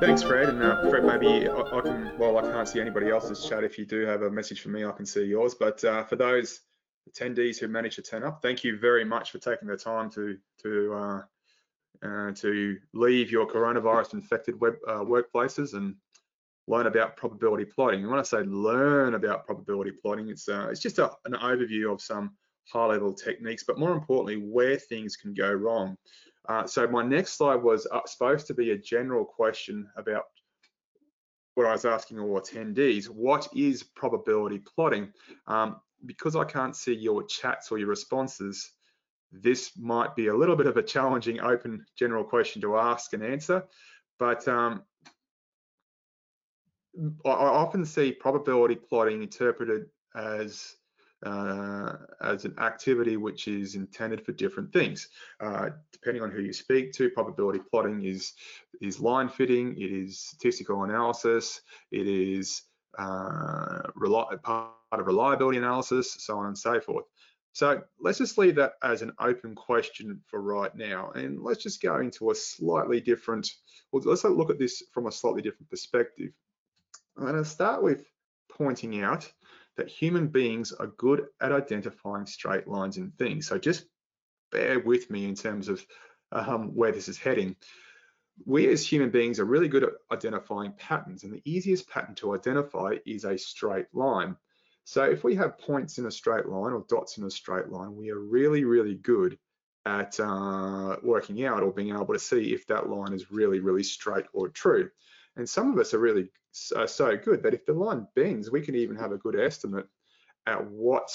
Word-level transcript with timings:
Thanks, 0.00 0.22
Fred. 0.22 0.50
And 0.50 0.62
uh, 0.62 0.90
Fred, 0.90 1.04
maybe 1.04 1.48
I, 1.48 1.60
I, 1.60 1.80
can, 1.80 2.12
well, 2.18 2.36
I 2.36 2.42
can't 2.42 2.68
see 2.68 2.78
anybody 2.78 3.08
else's 3.08 3.48
chat. 3.48 3.64
If 3.64 3.78
you 3.78 3.86
do 3.86 4.02
have 4.02 4.20
a 4.20 4.30
message 4.30 4.60
for 4.60 4.68
me, 4.68 4.84
I 4.84 4.92
can 4.92 5.06
see 5.06 5.24
yours. 5.24 5.54
But 5.54 5.82
uh, 5.82 6.04
for 6.04 6.16
those 6.16 6.60
attendees 7.10 7.58
who 7.58 7.68
managed 7.68 7.96
to 7.96 8.02
turn 8.02 8.22
up, 8.22 8.42
thank 8.42 8.64
you 8.64 8.78
very 8.78 9.04
much 9.04 9.30
for 9.30 9.38
taking 9.38 9.66
the 9.66 9.78
time 9.78 10.10
to 10.10 10.36
to 10.62 10.94
uh, 10.94 11.22
uh 12.04 12.32
to 12.32 12.76
leave 12.92 13.30
your 13.30 13.46
coronavirus 13.46 14.12
infected 14.12 14.60
web 14.60 14.74
uh, 14.86 15.00
workplaces 15.00 15.72
and 15.72 15.94
learn 16.66 16.86
about 16.86 17.16
probability 17.16 17.64
plotting. 17.64 18.00
And 18.00 18.10
when 18.10 18.20
I 18.20 18.24
say 18.24 18.42
learn 18.42 19.14
about 19.14 19.46
probability 19.46 19.92
plotting, 19.92 20.28
it's 20.28 20.50
uh, 20.50 20.68
it's 20.70 20.80
just 20.80 20.98
a, 20.98 21.10
an 21.24 21.32
overview 21.32 21.90
of 21.90 22.02
some 22.02 22.36
high 22.72 22.86
level 22.86 23.12
techniques, 23.12 23.64
but 23.64 23.78
more 23.78 23.92
importantly, 23.92 24.36
where 24.36 24.76
things 24.76 25.16
can 25.16 25.34
go 25.34 25.52
wrong. 25.52 25.96
Uh, 26.48 26.66
so 26.66 26.86
my 26.86 27.02
next 27.02 27.32
slide 27.32 27.62
was 27.62 27.86
uh, 27.92 28.00
supposed 28.06 28.46
to 28.46 28.54
be 28.54 28.70
a 28.70 28.78
general 28.78 29.24
question 29.24 29.88
about 29.96 30.24
what 31.54 31.66
I 31.66 31.72
was 31.72 31.84
asking 31.84 32.18
all 32.20 32.38
attendees, 32.38 33.06
what 33.06 33.48
is 33.54 33.82
probability 33.82 34.58
plotting? 34.58 35.10
Um, 35.46 35.76
because 36.04 36.36
I 36.36 36.44
can't 36.44 36.76
see 36.76 36.94
your 36.94 37.24
chats 37.24 37.72
or 37.72 37.78
your 37.78 37.88
responses, 37.88 38.72
this 39.32 39.72
might 39.76 40.14
be 40.14 40.28
a 40.28 40.36
little 40.36 40.54
bit 40.54 40.66
of 40.66 40.76
a 40.76 40.82
challenging 40.82 41.40
open 41.40 41.84
general 41.98 42.24
question 42.24 42.60
to 42.62 42.76
ask 42.76 43.12
and 43.14 43.24
answer, 43.24 43.64
but 44.18 44.46
um, 44.46 44.82
I 47.24 47.30
often 47.30 47.84
see 47.84 48.12
probability 48.12 48.76
plotting 48.76 49.22
interpreted 49.22 49.86
as 50.14 50.75
uh, 51.24 51.92
as 52.20 52.44
an 52.44 52.54
activity 52.58 53.16
which 53.16 53.48
is 53.48 53.74
intended 53.74 54.24
for 54.24 54.32
different 54.32 54.72
things. 54.72 55.08
Uh, 55.40 55.70
depending 55.92 56.22
on 56.22 56.30
who 56.30 56.42
you 56.42 56.52
speak 56.52 56.92
to, 56.92 57.10
probability 57.10 57.60
plotting 57.70 58.04
is 58.04 58.34
is 58.82 59.00
line 59.00 59.28
fitting, 59.28 59.74
it 59.80 59.90
is 59.90 60.18
statistical 60.18 60.84
analysis, 60.84 61.62
it 61.90 62.06
is 62.06 62.62
uh, 62.98 63.82
part 64.42 64.72
of 64.92 65.06
reliability 65.06 65.58
analysis, 65.58 66.16
so 66.18 66.38
on 66.38 66.46
and 66.46 66.58
so 66.58 66.80
forth. 66.80 67.04
So 67.52 67.82
let's 67.98 68.18
just 68.18 68.36
leave 68.36 68.56
that 68.56 68.74
as 68.82 69.00
an 69.00 69.12
open 69.18 69.54
question 69.54 70.20
for 70.26 70.42
right 70.42 70.74
now, 70.76 71.12
and 71.12 71.40
let's 71.42 71.62
just 71.62 71.80
go 71.80 72.00
into 72.00 72.30
a 72.30 72.34
slightly 72.34 73.00
different. 73.00 73.50
Well, 73.90 74.02
let's 74.04 74.24
look 74.24 74.50
at 74.50 74.58
this 74.58 74.82
from 74.92 75.06
a 75.06 75.12
slightly 75.12 75.40
different 75.40 75.70
perspective. 75.70 76.32
I'm 77.16 77.24
going 77.24 77.36
to 77.36 77.44
start 77.46 77.82
with 77.82 78.04
pointing 78.50 79.02
out 79.02 79.30
that 79.76 79.88
human 79.88 80.28
beings 80.28 80.72
are 80.72 80.86
good 80.86 81.26
at 81.40 81.52
identifying 81.52 82.26
straight 82.26 82.66
lines 82.66 82.96
in 82.96 83.10
things. 83.12 83.46
So 83.46 83.58
just 83.58 83.84
bear 84.50 84.80
with 84.80 85.10
me 85.10 85.24
in 85.24 85.34
terms 85.34 85.68
of 85.68 85.84
um, 86.32 86.74
where 86.74 86.92
this 86.92 87.08
is 87.08 87.18
heading. 87.18 87.56
We 88.44 88.68
as 88.68 88.86
human 88.86 89.10
beings 89.10 89.40
are 89.40 89.44
really 89.44 89.68
good 89.68 89.84
at 89.84 89.92
identifying 90.12 90.72
patterns 90.72 91.24
and 91.24 91.32
the 91.32 91.42
easiest 91.44 91.88
pattern 91.88 92.14
to 92.16 92.34
identify 92.34 92.96
is 93.06 93.24
a 93.24 93.38
straight 93.38 93.86
line. 93.92 94.36
So 94.84 95.02
if 95.04 95.24
we 95.24 95.34
have 95.36 95.58
points 95.58 95.98
in 95.98 96.06
a 96.06 96.10
straight 96.10 96.46
line 96.46 96.72
or 96.72 96.84
dots 96.88 97.18
in 97.18 97.24
a 97.24 97.30
straight 97.30 97.68
line, 97.68 97.96
we 97.96 98.10
are 98.10 98.18
really, 98.18 98.64
really 98.64 98.94
good 98.94 99.38
at 99.84 100.18
uh, 100.20 100.96
working 101.02 101.44
out 101.44 101.62
or 101.62 101.72
being 101.72 101.90
able 101.94 102.12
to 102.12 102.18
see 102.18 102.52
if 102.52 102.66
that 102.66 102.88
line 102.88 103.12
is 103.12 103.30
really, 103.30 103.60
really 103.60 103.82
straight 103.82 104.26
or 104.32 104.48
true. 104.48 104.90
And 105.36 105.48
some 105.48 105.72
of 105.72 105.78
us 105.78 105.92
are 105.94 105.98
really 105.98 106.30
uh, 106.74 106.86
so 106.86 107.16
good 107.16 107.42
that 107.42 107.54
if 107.54 107.66
the 107.66 107.72
line 107.72 108.06
bends, 108.14 108.50
we 108.50 108.62
can 108.62 108.74
even 108.74 108.96
have 108.96 109.12
a 109.12 109.18
good 109.18 109.38
estimate 109.38 109.86
at 110.46 110.66
what 110.70 111.10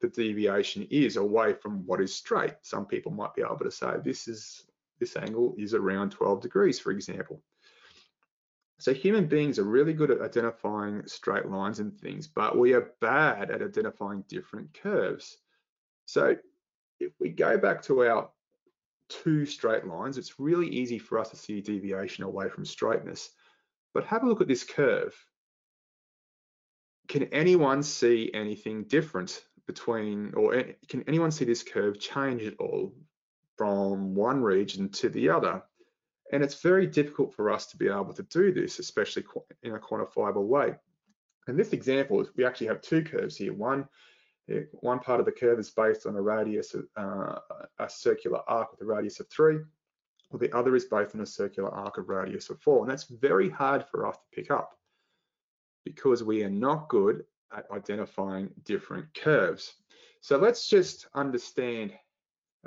the 0.00 0.08
deviation 0.08 0.86
is 0.90 1.16
away 1.16 1.54
from 1.54 1.84
what 1.86 2.00
is 2.00 2.14
straight. 2.14 2.54
Some 2.62 2.86
people 2.86 3.12
might 3.12 3.34
be 3.34 3.42
able 3.42 3.58
to 3.58 3.70
say 3.70 3.94
this 4.02 4.28
is 4.28 4.64
this 4.98 5.16
angle 5.16 5.54
is 5.58 5.74
around 5.74 6.10
12 6.10 6.42
degrees, 6.42 6.78
for 6.78 6.92
example. 6.92 7.42
So 8.78 8.94
human 8.94 9.26
beings 9.26 9.58
are 9.58 9.64
really 9.64 9.92
good 9.92 10.10
at 10.10 10.20
identifying 10.20 11.06
straight 11.06 11.46
lines 11.46 11.80
and 11.80 11.98
things, 11.98 12.26
but 12.26 12.56
we 12.56 12.72
are 12.74 12.92
bad 13.00 13.50
at 13.50 13.62
identifying 13.62 14.24
different 14.28 14.72
curves. 14.74 15.38
So 16.06 16.36
if 16.98 17.12
we 17.18 17.30
go 17.30 17.58
back 17.58 17.82
to 17.82 18.06
our 18.06 18.30
two 19.08 19.44
straight 19.44 19.86
lines, 19.86 20.16
it's 20.16 20.40
really 20.40 20.68
easy 20.68 20.98
for 20.98 21.18
us 21.18 21.30
to 21.30 21.36
see 21.36 21.60
deviation 21.60 22.24
away 22.24 22.48
from 22.48 22.64
straightness. 22.64 23.30
But 23.94 24.04
have 24.04 24.22
a 24.22 24.28
look 24.28 24.40
at 24.40 24.48
this 24.48 24.64
curve. 24.64 25.14
Can 27.08 27.24
anyone 27.24 27.82
see 27.82 28.30
anything 28.32 28.84
different 28.84 29.42
between, 29.66 30.32
or 30.34 30.62
can 30.88 31.02
anyone 31.08 31.30
see 31.32 31.44
this 31.44 31.62
curve 31.62 31.98
change 31.98 32.44
at 32.44 32.58
all 32.58 32.94
from 33.56 34.14
one 34.14 34.42
region 34.42 34.90
to 34.90 35.08
the 35.08 35.30
other? 35.30 35.62
And 36.32 36.44
it's 36.44 36.62
very 36.62 36.86
difficult 36.86 37.34
for 37.34 37.50
us 37.50 37.66
to 37.66 37.76
be 37.76 37.88
able 37.88 38.14
to 38.14 38.22
do 38.22 38.52
this, 38.52 38.78
especially 38.78 39.24
in 39.64 39.74
a 39.74 39.78
quantifiable 39.78 40.46
way. 40.46 40.76
In 41.48 41.56
this 41.56 41.72
example, 41.72 42.24
we 42.36 42.44
actually 42.44 42.68
have 42.68 42.80
two 42.82 43.02
curves 43.02 43.36
here. 43.36 43.52
One, 43.52 43.88
one 44.72 45.00
part 45.00 45.18
of 45.18 45.26
the 45.26 45.32
curve 45.32 45.58
is 45.58 45.70
based 45.70 46.06
on 46.06 46.14
a 46.14 46.22
radius, 46.22 46.74
of, 46.74 46.84
uh, 46.96 47.38
a 47.80 47.88
circular 47.90 48.40
arc 48.46 48.70
with 48.70 48.82
a 48.82 48.84
radius 48.84 49.18
of 49.18 49.28
three, 49.28 49.58
well, 50.30 50.38
the 50.38 50.56
other 50.56 50.76
is 50.76 50.84
both 50.84 51.14
in 51.14 51.20
a 51.20 51.26
circular 51.26 51.70
arc 51.70 51.98
of 51.98 52.08
radius 52.08 52.50
of 52.50 52.60
four. 52.60 52.82
And 52.82 52.90
that's 52.90 53.04
very 53.04 53.50
hard 53.50 53.84
for 53.90 54.06
us 54.06 54.16
to 54.16 54.36
pick 54.40 54.50
up 54.50 54.78
because 55.84 56.22
we 56.22 56.44
are 56.44 56.50
not 56.50 56.88
good 56.88 57.24
at 57.52 57.66
identifying 57.72 58.50
different 58.64 59.12
curves. 59.14 59.74
So 60.20 60.36
let's 60.36 60.68
just 60.68 61.06
understand, 61.14 61.92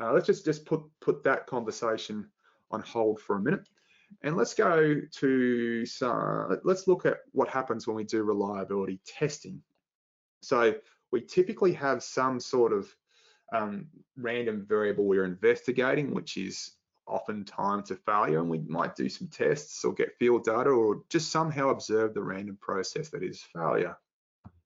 uh, 0.02 0.12
let's 0.12 0.28
just, 0.28 0.44
just 0.44 0.66
put, 0.66 0.82
put 1.00 1.24
that 1.24 1.48
conversation 1.48 2.28
on 2.72 2.82
hold 2.82 3.22
for 3.22 3.38
a 3.38 3.42
minute. 3.42 3.68
And 4.24 4.36
let's 4.36 4.54
go 4.54 5.00
to 5.12 5.86
some, 5.86 6.60
let's 6.64 6.88
look 6.88 7.06
at 7.06 7.18
what 7.32 7.48
happens 7.48 7.88
when 7.88 7.96
we 7.96 8.04
do 8.04 8.24
reliability 8.24 9.00
testing. 9.06 9.62
So 10.42 10.76
we 11.12 11.22
typically 11.22 11.74
have 11.74 12.04
some 12.04 12.40
sort 12.40 12.74
of 12.74 12.94
um, 13.54 13.88
random 14.18 14.66
variable 14.68 15.06
we're 15.06 15.26
investigating, 15.26 16.14
which 16.14 16.38
is 16.38 16.72
often 17.08 17.44
time 17.44 17.84
to 17.84 17.96
failure 17.96 18.40
and 18.40 18.50
we 18.50 18.60
might 18.60 18.96
do 18.96 19.10
some 19.10 19.28
tests 19.28 19.84
or 19.84 19.94
get 19.94 20.18
field 20.18 20.44
data 20.44 20.70
or 20.70 21.04
just 21.10 21.32
somehow 21.32 21.70
observe 21.70 22.14
the 22.14 22.22
random 22.22 22.58
process 22.62 23.10
that 23.10 23.24
is 23.24 23.42
failure. 23.54 23.98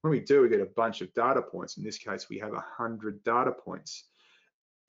When 0.01 0.11
we 0.11 0.19
do, 0.19 0.41
we 0.41 0.49
get 0.49 0.61
a 0.61 0.65
bunch 0.65 1.01
of 1.01 1.13
data 1.13 1.41
points. 1.41 1.77
In 1.77 1.83
this 1.83 1.97
case, 1.97 2.27
we 2.29 2.37
have 2.39 2.51
100 2.51 3.23
data 3.23 3.51
points. 3.51 4.03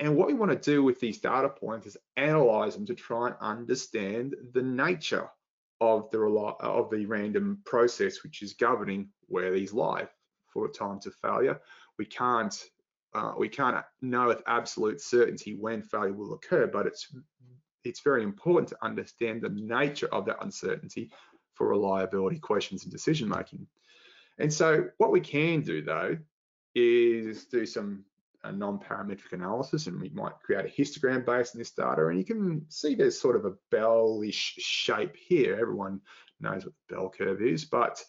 And 0.01 0.17
what 0.17 0.29
we 0.29 0.35
want 0.35 0.53
to 0.53 0.71
do 0.71 0.83
with 0.83 1.01
these 1.01 1.19
data 1.19 1.49
points 1.49 1.87
is 1.87 1.97
analyze 2.17 2.75
them 2.75 2.87
to 2.87 2.95
try 2.95 3.29
and 3.29 3.37
understand 3.41 4.37
the 4.53 4.63
nature 4.63 5.29
of 5.81 6.11
the, 6.11 6.21
of 6.21 6.91
the 6.91 7.07
random 7.07 7.61
process 7.65 8.23
which 8.23 8.43
is 8.43 8.55
governing 8.55 9.09
where 9.27 9.51
these 9.51 9.73
lie 9.73 10.09
for 10.53 10.67
a 10.67 10.71
time 10.71 11.01
to 11.01 11.11
failure. 11.11 11.61
We 11.99 12.05
can't 12.05 12.55
uh, 13.19 13.33
we 13.37 13.49
can't 13.49 13.85
know 14.01 14.29
with 14.29 14.43
absolute 14.47 15.01
certainty 15.01 15.57
when 15.57 15.83
failure 15.83 16.13
will 16.13 16.35
occur, 16.35 16.67
but 16.67 16.87
it's 16.87 17.13
it's 17.85 18.01
very 18.01 18.23
important 18.23 18.69
to 18.69 18.77
understand 18.83 19.41
the 19.41 19.49
nature 19.49 20.09
of 20.13 20.27
that 20.27 20.43
uncertainty 20.43 21.11
for 21.55 21.69
reliability 21.69 22.39
questions 22.39 22.85
and 22.85 22.93
decision 22.93 23.29
making. 23.29 23.67
And 24.39 24.53
so 24.53 24.89
what 24.99 25.11
we 25.11 25.21
can 25.21 25.63
do 25.63 25.83
though 25.83 26.17
is 26.75 27.47
do 27.47 27.67
some 27.67 28.05
non-parametric 28.45 29.33
analysis 29.33 29.87
and 29.87 30.01
we 30.01 30.11
might 30.11 30.39
create 30.45 30.65
a 30.65 30.83
histogram 30.83 31.25
based 31.27 31.55
on 31.55 31.59
this 31.59 31.73
data 31.73 32.07
and 32.07 32.19
you 32.19 32.25
can 32.25 32.65
see 32.69 32.95
there's 32.95 33.21
sort 33.21 33.37
of 33.37 33.45
a 33.45 33.55
bell-ish 33.71 34.55
shape 34.59 35.17
here. 35.17 35.59
Everyone 35.61 36.01
knows 36.41 36.65
what 36.65 36.75
the 36.89 36.95
bell 36.95 37.11
curve 37.17 37.43
is, 37.43 37.65
but 37.65 38.03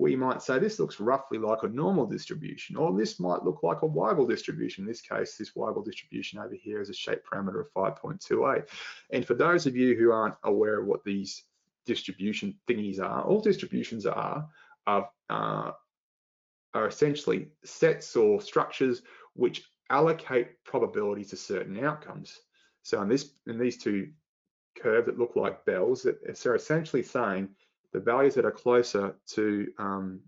we 0.00 0.16
might 0.16 0.40
say 0.40 0.58
this 0.58 0.78
looks 0.78 0.98
roughly 0.98 1.36
like 1.36 1.62
a 1.62 1.68
normal 1.68 2.06
distribution, 2.06 2.74
or 2.74 2.96
this 2.96 3.20
might 3.20 3.44
look 3.44 3.62
like 3.62 3.82
a 3.82 3.88
Weibull 3.88 4.26
distribution. 4.26 4.84
In 4.84 4.88
this 4.88 5.02
case, 5.02 5.36
this 5.36 5.52
Weibull 5.52 5.84
distribution 5.84 6.38
over 6.38 6.54
here 6.54 6.80
is 6.80 6.88
a 6.88 6.94
shape 6.94 7.20
parameter 7.30 7.60
of 7.60 7.70
5.28. 7.74 8.66
And 9.10 9.26
for 9.26 9.34
those 9.34 9.66
of 9.66 9.76
you 9.76 9.94
who 9.94 10.10
aren't 10.10 10.36
aware 10.42 10.80
of 10.80 10.86
what 10.86 11.04
these 11.04 11.44
distribution 11.84 12.58
thingies 12.66 12.98
are, 12.98 13.22
all 13.22 13.42
distributions 13.42 14.06
are, 14.06 14.48
are, 14.86 15.10
uh, 15.28 15.72
are 16.72 16.86
essentially 16.86 17.48
sets 17.64 18.16
or 18.16 18.40
structures 18.40 19.02
which 19.34 19.62
allocate 19.90 20.64
probability 20.64 21.26
to 21.26 21.36
certain 21.36 21.84
outcomes. 21.84 22.38
So 22.82 23.02
in 23.02 23.08
this 23.08 23.30
in 23.46 23.58
these 23.58 23.76
two 23.76 24.12
curves 24.80 25.06
that 25.06 25.18
look 25.18 25.36
like 25.36 25.66
bells, 25.66 26.06
they're 26.42 26.54
essentially 26.54 27.02
saying 27.02 27.50
the 27.92 28.00
values 28.00 28.34
that 28.34 28.44
are 28.44 28.50
closer 28.50 29.16
to 29.26 29.66
um, 29.78 30.20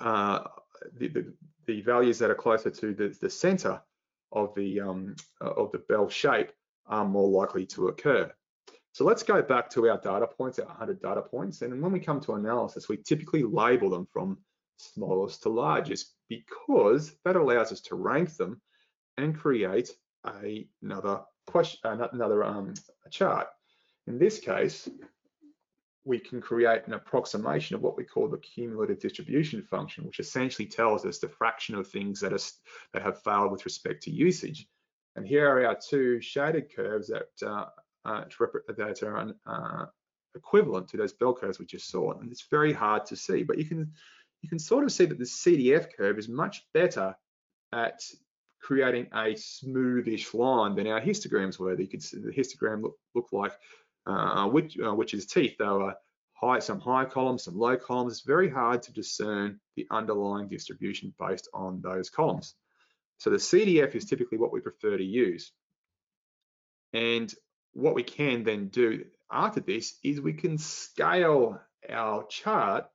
uh, 0.00 0.44
the, 0.98 1.08
the, 1.08 1.32
the, 1.66 1.80
values 1.82 2.18
that 2.18 2.30
are 2.30 2.34
closer 2.34 2.70
to 2.70 2.94
the, 2.94 3.16
the 3.20 3.30
center 3.30 3.80
of 4.32 4.54
the, 4.54 4.80
um, 4.80 5.14
uh, 5.40 5.50
of 5.50 5.70
the 5.72 5.78
bell 5.78 6.08
shape 6.08 6.50
are 6.86 7.04
more 7.04 7.28
likely 7.28 7.66
to 7.66 7.88
occur. 7.88 8.32
So 8.92 9.04
let's 9.04 9.22
go 9.22 9.40
back 9.42 9.70
to 9.70 9.88
our 9.88 9.98
data 9.98 10.26
points, 10.26 10.58
our 10.58 10.66
100 10.66 11.00
data 11.00 11.22
points. 11.22 11.62
And 11.62 11.80
when 11.80 11.92
we 11.92 12.00
come 12.00 12.20
to 12.22 12.34
analysis, 12.34 12.88
we 12.88 12.98
typically 12.98 13.42
label 13.42 13.88
them 13.88 14.06
from 14.12 14.38
smallest 14.76 15.42
to 15.42 15.48
largest 15.48 16.14
because 16.28 17.14
that 17.24 17.36
allows 17.36 17.72
us 17.72 17.80
to 17.82 17.94
rank 17.94 18.36
them 18.36 18.60
and 19.16 19.38
create 19.38 19.90
another 20.24 21.20
question, 21.46 21.80
another 21.84 22.44
um, 22.44 22.74
chart. 23.10 23.48
In 24.06 24.18
this 24.18 24.38
case, 24.38 24.88
we 26.04 26.18
can 26.18 26.40
create 26.40 26.86
an 26.86 26.94
approximation 26.94 27.76
of 27.76 27.82
what 27.82 27.96
we 27.96 28.04
call 28.04 28.28
the 28.28 28.38
cumulative 28.38 28.98
distribution 28.98 29.62
function, 29.62 30.04
which 30.04 30.18
essentially 30.18 30.66
tells 30.66 31.04
us 31.04 31.18
the 31.18 31.28
fraction 31.28 31.74
of 31.76 31.86
things 31.86 32.20
that, 32.20 32.32
are, 32.32 32.40
that 32.92 33.02
have 33.02 33.22
failed 33.22 33.52
with 33.52 33.64
respect 33.64 34.02
to 34.02 34.10
usage. 34.10 34.66
And 35.14 35.26
here 35.26 35.48
are 35.48 35.66
our 35.66 35.76
two 35.76 36.20
shaded 36.20 36.74
curves 36.74 37.08
that, 37.08 37.46
uh, 37.46 37.66
uh, 38.04 38.24
that 38.76 39.02
are 39.02 39.34
uh, 39.46 39.86
equivalent 40.34 40.88
to 40.88 40.96
those 40.96 41.12
bell 41.12 41.34
curves 41.34 41.58
we 41.58 41.66
just 41.66 41.88
saw. 41.88 42.12
And 42.12 42.32
it's 42.32 42.46
very 42.50 42.72
hard 42.72 43.06
to 43.06 43.16
see, 43.16 43.42
but 43.42 43.58
you 43.58 43.64
can 43.64 43.92
you 44.42 44.48
can 44.48 44.58
sort 44.58 44.84
of 44.84 44.92
see 44.92 45.04
that 45.04 45.18
the 45.18 45.24
CDF 45.24 45.88
curve 45.96 46.18
is 46.18 46.28
much 46.28 46.66
better 46.74 47.14
at 47.72 48.02
creating 48.60 49.06
a 49.12 49.34
smoothish 49.34 50.34
line 50.34 50.74
than 50.74 50.86
our 50.86 51.00
histograms 51.00 51.58
were. 51.58 51.78
You 51.80 51.86
could 51.86 52.02
see 52.02 52.18
the 52.18 52.32
histogram 52.32 52.82
look, 52.82 52.96
look 53.14 53.28
like 53.32 53.52
which, 54.50 54.78
uh, 54.78 54.94
which 54.94 55.14
is 55.14 55.26
teeth. 55.26 55.56
There 55.58 55.72
were 55.72 55.94
high, 56.34 56.58
some 56.58 56.80
high 56.80 57.04
columns, 57.04 57.44
some 57.44 57.56
low 57.56 57.76
columns. 57.76 58.12
It's 58.14 58.26
very 58.26 58.50
hard 58.50 58.82
to 58.84 58.92
discern 58.92 59.60
the 59.76 59.86
underlying 59.90 60.48
distribution 60.48 61.14
based 61.18 61.48
on 61.54 61.80
those 61.80 62.10
columns. 62.10 62.54
So 63.18 63.30
the 63.30 63.36
CDF 63.36 63.94
is 63.94 64.04
typically 64.04 64.38
what 64.38 64.52
we 64.52 64.60
prefer 64.60 64.96
to 64.96 65.04
use. 65.04 65.52
And 66.92 67.32
what 67.72 67.94
we 67.94 68.02
can 68.02 68.42
then 68.42 68.68
do 68.68 69.04
after 69.30 69.60
this 69.60 69.96
is 70.02 70.20
we 70.20 70.34
can 70.34 70.58
scale 70.58 71.60
our 71.88 72.26
chart 72.26 72.86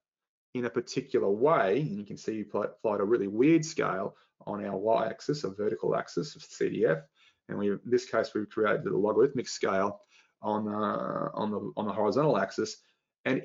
in 0.53 0.65
a 0.65 0.69
particular 0.69 1.29
way. 1.29 1.79
And 1.79 1.97
you 1.97 2.05
can 2.05 2.17
see 2.17 2.35
you 2.35 2.45
applied 2.53 2.99
a 2.99 3.05
really 3.05 3.27
weird 3.27 3.65
scale 3.65 4.15
on 4.45 4.63
our 4.65 4.77
y-axis, 4.77 5.43
a 5.43 5.49
vertical 5.49 5.95
axis 5.95 6.35
of 6.35 6.41
CDF. 6.43 7.03
And 7.49 7.57
we, 7.57 7.71
in 7.71 7.79
this 7.85 8.05
case, 8.05 8.33
we've 8.33 8.49
created 8.49 8.85
a 8.85 8.97
logarithmic 8.97 9.47
scale 9.47 10.01
on, 10.41 10.67
uh, 10.67 11.29
on, 11.33 11.51
the, 11.51 11.71
on 11.75 11.85
the 11.85 11.93
horizontal 11.93 12.37
axis. 12.37 12.77
And 13.25 13.43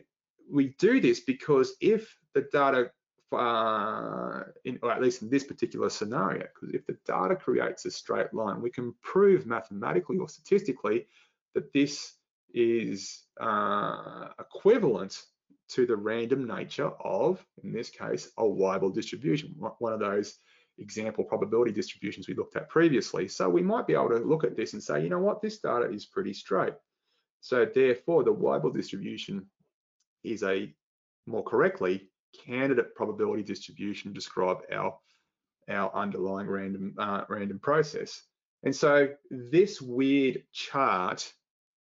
we 0.51 0.75
do 0.79 1.01
this 1.01 1.21
because 1.21 1.75
if 1.81 2.17
the 2.35 2.43
data, 2.53 2.91
uh, 3.33 4.43
in, 4.65 4.79
or 4.83 4.93
at 4.93 5.03
least 5.03 5.23
in 5.23 5.31
this 5.31 5.45
particular 5.45 5.89
scenario, 5.89 6.47
because 6.55 6.75
if 6.75 6.87
the 6.87 6.97
data 7.07 7.37
creates 7.37 7.85
a 7.87 7.91
straight 7.91 8.33
line, 8.35 8.61
we 8.61 8.71
can 8.71 8.95
prove 9.03 9.47
mathematically 9.47 10.19
or 10.19 10.29
statistically 10.29 11.07
that 11.55 11.73
this 11.73 12.15
is 12.55 13.25
uh, 13.41 14.29
equivalent 14.39 15.23
to 15.71 15.87
the 15.87 15.97
random 15.97 16.47
nature 16.47 16.91
of, 17.03 17.45
in 17.65 17.73
this 17.73 17.89
case, 17.89 18.31
a 18.37 18.43
Weibull 18.43 18.95
distribution, 18.95 19.55
one 19.79 19.93
of 19.93 20.01
those 20.01 20.39
example 20.79 21.25
probability 21.25 21.73
distributions 21.73 22.29
we 22.29 22.35
looked 22.35 22.57
at 22.57 22.69
previously. 22.69 23.29
So 23.29 23.49
we 23.49 23.63
might 23.63 23.87
be 23.87 23.95
able 23.95 24.11
to 24.11 24.19
look 24.19 24.45
at 24.45 24.57
this 24.57 24.73
and 24.73 24.83
say, 24.83 25.03
you 25.03 25.09
know 25.09 25.19
what, 25.19 25.43
this 25.43 25.59
data 25.59 25.91
is 25.91 26.07
pretty 26.07 26.33
straight. 26.33 26.75
So 27.41 27.65
therefore, 27.65 28.25
the 28.25 28.33
Weibull 28.33 28.73
distribution 28.73 29.47
is 30.25 30.43
a 30.43 30.73
more 31.27 31.43
correctly 31.43 32.09
candidate 32.47 32.95
probability 32.95 33.43
distribution 33.43 34.11
to 34.11 34.15
describe 34.15 34.59
our 34.73 34.99
our 35.69 35.95
underlying 35.95 36.49
random 36.49 36.95
uh, 36.99 37.23
random 37.29 37.59
process. 37.59 38.23
And 38.65 38.75
so 38.75 39.09
this 39.31 39.81
weird 39.81 40.43
chart 40.53 41.33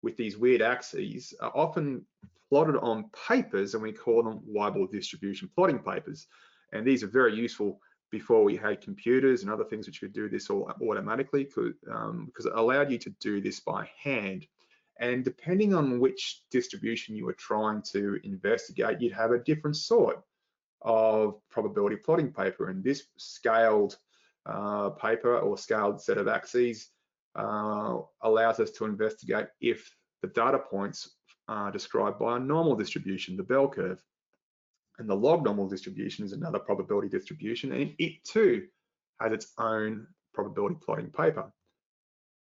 with 0.04 0.18
these 0.18 0.38
weird 0.38 0.62
axes 0.62 1.34
are 1.42 1.52
often 1.56 2.06
plotted 2.50 2.76
on 2.78 3.10
papers 3.28 3.74
and 3.74 3.84
we 3.84 3.92
call 3.92 4.24
them 4.24 4.42
Weibull 4.48 4.92
distribution 4.92 5.50
plotting 5.56 5.80
papers. 5.80 6.28
And 6.74 6.86
these 6.86 7.04
are 7.04 7.08
very 7.08 7.36
useful 7.36 7.80
before 8.12 8.44
we 8.44 8.56
had 8.56 8.82
computers 8.82 9.42
and 9.42 9.52
other 9.52 9.64
things 9.64 9.88
which 9.88 10.02
could 10.02 10.14
do 10.14 10.30
this 10.30 10.50
all 10.50 10.72
automatically 10.88 11.48
um, 11.92 12.26
because 12.26 12.46
it 12.46 12.54
allowed 12.56 12.92
you 12.92 12.98
to 12.98 13.10
do 13.20 13.42
this 13.42 13.60
by 13.60 13.90
hand. 13.98 14.46
And 15.00 15.24
depending 15.24 15.74
on 15.74 16.00
which 16.00 16.44
distribution 16.52 17.16
you 17.16 17.26
were 17.26 17.34
trying 17.34 17.82
to 17.94 18.20
investigate, 18.24 19.02
you'd 19.02 19.14
have 19.14 19.32
a 19.32 19.40
different 19.40 19.78
sort 19.78 20.22
of 20.82 21.40
probability 21.50 21.96
plotting 21.96 22.32
paper. 22.32 22.70
And 22.70 22.84
this 22.84 23.06
scaled 23.18 23.98
uh, 24.46 24.90
paper 24.92 25.40
or 25.40 25.58
scaled 25.58 26.02
set 26.02 26.18
of 26.18 26.28
axes 26.28 26.90
uh, 27.36 28.00
allows 28.22 28.60
us 28.60 28.72
to 28.72 28.86
investigate 28.86 29.48
if 29.60 29.90
the 30.22 30.28
data 30.28 30.60
points 30.60 31.12
are 31.48 31.72
described 31.72 32.20
by 32.20 32.38
a 32.38 32.40
normal 32.40 32.76
distribution, 32.76 33.38
the 33.38 33.44
bell 33.44 33.68
curve. 33.68 34.04
And 35.02 35.10
the 35.10 35.16
log 35.16 35.44
normal 35.44 35.68
distribution 35.68 36.24
is 36.26 36.32
another 36.32 36.60
probability 36.60 37.10
distribution, 37.10 37.72
and 37.72 37.96
it 37.98 38.24
too 38.24 38.68
has 39.20 39.34
its 39.34 39.52
own 39.58 40.06
probability 40.32 40.76
plotting 40.80 41.10
paper. 41.10 41.52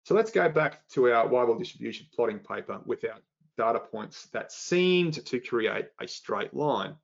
So 0.03 0.15
let's 0.15 0.31
go 0.31 0.47
back 0.47 0.87
to 0.93 1.11
our 1.11 1.27
Weibull 1.27 1.59
distribution 1.59 2.07
plotting 2.15 2.39
paper 2.39 2.79
with 2.85 3.03
our 3.03 3.19
data 3.57 3.79
points 3.79 4.27
that 4.27 4.53
seemed 4.53 5.25
to 5.25 5.39
create 5.41 5.87
a 5.99 6.07
straight 6.07 6.53
line. 6.53 6.95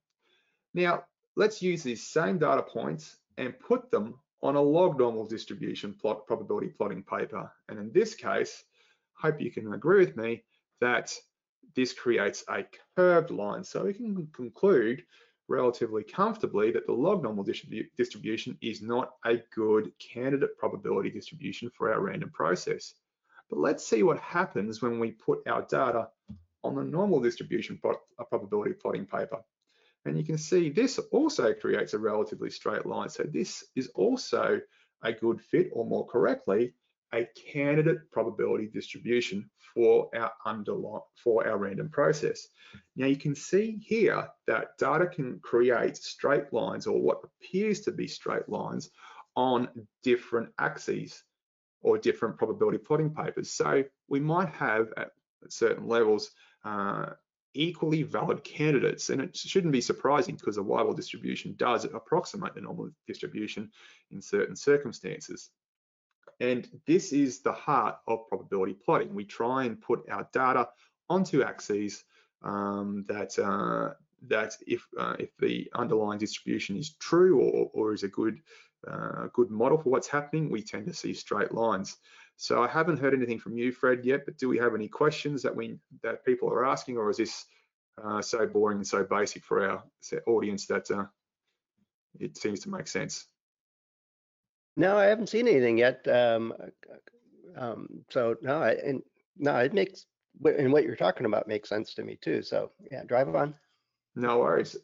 Now, 0.74 1.04
let's 1.36 1.62
use 1.62 1.84
these 1.84 2.08
same 2.08 2.38
data 2.38 2.64
points 2.64 3.18
and 3.38 3.60
put 3.60 3.92
them 3.92 4.20
on 4.42 4.56
a 4.56 4.62
log 4.62 4.98
normal 4.98 5.28
distribution 5.28 5.94
plot 5.94 6.28
probability 6.28 6.68
plotting 6.68 7.04
paper. 7.04 7.52
And 7.68 7.78
in 7.78 7.92
this 7.92 8.16
case, 8.16 8.64
hope 9.16 9.42
you 9.42 9.52
can 9.52 9.74
agree 9.74 10.00
with 10.00 10.16
me 10.16 10.44
that 10.80 11.14
this 11.76 11.92
creates 11.92 12.46
a 12.48 12.66
curved 12.96 13.32
line. 13.32 13.66
So 13.66 13.84
we 13.84 13.94
can 13.94 14.30
conclude 14.32 15.04
relatively 15.52 16.04
comfortably 16.04 16.72
that 16.72 16.88
the 16.88 16.94
log 16.94 17.22
normal 17.22 17.44
distribu 17.44 17.86
distribution 17.98 18.58
is 18.62 18.82
not 18.82 19.12
a 19.26 19.36
good 19.54 19.92
candidate 20.00 20.58
probability 20.58 21.10
distribution 21.10 21.70
for 21.76 21.94
our 21.94 22.02
random 22.02 22.32
process. 22.32 22.94
But 23.50 23.60
let's 23.60 23.86
see 23.86 24.02
what 24.04 24.20
happens 24.20 24.82
when 24.82 25.00
we 25.00 25.12
put 25.12 25.46
our 25.48 25.64
data 25.64 26.08
on 26.64 26.76
the 26.76 26.84
normal 26.84 27.20
distribution 27.20 27.80
probability 28.30 28.74
plotting 28.74 29.06
paper. 29.06 29.40
And 30.06 30.18
you 30.18 30.24
can 30.24 30.38
see 30.38 30.70
this 30.70 31.00
also 31.12 31.54
creates 31.54 31.94
a 31.94 32.00
relatively 32.00 32.50
straight 32.50 32.86
line. 32.86 33.10
So 33.10 33.24
this 33.24 33.64
is 33.76 33.88
also 33.90 34.62
a 35.04 35.12
good 35.12 35.42
fit, 35.42 35.70
or 35.74 35.86
more 35.86 36.08
correctly, 36.08 36.74
a 37.14 37.28
candidate 37.52 38.10
probability 38.12 38.68
distribution 38.68 39.50
for 39.74 40.10
our 40.16 40.32
underlying 40.46 41.02
for 41.24 41.48
our 41.48 41.58
random 41.58 41.90
process. 41.90 42.48
Now 42.96 43.08
you 43.08 43.16
can 43.16 43.36
see 43.36 43.78
here 43.82 44.28
that 44.48 44.78
data 44.78 45.08
can 45.08 45.40
create 45.40 45.98
straight 45.98 46.52
lines 46.54 46.88
or 46.88 47.02
what 47.02 47.22
appears 47.24 47.82
to 47.82 47.92
be 47.92 48.08
straight 48.08 48.48
lines 48.50 48.90
on 49.36 49.70
different 50.04 50.50
axes 50.60 51.24
or 51.82 51.98
different 51.98 52.38
probability 52.38 52.78
plotting 52.78 53.14
papers. 53.14 53.52
So 53.52 53.84
we 54.08 54.20
might 54.20 54.50
have 54.50 54.94
at 54.98 55.12
certain 55.50 55.88
levels 55.88 56.32
uh, 56.64 57.12
equally 57.54 58.04
valid 58.04 58.44
candidates. 58.44 59.10
And 59.10 59.22
it 59.22 59.36
shouldn't 59.36 59.74
be 59.74 59.82
surprising 59.82 60.36
because 60.36 60.58
a 60.58 60.62
Weibull 60.62 60.96
distribution 60.96 61.56
does 61.58 61.86
approximate 61.86 62.56
the 62.56 62.62
normal 62.62 62.90
distribution 63.08 63.72
in 64.12 64.22
certain 64.22 64.56
circumstances. 64.56 65.50
And 66.42 66.68
this 66.88 67.14
is 67.14 67.42
the 67.42 67.52
heart 67.54 67.98
of 68.08 68.28
probability 68.28 68.74
plotting. 68.74 69.14
We 69.14 69.26
try 69.26 69.66
and 69.66 69.80
put 69.80 70.10
our 70.10 70.28
data 70.34 70.70
onto 71.08 71.44
axes 71.44 72.04
um, 72.42 73.06
that 73.08 73.38
uh, 73.38 73.94
that 74.28 74.56
if 74.66 74.88
uh, 74.98 75.16
if 75.20 75.30
the 75.38 75.70
underlying 75.76 76.18
distribution 76.18 76.78
is 76.78 76.96
true 76.96 77.40
or, 77.40 77.70
or 77.74 77.94
is 77.94 78.02
a 78.04 78.08
good 78.08 78.42
uh, 78.88 79.28
good 79.34 79.52
model 79.52 79.78
for 79.78 79.92
what's 79.92 80.08
happening, 80.08 80.50
we 80.50 80.64
tend 80.64 80.88
to 80.88 80.94
see 80.94 81.14
straight 81.14 81.52
lines. 81.52 81.98
So 82.38 82.64
I 82.64 82.68
haven't 82.68 82.98
heard 82.98 83.14
anything 83.14 83.38
from 83.38 83.56
you, 83.56 83.72
Fred, 83.72 84.04
yet, 84.04 84.26
but 84.26 84.38
do 84.38 84.50
we 84.50 84.58
have 84.58 84.74
any 84.74 84.88
questions 84.88 85.44
that 85.44 85.56
we 85.56 85.78
that 86.02 86.26
people 86.26 86.50
are 86.50 86.66
asking, 86.66 86.98
or 86.98 87.12
is 87.12 87.18
this 87.18 87.46
uh, 88.04 88.20
so 88.20 88.48
boring 88.48 88.80
and 88.80 88.88
so 88.88 89.04
basic 89.04 89.44
for 89.44 89.70
our 89.70 89.84
audience 90.26 90.66
that 90.68 90.90
uh, 90.90 91.06
it 92.20 92.36
seems 92.36 92.62
to 92.62 92.70
make 92.72 92.88
sense? 92.88 93.28
No, 94.78 94.98
I 94.98 95.06
haven't 95.06 95.30
seen 95.30 95.48
anything 95.48 95.78
yet. 95.78 96.08
Um, 96.08 96.54
um, 97.56 97.88
so 98.10 98.36
no, 98.42 98.62
I, 98.62 98.72
and 98.72 99.02
no, 99.38 99.56
it 99.58 99.74
makes 99.74 100.06
and 100.46 100.72
what 100.72 100.84
you're 100.84 100.96
talking 100.96 101.26
about 101.26 101.48
makes 101.48 101.70
sense 101.70 101.94
to 101.96 102.04
me 102.04 102.18
too. 102.22 102.42
So 102.42 102.72
yeah, 102.92 103.04
drive 103.04 103.34
on. 103.36 103.56
No 104.16 104.40
worries. 104.40 104.78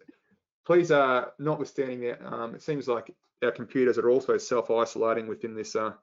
Please, 0.66 0.92
uh, 0.92 1.28
notwithstanding 1.40 2.02
that, 2.02 2.26
um, 2.26 2.56
it 2.56 2.62
seems 2.62 2.88
like 2.88 3.14
our 3.44 3.52
computers 3.52 3.98
are 3.98 4.10
also 4.10 4.38
self-isolating 4.38 5.28
within 5.28 5.56
this 5.56 5.76
uh, 5.76 5.94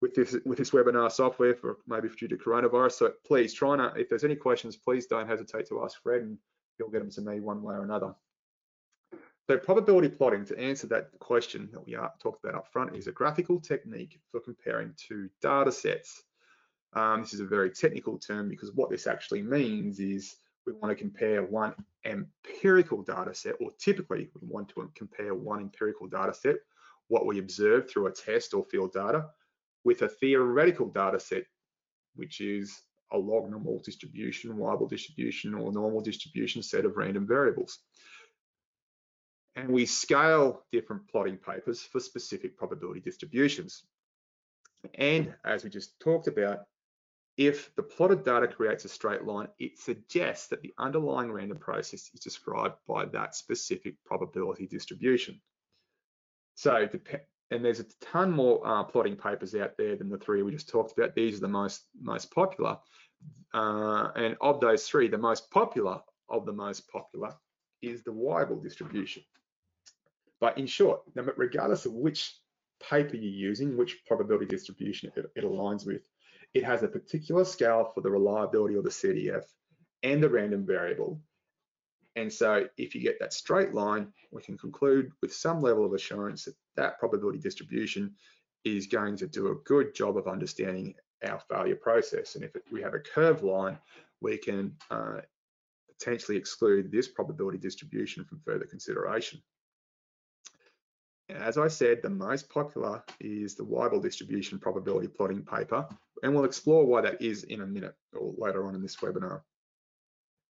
with 0.00 0.14
this 0.14 0.36
with 0.44 0.58
this 0.58 0.70
webinar 0.70 1.10
software 1.10 1.54
for 1.54 1.78
maybe 1.86 2.08
due 2.08 2.28
to 2.28 2.36
coronavirus. 2.36 2.92
So 2.92 3.12
please 3.24 3.54
try 3.54 3.76
not 3.76 3.98
if 3.98 4.08
there's 4.08 4.24
any 4.24 4.36
questions, 4.36 4.76
please 4.76 5.06
don't 5.06 5.28
hesitate 5.28 5.68
to 5.68 5.82
ask 5.84 6.02
Fred 6.02 6.22
and 6.22 6.38
he'll 6.78 6.90
get 6.90 7.00
them 7.00 7.10
to 7.10 7.20
me 7.20 7.40
one 7.40 7.62
way 7.62 7.74
or 7.74 7.84
another. 7.84 8.14
So 9.48 9.58
probability 9.58 10.08
plotting, 10.08 10.46
to 10.46 10.58
answer 10.58 10.86
that 10.86 11.10
question 11.18 11.68
that 11.72 11.86
we 11.86 11.96
talked 12.18 12.42
about 12.42 12.54
up 12.54 12.72
front, 12.72 12.96
is 12.96 13.08
a 13.08 13.12
graphical 13.12 13.60
technique 13.60 14.18
for 14.30 14.40
comparing 14.40 14.94
two 14.96 15.28
data 15.42 15.70
sets. 15.70 16.22
Um, 16.94 17.20
this 17.20 17.34
is 17.34 17.40
a 17.40 17.46
very 17.46 17.70
technical 17.70 18.18
term 18.18 18.48
because 18.48 18.72
what 18.72 18.88
this 18.88 19.06
actually 19.06 19.42
means 19.42 20.00
is 20.00 20.36
we 20.66 20.72
want 20.72 20.96
to 20.96 21.02
compare 21.02 21.42
one 21.42 21.74
empirical 22.06 23.02
data 23.02 23.34
set, 23.34 23.56
or 23.60 23.70
typically 23.78 24.30
we 24.40 24.48
want 24.48 24.70
to 24.70 24.90
compare 24.94 25.34
one 25.34 25.60
empirical 25.60 26.06
data 26.06 26.32
set, 26.32 26.56
what 27.08 27.26
we 27.26 27.38
observe 27.38 27.90
through 27.90 28.06
a 28.06 28.12
test 28.12 28.54
or 28.54 28.64
field 28.64 28.94
data, 28.94 29.26
with 29.84 30.00
a 30.02 30.08
theoretical 30.08 30.88
data 30.88 31.20
set, 31.20 31.44
which 32.16 32.40
is 32.40 32.82
a 33.12 33.18
log 33.18 33.50
normal 33.50 33.78
distribution, 33.84 34.56
Weibull 34.56 34.88
distribution, 34.88 35.52
or 35.52 35.70
normal 35.70 36.00
distribution 36.00 36.62
set 36.62 36.86
of 36.86 36.96
random 36.96 37.26
variables. 37.26 37.80
And 39.56 39.68
we 39.68 39.86
scale 39.86 40.64
different 40.72 41.08
plotting 41.08 41.36
papers 41.36 41.80
for 41.80 42.00
specific 42.00 42.56
probability 42.56 43.00
distributions. 43.00 43.84
And 44.94 45.34
as 45.44 45.64
we 45.64 45.70
just 45.70 45.98
talked 46.00 46.26
about, 46.26 46.64
if 47.36 47.74
the 47.74 47.82
plotted 47.82 48.24
data 48.24 48.46
creates 48.46 48.84
a 48.84 48.88
straight 48.88 49.24
line, 49.24 49.48
it 49.58 49.78
suggests 49.78 50.48
that 50.48 50.62
the 50.62 50.72
underlying 50.78 51.32
random 51.32 51.58
process 51.58 52.10
is 52.14 52.20
described 52.20 52.76
by 52.86 53.06
that 53.06 53.34
specific 53.34 53.96
probability 54.04 54.66
distribution. 54.66 55.40
So, 56.54 56.88
and 57.50 57.64
there's 57.64 57.80
a 57.80 57.86
ton 58.00 58.30
more 58.30 58.64
uh, 58.64 58.84
plotting 58.84 59.16
papers 59.16 59.54
out 59.54 59.76
there 59.76 59.96
than 59.96 60.10
the 60.10 60.18
three 60.18 60.42
we 60.42 60.52
just 60.52 60.68
talked 60.68 60.96
about. 60.96 61.14
These 61.14 61.38
are 61.38 61.40
the 61.40 61.48
most 61.48 61.82
most 62.00 62.32
popular. 62.32 62.78
Uh, 63.52 64.10
and 64.14 64.36
of 64.40 64.60
those 64.60 64.86
three, 64.86 65.08
the 65.08 65.18
most 65.18 65.50
popular 65.50 66.00
of 66.28 66.46
the 66.46 66.52
most 66.52 66.88
popular 66.88 67.34
is 67.82 68.02
the 68.04 68.12
Weibull 68.12 68.62
distribution. 68.62 69.22
But 70.44 70.58
in 70.58 70.66
short, 70.66 71.00
regardless 71.14 71.86
of 71.86 71.94
which 71.94 72.38
paper 72.78 73.16
you're 73.16 73.48
using, 73.48 73.78
which 73.78 74.04
probability 74.04 74.44
distribution 74.44 75.10
it, 75.16 75.24
it 75.34 75.42
aligns 75.42 75.86
with, 75.86 76.02
it 76.52 76.62
has 76.62 76.82
a 76.82 76.88
particular 76.88 77.46
scale 77.46 77.90
for 77.94 78.02
the 78.02 78.10
reliability 78.10 78.74
of 78.74 78.84
the 78.84 78.90
CDF 78.90 79.44
and 80.02 80.22
the 80.22 80.28
random 80.28 80.66
variable. 80.66 81.18
And 82.14 82.30
so 82.30 82.68
if 82.76 82.94
you 82.94 83.00
get 83.00 83.18
that 83.20 83.32
straight 83.32 83.72
line, 83.72 84.12
we 84.32 84.42
can 84.42 84.58
conclude 84.58 85.12
with 85.22 85.32
some 85.32 85.62
level 85.62 85.86
of 85.86 85.94
assurance 85.94 86.44
that 86.44 86.56
that 86.76 86.98
probability 86.98 87.38
distribution 87.38 88.14
is 88.64 88.86
going 88.86 89.16
to 89.16 89.26
do 89.26 89.48
a 89.48 89.54
good 89.64 89.94
job 89.94 90.18
of 90.18 90.28
understanding 90.28 90.92
our 91.26 91.40
failure 91.40 91.76
process. 91.76 92.34
And 92.34 92.44
if 92.44 92.54
it, 92.54 92.64
we 92.70 92.82
have 92.82 92.92
a 92.92 93.00
curved 93.00 93.42
line, 93.42 93.78
we 94.20 94.36
can 94.36 94.76
uh, 94.90 95.20
potentially 95.98 96.36
exclude 96.36 96.92
this 96.92 97.08
probability 97.08 97.56
distribution 97.56 98.26
from 98.26 98.42
further 98.44 98.66
consideration. 98.66 99.42
As 101.34 101.58
I 101.58 101.66
said, 101.66 102.00
the 102.00 102.10
most 102.10 102.48
popular 102.48 103.02
is 103.18 103.56
the 103.56 103.64
Weibull 103.64 104.00
distribution 104.00 104.58
probability 104.58 105.08
plotting 105.08 105.42
paper, 105.42 105.86
and 106.22 106.32
we'll 106.32 106.44
explore 106.44 106.86
why 106.86 107.00
that 107.00 107.20
is 107.20 107.42
in 107.44 107.60
a 107.60 107.66
minute 107.66 107.96
or 108.12 108.32
later 108.38 108.66
on 108.66 108.76
in 108.76 108.82
this 108.82 108.96
webinar. 108.96 109.42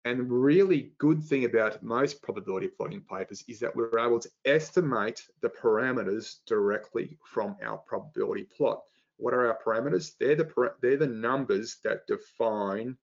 And 0.05 0.21
the 0.21 0.25
really 0.25 0.93
good 0.99 1.25
thing 1.25 1.47
about 1.47 1.83
most 1.83 2.21
probability 2.21 2.69
plotting 2.69 3.01
papers 3.01 3.43
is 3.49 3.59
that 3.61 3.75
we're 3.75 3.99
able 3.99 4.21
to 4.21 4.29
estimate 4.45 5.23
the 5.41 5.49
parameters 5.49 6.37
directly 6.47 7.17
from 7.25 7.57
our 7.65 7.79
probability 7.79 8.47
plot. 8.55 8.83
What 9.17 9.33
are 9.33 9.47
our 9.47 9.59
parameters? 9.65 10.13
They're 10.21 10.37
the, 10.37 10.75
they're 10.83 10.99
the 10.99 11.07
numbers 11.07 11.79
that 11.85 12.07
define 12.07 12.99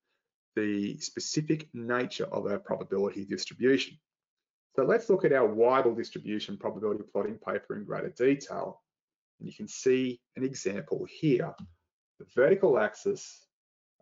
the 0.56 1.00
specific 1.00 1.68
nature 1.74 2.26
of 2.26 2.46
our 2.46 2.60
probability 2.60 3.26
distribution. 3.26 3.98
So 4.76 4.84
let's 4.84 5.10
look 5.10 5.26
at 5.26 5.34
our 5.34 5.48
Weibull 5.48 5.98
distribution 5.98 6.58
probability 6.58 7.04
plotting 7.12 7.38
paper 7.38 7.76
in 7.76 7.84
greater 7.84 8.10
detail. 8.10 8.82
And 9.40 9.50
you 9.50 9.54
can 9.54 9.68
see 9.68 10.22
an 10.36 10.44
example 10.44 11.06
here. 11.10 11.54
The 12.20 12.26
vertical 12.36 12.80
axis 12.80 13.46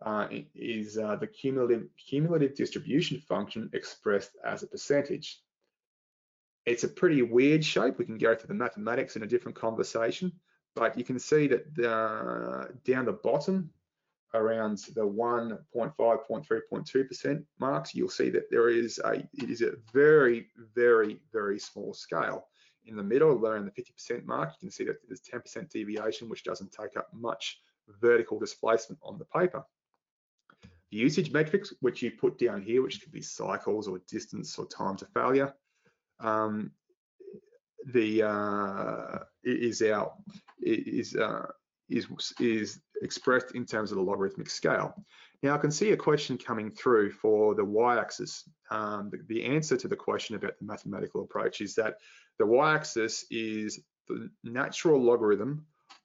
uh, 0.02 0.28
is 0.54 0.96
uh, 0.96 1.16
the 1.16 1.26
cumulative, 1.26 1.88
cumulative 1.98 2.54
distribution 2.54 3.20
function 3.20 3.68
expressed 3.72 4.30
as 4.44 4.62
a 4.62 4.66
percentage. 4.66 5.40
It's 6.66 6.84
a 6.84 6.88
pretty 6.88 7.22
weird 7.22 7.64
shape. 7.64 7.98
We 7.98 8.04
can 8.04 8.18
go 8.18 8.34
through 8.34 8.48
the 8.48 8.54
mathematics 8.54 9.16
in 9.16 9.22
a 9.22 9.26
different 9.26 9.56
conversation, 9.56 10.32
but 10.76 10.96
you 10.96 11.04
can 11.04 11.18
see 11.18 11.48
that 11.48 11.74
the, 11.74 12.70
down 12.84 13.06
the 13.06 13.12
bottom 13.12 13.70
around 14.34 14.78
the 14.94 15.06
1.5, 15.06 15.58
0.3, 15.96 16.60
0.2% 16.72 17.44
marks, 17.58 17.94
you'll 17.94 18.08
see 18.08 18.30
that 18.30 18.50
there 18.50 18.68
is 18.68 19.00
a, 19.04 19.14
it 19.34 19.50
is 19.50 19.62
a 19.62 19.72
very, 19.92 20.48
very, 20.74 21.20
very 21.32 21.58
small 21.58 21.92
scale. 21.92 22.46
In 22.86 22.96
the 22.96 23.02
middle, 23.02 23.30
around 23.30 23.66
the 23.66 23.82
50% 23.82 24.24
mark, 24.24 24.50
you 24.54 24.58
can 24.60 24.70
see 24.70 24.84
that 24.84 24.96
there's 25.06 25.20
10% 25.20 25.68
deviation, 25.70 26.28
which 26.28 26.44
doesn't 26.44 26.72
take 26.72 26.96
up 26.96 27.08
much 27.12 27.60
vertical 28.00 28.38
displacement 28.38 29.00
on 29.02 29.18
the 29.18 29.24
paper. 29.26 29.64
The 30.90 30.96
usage 30.96 31.30
metrics, 31.30 31.72
which 31.80 32.02
you 32.02 32.10
put 32.10 32.38
down 32.38 32.62
here, 32.62 32.82
which 32.82 33.00
could 33.00 33.12
be 33.12 33.22
cycles 33.22 33.86
or 33.86 34.00
distance 34.08 34.58
or 34.58 34.66
time 34.66 34.96
to 34.96 35.06
failure, 35.06 35.54
um, 36.18 36.72
the 37.86 38.22
uh, 38.22 39.18
is 39.42 39.82
our 39.82 40.12
is 40.60 41.16
uh, 41.16 41.46
is 41.88 42.06
is 42.38 42.80
expressed 43.02 43.54
in 43.54 43.64
terms 43.64 43.90
of 43.90 43.96
the 43.96 44.02
logarithmic 44.02 44.50
scale. 44.50 44.94
Now 45.42 45.54
I 45.54 45.58
can 45.58 45.70
see 45.70 45.92
a 45.92 45.96
question 45.96 46.36
coming 46.36 46.70
through 46.70 47.12
for 47.12 47.54
the 47.54 47.64
y-axis. 47.64 48.48
Um, 48.70 49.10
the, 49.10 49.18
the, 49.28 49.44
answer 49.44 49.76
to 49.76 49.88
the 49.88 49.96
question 49.96 50.36
about 50.36 50.58
the 50.58 50.66
mathematical 50.66 51.22
approach 51.22 51.60
is 51.60 51.74
that 51.76 51.96
the 52.38 52.46
y-axis 52.46 53.24
is 53.30 53.80
the 54.08 54.30
natural 54.44 55.02
logarithm 55.02 55.64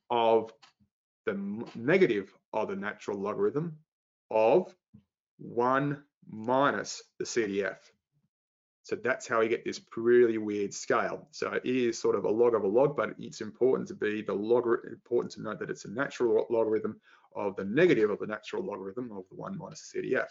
of 0.10 0.52
the 1.26 1.66
negative 1.76 2.34
of 2.54 2.70
the 2.70 2.76
natural 2.76 3.20
logarithm 3.20 3.78
of 4.32 4.74
1 5.40 6.02
minus 6.30 7.04
the 7.20 7.26
CDF. 7.26 7.78
So 8.86 8.96
that's 8.96 9.28
how 9.28 9.42
you 9.42 9.50
get 9.50 9.66
this 9.66 9.82
really 9.98 10.38
weird 10.38 10.72
scale. 10.72 11.28
So 11.32 11.52
it 11.54 11.66
is 11.66 12.00
sort 12.00 12.16
of 12.16 12.26
a 12.26 12.30
log 12.30 12.54
of 12.54 12.64
a 12.64 12.68
log, 12.68 12.96
but 12.96 13.16
it's 13.18 13.42
important 13.42 13.88
to 13.88 13.96
be 13.96 14.22
the 14.22 14.36
log 14.36 14.68
important 14.88 15.34
to 15.34 15.42
note 15.42 15.58
that 15.58 15.72
it's 15.72 15.86
a 15.86 15.90
natural 15.90 16.46
logarithm 16.52 17.02
of 17.36 17.56
the 17.56 17.64
negative 17.64 18.12
of 18.12 18.20
the 18.20 18.28
natural 18.28 18.64
logarithm 18.64 19.12
of 19.12 19.24
the 19.32 19.36
one 19.38 19.58
minus 19.58 19.92
CDF. 19.92 20.28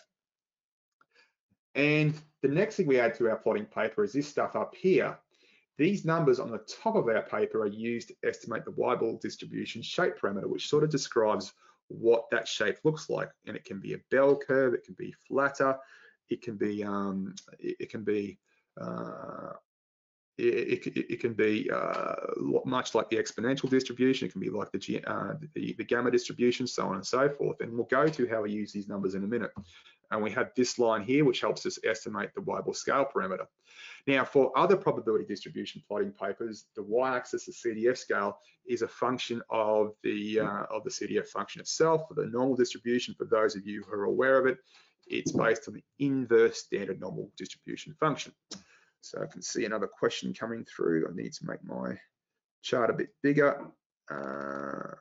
And 1.75 2.15
the 2.43 2.49
next 2.49 2.77
thing 2.77 2.87
we 2.87 3.01
add 3.01 3.17
to 3.17 3.29
our 3.29 3.39
plotting 3.39 3.65
paper 3.65 4.05
is 4.05 4.13
this 4.13 4.29
stuff 4.29 4.55
up 4.55 4.73
here. 4.77 5.19
These 5.77 6.05
numbers 6.05 6.39
on 6.39 6.53
the 6.53 6.59
top 6.59 6.95
of 6.95 7.09
our 7.09 7.23
paper 7.23 7.63
are 7.63 7.67
used 7.67 8.07
to 8.11 8.15
estimate 8.23 8.65
the 8.65 8.71
Weibull 8.71 9.21
distribution 9.21 9.83
shape 9.83 10.15
parameter, 10.17 10.47
which 10.47 10.69
sort 10.69 10.85
of 10.85 10.91
describes 10.91 11.53
what 11.89 12.31
that 12.31 12.47
shape 12.47 12.77
looks 12.85 13.11
like. 13.11 13.31
And 13.49 13.57
it 13.57 13.65
can 13.65 13.81
be 13.81 13.95
a 13.95 14.01
bell 14.13 14.37
curve, 14.37 14.75
it 14.75 14.85
can 14.85 14.95
be 14.97 15.13
flatter, 15.27 15.77
it 16.35 16.43
can 16.43 16.57
be 16.57 16.83
um, 16.83 17.35
it, 17.59 17.77
it, 17.81 17.91
can 17.91 18.03
be 18.03 18.39
uh, 18.81 19.53
it, 20.37 20.87
it, 20.87 21.13
it, 21.13 21.21
can 21.21 21.33
be 21.33 21.71
uh, 21.73 22.15
much 22.65 22.95
like 22.95 23.09
the 23.09 23.17
exponential 23.17 23.71
distribution. 23.71 24.27
It 24.27 24.33
can 24.33 24.41
be 24.41 24.51
like 24.51 24.73
the, 24.73 25.05
uh, 25.07 25.35
the, 25.55 25.75
the 25.79 25.85
gamma 25.85 26.11
distribution, 26.11 26.67
so 26.67 26.87
on 26.89 26.97
and 26.97 27.07
so 27.07 27.29
forth. 27.29 27.61
And 27.61 27.73
we'll 27.73 27.85
go 27.85 28.09
to 28.09 28.29
how 28.29 28.43
we 28.43 28.51
use 28.51 28.73
these 28.73 28.89
numbers 28.89 29.15
in 29.15 29.23
a 29.23 29.29
minute. 29.29 29.53
And 30.11 30.23
we 30.23 30.33
have 30.33 30.51
this 30.57 30.79
line 30.79 31.03
here, 31.03 31.25
which 31.25 31.41
helps 31.41 31.65
us 31.67 31.79
estimate 31.85 32.35
the 32.35 32.41
Weibull 32.41 32.75
scale 32.75 33.07
parameter. 33.15 33.47
Now, 34.07 34.25
for 34.25 34.57
other 34.59 34.77
probability 34.77 35.25
distribution 35.25 35.83
plotting 35.87 36.13
papers, 36.13 36.67
the 36.77 36.83
y-axis, 36.83 37.47
the 37.47 37.53
CDF 37.53 37.97
scale, 37.97 38.39
is 38.67 38.83
a 38.83 38.89
function 38.89 39.41
of 39.51 39.95
the 40.03 40.41
uh, 40.41 40.65
of 40.71 40.85
the 40.85 40.91
CDF 40.91 41.29
function 41.29 41.61
itself. 41.61 42.03
For 42.09 42.15
the 42.15 42.27
normal 42.27 42.55
distribution, 42.57 43.15
for 43.17 43.25
those 43.25 43.57
of 43.57 43.67
you 43.67 43.83
who 43.83 43.95
are 43.95 44.05
aware 44.05 44.39
of 44.39 44.47
it, 44.47 44.59
it's 45.07 45.33
based 45.33 45.69
on 45.69 45.75
the 45.75 45.85
inverse 45.99 46.59
standard 46.59 47.01
normal 47.01 47.31
distribution 47.37 47.95
function. 48.01 48.33
So 49.01 49.23
I 49.23 49.27
can 49.27 49.43
see 49.43 49.65
another 49.65 49.87
question 49.87 50.33
coming 50.33 50.65
through. 50.65 51.07
I 51.09 51.15
need 51.15 51.33
to 51.35 51.47
make 51.47 51.63
my 51.65 51.99
chart 52.63 52.91
a 52.91 52.95
bit 52.95 53.11
bigger. 53.23 53.67
Uh, 54.11 54.95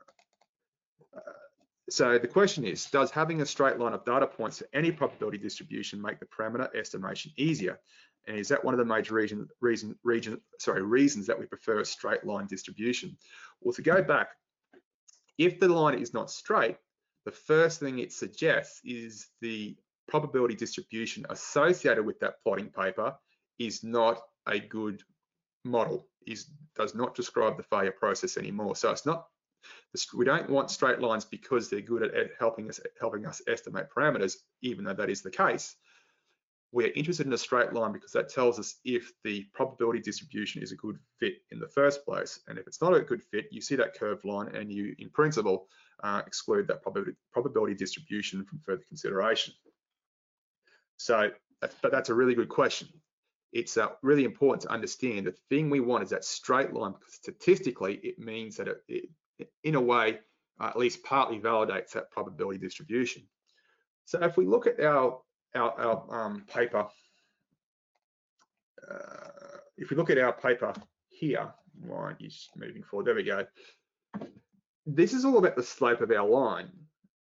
so 1.90 2.18
the 2.18 2.28
question 2.28 2.64
is, 2.64 2.86
does 2.86 3.10
having 3.10 3.40
a 3.40 3.46
straight 3.46 3.78
line 3.78 3.92
of 3.92 4.04
data 4.04 4.26
points 4.26 4.58
for 4.58 4.66
any 4.72 4.90
probability 4.90 5.38
distribution 5.38 6.00
make 6.00 6.18
the 6.18 6.26
parameter 6.26 6.74
estimation 6.74 7.32
easier? 7.36 7.78
And 8.26 8.38
is 8.38 8.48
that 8.48 8.64
one 8.64 8.72
of 8.72 8.78
the 8.78 8.86
major 8.86 9.14
reason, 9.14 9.48
region, 9.60 10.40
sorry, 10.58 10.82
reasons 10.82 11.26
that 11.26 11.38
we 11.38 11.44
prefer 11.44 11.80
a 11.80 11.84
straight 11.84 12.24
line 12.24 12.46
distribution? 12.46 13.16
Well, 13.60 13.74
to 13.74 13.82
go 13.82 14.02
back, 14.02 14.28
if 15.36 15.60
the 15.60 15.68
line 15.68 15.98
is 15.98 16.14
not 16.14 16.30
straight, 16.30 16.76
the 17.26 17.32
first 17.32 17.80
thing 17.80 17.98
it 17.98 18.12
suggests 18.12 18.80
is 18.84 19.28
the 19.40 19.76
probability 20.06 20.54
distribution 20.54 21.26
associated 21.30 22.04
with 22.04 22.18
that 22.20 22.42
plotting 22.42 22.68
paper 22.68 23.14
is 23.58 23.84
not 23.84 24.20
a 24.46 24.58
good 24.58 25.02
model, 25.64 26.06
is 26.26 26.46
does 26.76 26.94
not 26.94 27.14
describe 27.14 27.56
the 27.56 27.62
failure 27.62 27.92
process 27.92 28.36
anymore. 28.36 28.76
So 28.76 28.90
it's 28.90 29.06
not 29.06 29.26
we 30.14 30.24
don't 30.24 30.50
want 30.50 30.70
straight 30.70 31.00
lines 31.00 31.24
because 31.24 31.70
they're 31.70 31.80
good 31.80 32.02
at 32.02 32.30
helping 32.38 32.68
us 32.68 32.80
helping 33.00 33.26
us 33.26 33.40
estimate 33.46 33.88
parameters, 33.94 34.36
even 34.62 34.84
though 34.84 34.94
that 34.94 35.10
is 35.10 35.22
the 35.22 35.30
case. 35.30 35.76
We're 36.72 36.92
interested 36.96 37.26
in 37.26 37.32
a 37.32 37.38
straight 37.38 37.72
line 37.72 37.92
because 37.92 38.10
that 38.12 38.28
tells 38.28 38.58
us 38.58 38.80
if 38.84 39.12
the 39.22 39.46
probability 39.54 40.00
distribution 40.00 40.60
is 40.60 40.72
a 40.72 40.76
good 40.76 40.98
fit 41.20 41.34
in 41.52 41.60
the 41.60 41.68
first 41.68 42.04
place. 42.04 42.40
And 42.48 42.58
if 42.58 42.66
it's 42.66 42.82
not 42.82 42.94
a 42.94 43.00
good 43.00 43.22
fit, 43.22 43.46
you 43.52 43.60
see 43.60 43.76
that 43.76 43.94
curved 43.94 44.24
line 44.24 44.48
and 44.56 44.72
you, 44.72 44.92
in 44.98 45.08
principle, 45.10 45.68
uh, 46.02 46.22
exclude 46.26 46.66
that 46.66 46.82
probability, 46.82 47.16
probability 47.32 47.74
distribution 47.74 48.44
from 48.44 48.58
further 48.66 48.82
consideration. 48.88 49.54
So, 50.96 51.30
but 51.60 51.92
that's 51.92 52.08
a 52.08 52.14
really 52.14 52.34
good 52.34 52.48
question. 52.48 52.88
It's 53.52 53.76
uh, 53.76 53.88
really 54.02 54.24
important 54.24 54.62
to 54.62 54.72
understand 54.72 55.26
the 55.26 55.34
thing 55.48 55.70
we 55.70 55.80
want 55.80 56.02
is 56.02 56.10
that 56.10 56.24
straight 56.24 56.72
line 56.72 56.92
because 56.92 57.14
statistically 57.14 58.00
it 58.02 58.18
means 58.18 58.56
that 58.56 58.68
it, 58.68 59.08
it, 59.38 59.48
in 59.62 59.76
a 59.76 59.80
way 59.80 60.18
uh, 60.60 60.66
at 60.66 60.76
least 60.76 61.04
partly 61.04 61.38
validates 61.38 61.92
that 61.92 62.10
probability 62.10 62.58
distribution. 62.58 63.22
So 64.06 64.22
if 64.22 64.36
we 64.36 64.44
look 64.44 64.66
at 64.66 64.80
our, 64.80 65.20
our, 65.54 65.80
our 65.80 66.26
um, 66.26 66.44
paper, 66.52 66.86
uh, 68.90 69.58
if 69.76 69.90
we 69.90 69.96
look 69.96 70.10
at 70.10 70.18
our 70.18 70.32
paper 70.32 70.74
here, 71.08 71.52
why 71.80 71.96
aren't 71.96 72.20
you 72.20 72.30
moving 72.56 72.82
forward? 72.82 73.06
There 73.06 73.14
we 73.14 73.22
go. 73.22 73.46
This 74.86 75.12
is 75.12 75.24
all 75.24 75.38
about 75.38 75.56
the 75.56 75.62
slope 75.62 76.00
of 76.00 76.10
our 76.10 76.28
line. 76.28 76.70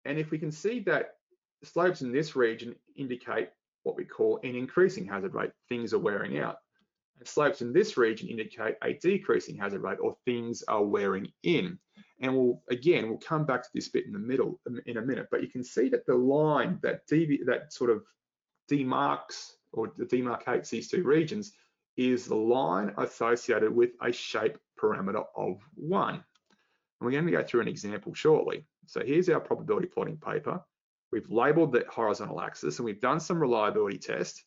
And 0.05 0.17
if 0.17 0.31
we 0.31 0.39
can 0.39 0.51
see 0.51 0.79
that 0.81 1.15
slopes 1.63 2.01
in 2.01 2.11
this 2.11 2.35
region 2.35 2.75
indicate 2.95 3.49
what 3.83 3.95
we 3.95 4.05
call 4.05 4.39
an 4.43 4.55
increasing 4.55 5.05
hazard 5.05 5.33
rate, 5.33 5.51
things 5.69 5.93
are 5.93 5.99
wearing 5.99 6.39
out. 6.39 6.57
And 7.19 7.27
slopes 7.27 7.61
in 7.61 7.73
this 7.73 7.97
region 7.97 8.29
indicate 8.29 8.75
a 8.83 8.93
decreasing 8.93 9.57
hazard 9.57 9.81
rate 9.81 9.99
or 10.01 10.15
things 10.25 10.63
are 10.67 10.83
wearing 10.83 11.31
in. 11.43 11.77
And 12.19 12.35
we'll, 12.35 12.61
again, 12.69 13.09
we'll 13.09 13.17
come 13.17 13.45
back 13.45 13.63
to 13.63 13.69
this 13.73 13.89
bit 13.89 14.05
in 14.05 14.13
the 14.13 14.19
middle 14.19 14.59
in 14.85 14.97
a 14.97 15.01
minute, 15.01 15.27
but 15.31 15.41
you 15.41 15.47
can 15.47 15.63
see 15.63 15.89
that 15.89 16.05
the 16.05 16.15
line 16.15 16.79
that, 16.83 17.01
that 17.07 17.73
sort 17.73 17.89
of 17.89 18.03
demarks 18.71 19.51
or 19.73 19.87
demarcates 19.87 20.69
these 20.69 20.87
two 20.87 21.03
regions 21.03 21.53
is 21.97 22.25
the 22.25 22.35
line 22.35 22.93
associated 22.97 23.73
with 23.75 23.91
a 24.01 24.11
shape 24.11 24.57
parameter 24.79 25.23
of 25.35 25.59
one. 25.75 26.15
And 26.15 26.23
we're 27.01 27.11
going 27.11 27.25
to 27.25 27.31
go 27.31 27.43
through 27.43 27.61
an 27.61 27.67
example 27.67 28.13
shortly. 28.13 28.65
So 28.85 29.01
here's 29.03 29.29
our 29.29 29.39
probability 29.39 29.87
plotting 29.87 30.17
paper. 30.17 30.61
We've 31.11 31.29
labeled 31.29 31.73
the 31.73 31.85
horizontal 31.89 32.41
axis 32.41 32.79
and 32.79 32.85
we've 32.85 33.01
done 33.01 33.19
some 33.19 33.39
reliability 33.39 33.97
test, 33.97 34.43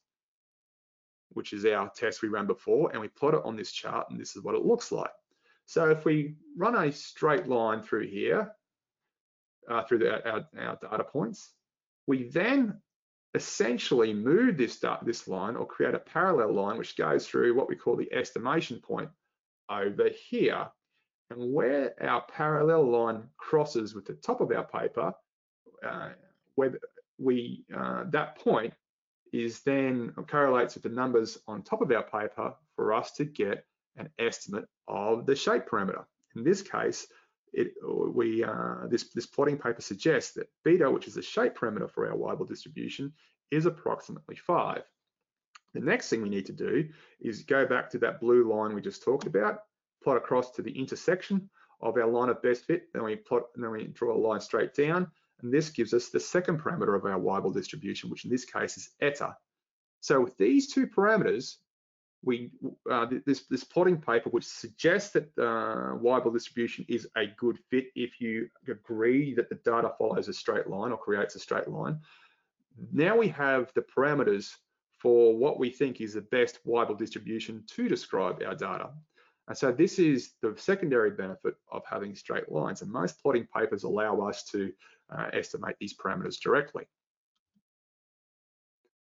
which 1.30 1.52
is 1.52 1.64
our 1.66 1.90
test 1.94 2.23
we 2.23 2.28
ran 2.28 2.47
before, 2.47 2.90
and 2.92 3.00
we 3.00 3.09
plot 3.09 3.35
it 3.35 3.42
on 3.44 3.56
this 3.56 3.73
chart 3.73 4.06
and 4.11 4.18
this 4.18 4.35
is 4.35 4.42
what 4.42 4.54
it 4.54 4.64
looks 4.64 4.90
like. 4.90 5.11
So 5.66 5.90
if 5.90 6.04
we 6.04 6.37
run 6.56 6.75
a 6.76 6.92
straight 6.92 7.49
line 7.49 7.83
through 7.83 8.09
here, 8.09 8.52
uh, 9.71 9.83
through 9.85 9.99
the, 9.99 10.30
our, 10.30 10.44
our 10.59 10.78
data 10.80 11.04
points, 11.04 11.52
we 12.06 12.28
then 12.28 12.80
essentially 13.35 14.14
move 14.14 14.56
this, 14.56 14.83
this 15.02 15.26
line 15.26 15.56
or 15.56 15.66
create 15.66 15.94
a 15.94 15.99
parallel 15.99 16.52
line 16.52 16.78
which 16.78 16.97
goes 16.97 17.26
through 17.26 17.54
what 17.54 17.68
we 17.68 17.76
call 17.76 17.97
the 17.97 18.12
estimation 18.12 18.78
point 18.78 19.09
over 19.71 20.09
here. 20.28 20.68
And 21.30 21.52
where 21.52 21.94
our 22.02 22.23
parallel 22.30 22.90
line 22.90 23.25
crosses 23.38 23.94
with 23.94 24.04
the 24.04 24.12
top 24.14 24.42
of 24.42 24.52
our 24.52 24.64
paper, 24.64 25.12
uh, 25.85 26.11
where 26.54 26.78
we 27.18 27.64
uh, 27.75 28.04
that 28.11 28.38
point 28.38 28.73
is 29.32 29.61
then 29.62 30.12
correlates 30.28 30.75
with 30.75 30.84
the 30.84 30.88
numbers 30.88 31.38
on 31.49 31.62
top 31.62 31.80
of 31.80 31.90
our 31.90 32.04
paper 32.04 32.54
for 32.76 32.92
us 32.92 33.12
to 33.12 33.25
get 33.25 33.64
an 33.96 34.08
estimate 34.18 34.64
of 34.88 35.26
the 35.26 35.34
shape 35.34 35.66
parameter. 35.66 36.04
In 36.37 36.44
this 36.44 36.62
case, 36.62 37.06
it, 37.52 37.73
we 37.82 38.44
uh, 38.44 38.87
this 38.88 39.11
this 39.11 39.26
plotting 39.26 39.58
paper 39.58 39.80
suggests 39.80 40.32
that 40.34 40.49
beta, 40.64 40.90
which 40.90 41.06
is 41.06 41.14
the 41.14 41.23
shape 41.23 41.56
parameter 41.56 41.90
for 41.90 42.08
our 42.11 42.16
Weibull 42.16 42.49
distribution, 42.49 43.12
is 43.50 43.66
approximately 43.66 44.37
five. 44.37 44.82
The 45.73 45.80
next 45.80 46.08
thing 46.08 46.23
we 46.23 46.28
need 46.28 46.46
to 46.46 46.52
do 46.52 46.88
is 47.20 47.42
go 47.42 47.66
back 47.66 47.90
to 47.90 47.99
that 47.99 48.20
blue 48.20 48.49
line 48.49 48.75
we 48.75 48.80
just 48.80 49.02
talked 49.02 49.26
about, 49.26 49.61
plot 50.02 50.16
across 50.16 50.52
to 50.52 50.62
the 50.62 50.76
intersection 50.78 51.50
of 51.80 51.96
our 51.96 52.06
line 52.06 52.28
of 52.28 52.40
best 52.42 52.64
fit, 52.64 52.92
then 52.92 53.04
we 53.04 53.16
plot, 53.16 53.42
and 53.54 53.64
then 53.64 53.70
we 53.70 53.84
draw 53.88 54.16
a 54.16 54.18
line 54.18 54.40
straight 54.40 54.75
down, 54.75 55.11
and 55.43 55.53
this 55.53 55.71
gives 55.71 55.93
us 55.93 56.09
the 56.09 56.21
second 56.21 56.61
parameter 56.61 56.97
of 56.97 57.05
our 57.05 57.19
Weibull 57.19 57.55
distribution, 57.55 58.11
which 58.11 58.25
in 58.25 58.31
this 58.31 58.45
case 58.45 58.76
is 58.76 58.91
eta. 59.00 59.37
So 60.00 60.21
with 60.21 60.37
these 60.37 60.73
two 60.73 60.87
parameters, 60.87 61.57
we 62.23 62.50
uh, 62.91 63.07
this 63.26 63.47
this 63.50 63.64
plotting 63.64 63.99
paper 64.00 64.31
which 64.31 64.47
suggests 64.47 65.12
that 65.12 65.25
uh, 65.38 65.97
Weibull 65.99 66.33
distribution 66.33 66.85
is 66.88 67.07
a 67.17 67.26
good 67.37 67.59
fit 67.71 67.87
if 67.95 68.21
you 68.21 68.49
agree 68.69 69.35
that 69.35 69.49
the 69.49 69.57
data 69.57 69.93
follows 69.99 70.29
a 70.29 70.33
straight 70.33 70.67
line 70.67 70.93
or 70.93 70.99
creates 70.99 71.35
a 71.35 71.38
straight 71.38 71.69
line. 71.69 71.99
Now 72.93 73.16
we 73.16 73.29
have 73.29 73.70
the 73.75 73.83
parameters 73.83 74.55
for 74.99 75.37
what 75.37 75.59
we 75.59 75.68
think 75.68 76.01
is 76.01 76.14
the 76.14 76.23
best 76.23 76.61
Weibull 76.66 76.99
distribution 76.99 77.62
to 77.68 77.88
describe 77.88 78.42
our 78.47 78.55
data. 78.55 78.90
And 79.49 79.57
so 79.57 79.70
this 79.70 79.99
is 79.99 80.33
the 80.40 80.55
secondary 80.57 81.11
benefit 81.11 81.55
of 81.70 81.83
having 81.85 82.14
straight 82.14 82.51
lines. 82.51 82.81
And 82.81 82.90
most 82.90 83.20
plotting 83.20 83.47
papers 83.55 83.83
allow 83.83 84.20
us 84.20 84.44
to 84.44 84.73
uh, 85.11 85.31
estimate 85.33 85.77
these 85.81 85.95
parameters 85.95 86.40
directly. 86.40 86.85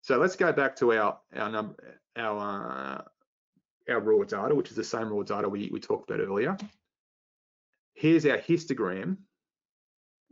So 0.02 0.18
let's 0.18 0.36
go 0.36 0.52
back 0.52 0.76
to 0.76 0.92
our 0.92 1.18
our 1.34 1.50
number 1.50 1.74
our 2.16 2.38
uh, 2.38 3.92
our 3.92 4.00
raw 4.00 4.24
data, 4.24 4.54
which 4.54 4.70
is 4.70 4.76
the 4.76 4.84
same 4.84 5.08
raw 5.08 5.22
data 5.22 5.48
we, 5.48 5.68
we 5.72 5.80
talked 5.80 6.10
about 6.10 6.22
earlier. 6.22 6.56
Here's 7.94 8.26
our 8.26 8.38
histogram. 8.38 9.16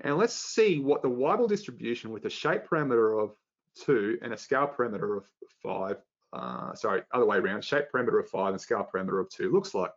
And 0.00 0.16
let's 0.16 0.34
see 0.34 0.80
what 0.80 1.02
the 1.02 1.08
Weibull 1.08 1.48
distribution 1.48 2.10
with 2.10 2.24
a 2.24 2.30
shape 2.30 2.68
parameter 2.68 3.22
of 3.22 3.36
two 3.84 4.18
and 4.22 4.32
a 4.32 4.36
scale 4.36 4.68
parameter 4.76 5.16
of 5.16 5.24
five, 5.62 5.96
uh, 6.32 6.74
sorry, 6.74 7.02
other 7.12 7.24
way 7.24 7.38
around, 7.38 7.64
shape 7.64 7.86
parameter 7.94 8.18
of 8.18 8.28
five 8.28 8.52
and 8.52 8.60
scale 8.60 8.86
parameter 8.92 9.20
of 9.20 9.30
two 9.30 9.52
looks 9.52 9.72
like. 9.72 9.92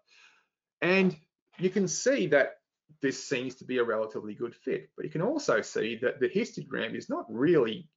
And 0.82 1.16
you 1.58 1.72
can 1.72 1.88
see 1.88 2.28
that 2.28 2.57
this 3.02 3.28
seems 3.28 3.56
to 3.56 3.65
be 3.65 3.78
a 3.78 3.84
relatively 3.84 4.34
good 4.34 4.56
fit. 4.56 4.89
But 4.95 5.06
you 5.06 5.12
can 5.12 5.21
also 5.21 5.62
see 5.62 5.97
that 6.02 6.19
the 6.19 6.30
histogram 6.30 6.95
is 6.95 7.10
not 7.10 7.26
really 7.30 7.89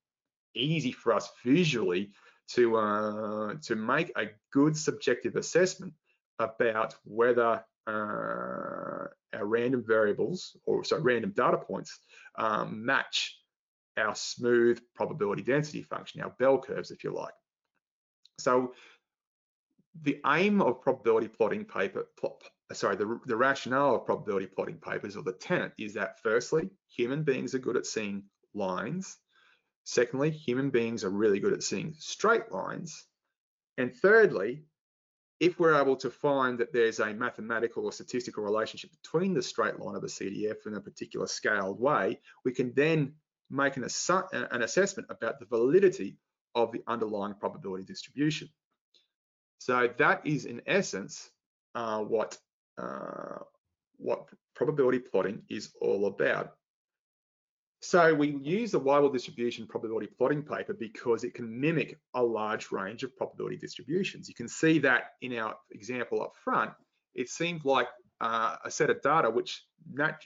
easy 0.54 0.92
for 0.92 1.12
us 1.12 1.30
visually 1.44 2.12
to 2.52 2.76
uh, 2.76 3.54
to 3.62 3.76
make 3.76 4.12
a 4.16 4.26
good 4.52 4.76
subjective 4.76 5.36
assessment 5.36 5.94
about 6.38 6.94
whether 7.04 7.64
uh, 7.86 9.06
our 9.32 9.44
random 9.44 9.84
variables 9.86 10.56
or 10.64 10.84
so 10.84 10.98
random 10.98 11.32
data 11.36 11.56
points 11.56 11.98
um, 12.38 12.84
match 12.84 13.36
our 13.96 14.14
smooth 14.14 14.80
probability 14.94 15.42
density 15.42 15.82
function, 15.82 16.20
our 16.20 16.34
bell 16.38 16.58
curves, 16.58 16.90
if 16.90 17.04
you 17.04 17.12
like. 17.12 17.34
So 18.38 18.72
the 20.02 20.20
aim 20.26 20.62
of 20.62 20.80
probability 20.80 21.28
plotting 21.28 21.64
paper, 21.64 22.06
plot, 22.18 22.42
sorry, 22.72 22.96
the, 22.96 23.20
the 23.26 23.36
rationale 23.36 23.96
of 23.96 24.06
probability 24.06 24.46
plotting 24.46 24.78
papers 24.78 25.16
or 25.16 25.22
the 25.22 25.32
tenet 25.32 25.72
is 25.78 25.94
that 25.94 26.20
firstly, 26.22 26.70
human 26.88 27.22
beings 27.22 27.54
are 27.54 27.58
good 27.58 27.76
at 27.76 27.86
seeing 27.86 28.24
lines. 28.54 29.16
Secondly, 29.84 30.30
human 30.30 30.70
beings 30.70 31.04
are 31.04 31.10
really 31.10 31.40
good 31.40 31.52
at 31.52 31.62
seeing 31.62 31.94
straight 31.98 32.52
lines. 32.52 33.06
And 33.78 33.94
thirdly, 33.94 34.64
if 35.40 35.58
we're 35.58 35.80
able 35.80 35.96
to 35.96 36.10
find 36.10 36.58
that 36.58 36.72
there's 36.72 37.00
a 37.00 37.14
mathematical 37.14 37.86
or 37.86 37.92
statistical 37.92 38.44
relationship 38.44 38.90
between 39.02 39.32
the 39.32 39.42
straight 39.42 39.80
line 39.80 39.96
of 39.96 40.04
a 40.04 40.06
CDF 40.06 40.66
in 40.66 40.74
a 40.74 40.80
particular 40.80 41.26
scaled 41.26 41.80
way, 41.80 42.20
we 42.44 42.52
can 42.52 42.72
then 42.74 43.14
make 43.48 43.76
an, 43.76 43.84
an 43.84 44.62
assessment 44.62 45.08
about 45.10 45.40
the 45.40 45.46
validity 45.46 46.18
of 46.54 46.72
the 46.72 46.82
underlying 46.86 47.34
probability 47.34 47.84
distribution. 47.84 48.48
So 49.58 49.88
that 49.98 50.26
is 50.26 50.44
in 50.44 50.62
essence 50.66 51.30
uh, 51.74 52.00
what 52.00 52.36
uh, 52.80 53.38
what 53.98 54.26
probability 54.54 54.98
plotting 54.98 55.42
is 55.48 55.72
all 55.80 56.06
about. 56.06 56.54
So 57.82 58.14
we 58.14 58.36
use 58.42 58.72
the 58.72 58.80
Weibull 58.80 59.12
distribution 59.12 59.66
probability 59.66 60.08
plotting 60.18 60.42
paper 60.42 60.74
because 60.74 61.24
it 61.24 61.34
can 61.34 61.60
mimic 61.60 61.98
a 62.14 62.22
large 62.22 62.70
range 62.70 63.02
of 63.04 63.16
probability 63.16 63.56
distributions. 63.56 64.28
You 64.28 64.34
can 64.34 64.48
see 64.48 64.78
that 64.80 65.14
in 65.22 65.36
our 65.38 65.56
example 65.70 66.22
up 66.22 66.34
front, 66.44 66.72
it 67.14 67.30
seemed 67.30 67.64
like 67.64 67.88
uh, 68.20 68.56
a 68.64 68.70
set 68.70 68.90
of 68.90 69.00
data 69.00 69.30
which, 69.30 69.64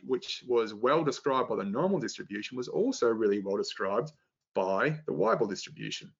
which 0.04 0.44
was 0.48 0.74
well 0.74 1.04
described 1.04 1.48
by 1.48 1.56
the 1.56 1.64
normal 1.64 2.00
distribution 2.00 2.56
was 2.56 2.66
also 2.66 3.08
really 3.08 3.40
well 3.40 3.56
described 3.56 4.10
by 4.54 4.98
the 5.06 5.12
Weibull 5.12 5.48
distribution. 5.48 6.12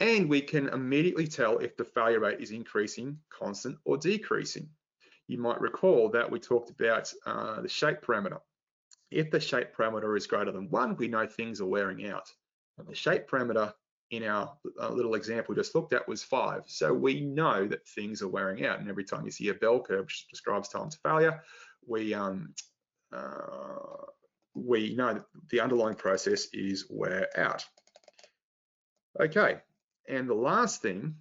And 0.00 0.28
we 0.28 0.42
can 0.42 0.68
immediately 0.68 1.26
tell 1.26 1.58
if 1.58 1.76
the 1.76 1.84
failure 1.84 2.20
rate 2.20 2.40
is 2.40 2.50
increasing, 2.50 3.18
constant, 3.30 3.78
or 3.84 3.96
decreasing. 3.96 4.68
You 5.28 5.38
might 5.38 5.60
recall 5.60 6.08
that 6.10 6.30
we 6.30 6.40
talked 6.40 6.70
about 6.70 7.12
uh, 7.26 7.60
the 7.60 7.68
shape 7.68 8.00
parameter. 8.00 8.40
If 9.10 9.30
the 9.30 9.40
shape 9.40 9.74
parameter 9.76 10.16
is 10.16 10.26
greater 10.26 10.52
than 10.52 10.70
one, 10.70 10.96
we 10.96 11.08
know 11.08 11.26
things 11.26 11.60
are 11.60 11.66
wearing 11.66 12.08
out. 12.08 12.28
And 12.78 12.86
the 12.86 12.94
shape 12.94 13.28
parameter 13.28 13.72
in 14.10 14.24
our 14.24 14.54
uh, 14.80 14.88
little 14.88 15.14
example 15.14 15.54
just 15.54 15.74
looked 15.74 15.92
at 15.92 16.08
was 16.08 16.22
five. 16.22 16.62
So 16.66 16.92
we 16.92 17.20
know 17.20 17.66
that 17.66 17.86
things 17.86 18.22
are 18.22 18.28
wearing 18.28 18.64
out. 18.64 18.80
And 18.80 18.88
every 18.88 19.04
time 19.04 19.24
you 19.24 19.30
see 19.30 19.48
a 19.48 19.54
bell 19.54 19.80
curve 19.80 20.06
which 20.06 20.28
describes 20.28 20.68
time 20.68 20.88
to 20.88 20.98
failure, 20.98 21.42
we 21.86 22.14
um, 22.14 22.54
uh, 23.12 24.06
we 24.54 24.94
know 24.94 25.14
that 25.14 25.24
the 25.50 25.60
underlying 25.60 25.94
process 25.94 26.46
is 26.52 26.86
wear 26.88 27.28
out. 27.38 27.64
Okay, 29.20 29.58
and 30.08 30.28
the 30.28 30.34
last 30.34 30.82
thing, 30.82 31.14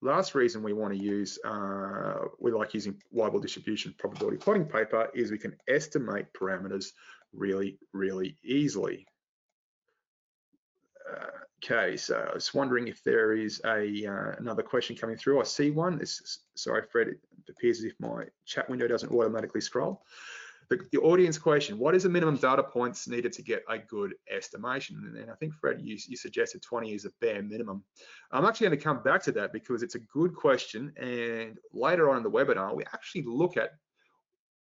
last 0.00 0.34
reason 0.34 0.62
we 0.62 0.72
want 0.72 0.92
to 0.94 0.98
use, 0.98 1.38
uh, 1.44 2.26
we 2.38 2.52
like 2.52 2.74
using 2.74 3.00
Weibull 3.14 3.42
distribution 3.42 3.94
probability 3.98 4.36
plotting 4.36 4.66
paper 4.66 5.08
is 5.14 5.30
we 5.30 5.38
can 5.38 5.56
estimate 5.68 6.26
parameters 6.32 6.92
really, 7.32 7.78
really 7.92 8.36
easily. 8.44 9.06
Uh, 11.10 11.26
okay, 11.64 11.96
so 11.96 12.28
I 12.30 12.34
was 12.34 12.52
wondering 12.54 12.88
if 12.88 13.02
there 13.02 13.32
is 13.32 13.60
a 13.64 14.06
uh, 14.06 14.36
another 14.38 14.62
question 14.62 14.94
coming 14.94 15.16
through. 15.16 15.40
I 15.40 15.44
see 15.44 15.70
one. 15.70 15.98
This, 15.98 16.40
sorry, 16.54 16.82
Fred, 16.90 17.08
it 17.08 17.18
appears 17.48 17.78
as 17.78 17.84
if 17.84 17.94
my 17.98 18.24
chat 18.44 18.68
window 18.68 18.86
doesn't 18.86 19.12
automatically 19.12 19.60
scroll. 19.60 20.02
The, 20.70 20.78
the, 20.92 20.98
audience 20.98 21.38
question, 21.38 21.78
what 21.78 21.94
is 21.94 22.02
the 22.02 22.08
minimum 22.08 22.36
data 22.36 22.62
points 22.62 23.08
needed 23.08 23.32
to 23.32 23.42
get 23.42 23.62
a 23.68 23.78
good 23.78 24.14
estimation? 24.30 25.16
And 25.18 25.30
I 25.30 25.34
think, 25.34 25.54
Fred, 25.54 25.80
you, 25.80 25.96
you 26.06 26.16
suggested 26.16 26.62
20 26.62 26.92
is 26.92 27.04
a 27.06 27.10
bare 27.20 27.42
minimum. 27.42 27.82
I'm 28.32 28.44
actually 28.44 28.68
going 28.68 28.78
to 28.78 28.84
come 28.84 29.02
back 29.02 29.22
to 29.24 29.32
that 29.32 29.52
because 29.52 29.82
it's 29.82 29.94
a 29.94 30.00
good 30.00 30.34
question. 30.34 30.92
And 30.96 31.58
later 31.72 32.10
on 32.10 32.18
in 32.18 32.22
the 32.22 32.30
webinar, 32.30 32.76
we 32.76 32.84
actually 32.92 33.22
look 33.22 33.56
at 33.56 33.70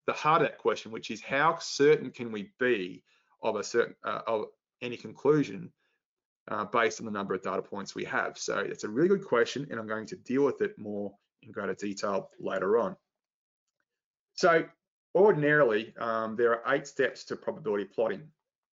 the 0.07 0.12
heart 0.12 0.43
of 0.43 0.49
that 0.49 0.59
question, 0.59 0.91
which 0.91 1.11
is 1.11 1.23
how 1.23 1.59
certain 1.59 2.11
can 2.11 2.33
we 2.33 2.51
be 2.59 3.05
of 3.43 3.57
a 3.57 3.62
certain 3.62 3.95
uh, 4.05 4.21
of 4.27 4.47
any 4.81 4.97
conclusion 4.97 5.73
uh, 6.51 6.65
based 6.65 7.01
on 7.01 7.07
the 7.07 7.12
number 7.12 7.35
of 7.35 7.43
data 7.43 7.62
points 7.62 7.95
we 7.95 8.05
have. 8.05 8.37
So 8.37 8.59
it's 8.59 8.85
a 8.85 8.88
really 8.88 9.09
good 9.09 9.25
question, 9.25 9.67
and 9.71 9.79
I'm 9.79 9.87
going 9.87 10.07
to 10.07 10.17
deal 10.17 10.45
with 10.45 10.61
it 10.61 10.77
more 10.77 11.12
in 11.43 11.53
greater 11.53 11.75
detail 11.75 12.31
later 12.41 12.79
on. 12.79 12.97
So 14.35 14.65
ordinarily, 15.14 15.94
um, 15.98 16.37
there 16.37 16.53
are 16.53 16.75
eight 16.75 16.87
steps 16.87 17.25
to 17.25 17.37
probability 17.37 17.85
plotting, 17.85 18.22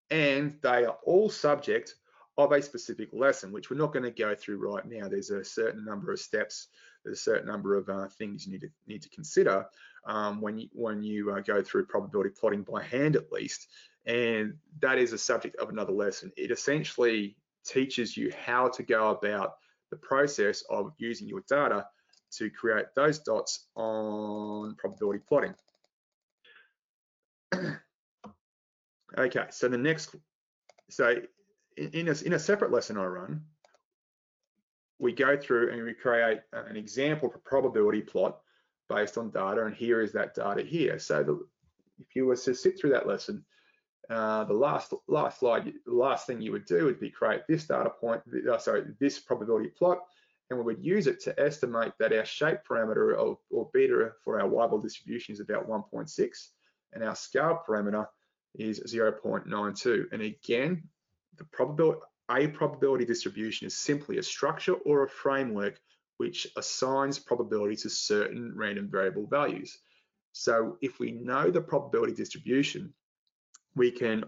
and 0.09 0.57
they 0.61 0.85
are 0.85 0.97
all 1.03 1.29
subject 1.29 1.95
of 2.37 2.51
a 2.51 2.61
specific 2.61 3.09
lesson, 3.11 3.51
which 3.51 3.69
we're 3.69 3.77
not 3.77 3.91
going 3.91 4.03
to 4.03 4.11
go 4.11 4.33
through 4.33 4.57
right 4.57 4.85
now. 4.85 5.07
There's 5.07 5.29
a 5.29 5.43
certain 5.43 5.83
number 5.83 6.11
of 6.11 6.19
steps, 6.19 6.67
there's 7.03 7.17
a 7.17 7.21
certain 7.21 7.47
number 7.47 7.75
of 7.75 7.89
uh, 7.89 8.07
things 8.07 8.45
you 8.45 8.53
need 8.53 8.61
to 8.61 8.69
need 8.87 9.01
to 9.01 9.09
consider 9.09 9.65
um, 10.05 10.41
when 10.41 10.57
you 10.57 10.69
when 10.73 11.03
you 11.03 11.31
uh, 11.31 11.41
go 11.41 11.61
through 11.61 11.85
probability 11.85 12.29
plotting 12.29 12.63
by 12.63 12.83
hand, 12.83 13.15
at 13.15 13.31
least. 13.31 13.67
And 14.05 14.53
that 14.79 14.97
is 14.97 15.13
a 15.13 15.17
subject 15.17 15.57
of 15.57 15.69
another 15.69 15.91
lesson. 15.91 16.31
It 16.37 16.51
essentially 16.51 17.35
teaches 17.65 18.15
you 18.15 18.31
how 18.45 18.69
to 18.69 18.83
go 18.83 19.09
about 19.09 19.55
the 19.91 19.97
process 19.97 20.63
of 20.69 20.93
using 20.97 21.27
your 21.27 21.43
data 21.49 21.85
to 22.31 22.49
create 22.49 22.85
those 22.95 23.19
dots 23.19 23.67
on 23.75 24.75
probability 24.75 25.19
plotting. 25.27 25.55
Okay, 29.17 29.45
so 29.49 29.67
the 29.67 29.77
next, 29.77 30.15
so 30.89 31.15
in 31.77 32.07
a, 32.07 32.25
in 32.25 32.33
a 32.33 32.39
separate 32.39 32.71
lesson 32.71 32.97
I 32.97 33.05
run, 33.05 33.41
we 34.99 35.13
go 35.13 35.37
through 35.37 35.71
and 35.71 35.83
we 35.83 35.93
create 35.93 36.39
an 36.51 36.75
example 36.75 37.29
probability 37.45 38.01
plot 38.01 38.39
based 38.89 39.17
on 39.17 39.29
data, 39.29 39.65
and 39.65 39.75
here 39.75 40.01
is 40.01 40.11
that 40.13 40.35
data 40.35 40.61
here. 40.61 40.99
So 40.99 41.23
the, 41.23 41.39
if 41.99 42.15
you 42.15 42.25
were 42.25 42.35
to 42.35 42.53
sit 42.55 42.79
through 42.79 42.91
that 42.91 43.07
lesson, 43.07 43.45
uh, 44.09 44.43
the 44.45 44.53
last 44.53 44.93
last 45.07 45.39
slide, 45.39 45.71
the 45.85 45.93
last 45.93 46.25
thing 46.25 46.41
you 46.41 46.51
would 46.51 46.65
do 46.65 46.85
would 46.85 46.99
be 46.99 47.11
create 47.11 47.41
this 47.47 47.65
data 47.65 47.91
point, 47.91 48.21
uh, 48.51 48.57
sorry, 48.57 48.83
this 48.99 49.19
probability 49.19 49.69
plot, 49.69 49.99
and 50.49 50.57
we 50.57 50.65
would 50.65 50.83
use 50.83 51.05
it 51.05 51.21
to 51.21 51.39
estimate 51.39 51.93
that 51.99 52.11
our 52.11 52.25
shape 52.25 52.59
parameter 52.67 53.15
of, 53.15 53.37
or 53.51 53.69
beta 53.71 54.11
for 54.23 54.41
our 54.41 54.49
Weibull 54.49 54.81
distribution 54.81 55.33
is 55.33 55.39
about 55.39 55.69
1.6, 55.69 56.47
and 56.93 57.03
our 57.03 57.15
scale 57.15 57.61
parameter 57.67 58.07
is 58.55 58.79
0.92. 58.81 60.05
And 60.11 60.21
again, 60.21 60.83
the 61.37 61.43
probability, 61.45 62.01
a 62.31 62.47
probability 62.47 63.05
distribution 63.05 63.67
is 63.67 63.77
simply 63.77 64.17
a 64.17 64.23
structure 64.23 64.73
or 64.73 65.03
a 65.03 65.09
framework 65.09 65.79
which 66.17 66.47
assigns 66.57 67.17
probability 67.17 67.75
to 67.77 67.89
certain 67.89 68.53
random 68.55 68.89
variable 68.91 69.25
values. 69.27 69.77
So 70.33 70.77
if 70.81 70.99
we 70.99 71.11
know 71.11 71.49
the 71.49 71.61
probability 71.61 72.13
distribution, 72.13 72.93
we 73.75 73.91
can 73.91 74.25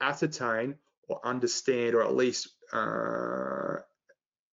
ascertain 0.00 0.74
or 1.08 1.20
understand 1.24 1.94
or 1.94 2.02
at 2.02 2.16
least 2.16 2.48
uh, 2.72 3.76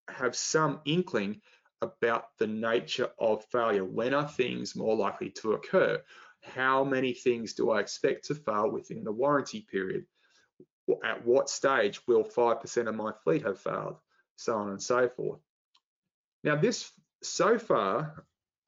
have 0.07 0.35
some 0.35 0.81
inkling 0.85 1.41
about 1.81 2.25
the 2.37 2.47
nature 2.47 3.09
of 3.19 3.43
failure. 3.45 3.83
When 3.83 4.13
are 4.13 4.27
things 4.27 4.75
more 4.75 4.95
likely 4.95 5.31
to 5.41 5.53
occur? 5.53 6.01
How 6.41 6.84
many 6.84 7.13
things 7.13 7.54
do 7.54 7.71
I 7.71 7.80
expect 7.80 8.25
to 8.25 8.36
fail 8.36 8.69
within 8.69 9.04
the 9.04 9.12
warranty 9.12 9.65
period? 9.71 10.06
At 11.04 11.25
what 11.25 11.49
stage 11.49 12.01
will 12.08 12.23
5% 12.23 12.88
of 12.88 12.95
my 12.95 13.12
fleet 13.23 13.45
have 13.45 13.60
failed? 13.60 13.97
So 14.36 14.56
on 14.58 14.69
and 14.69 14.82
so 14.82 15.08
forth. 15.08 15.39
Now 16.43 16.56
this, 16.56 16.91
so 17.21 17.60
far, 17.60 18.25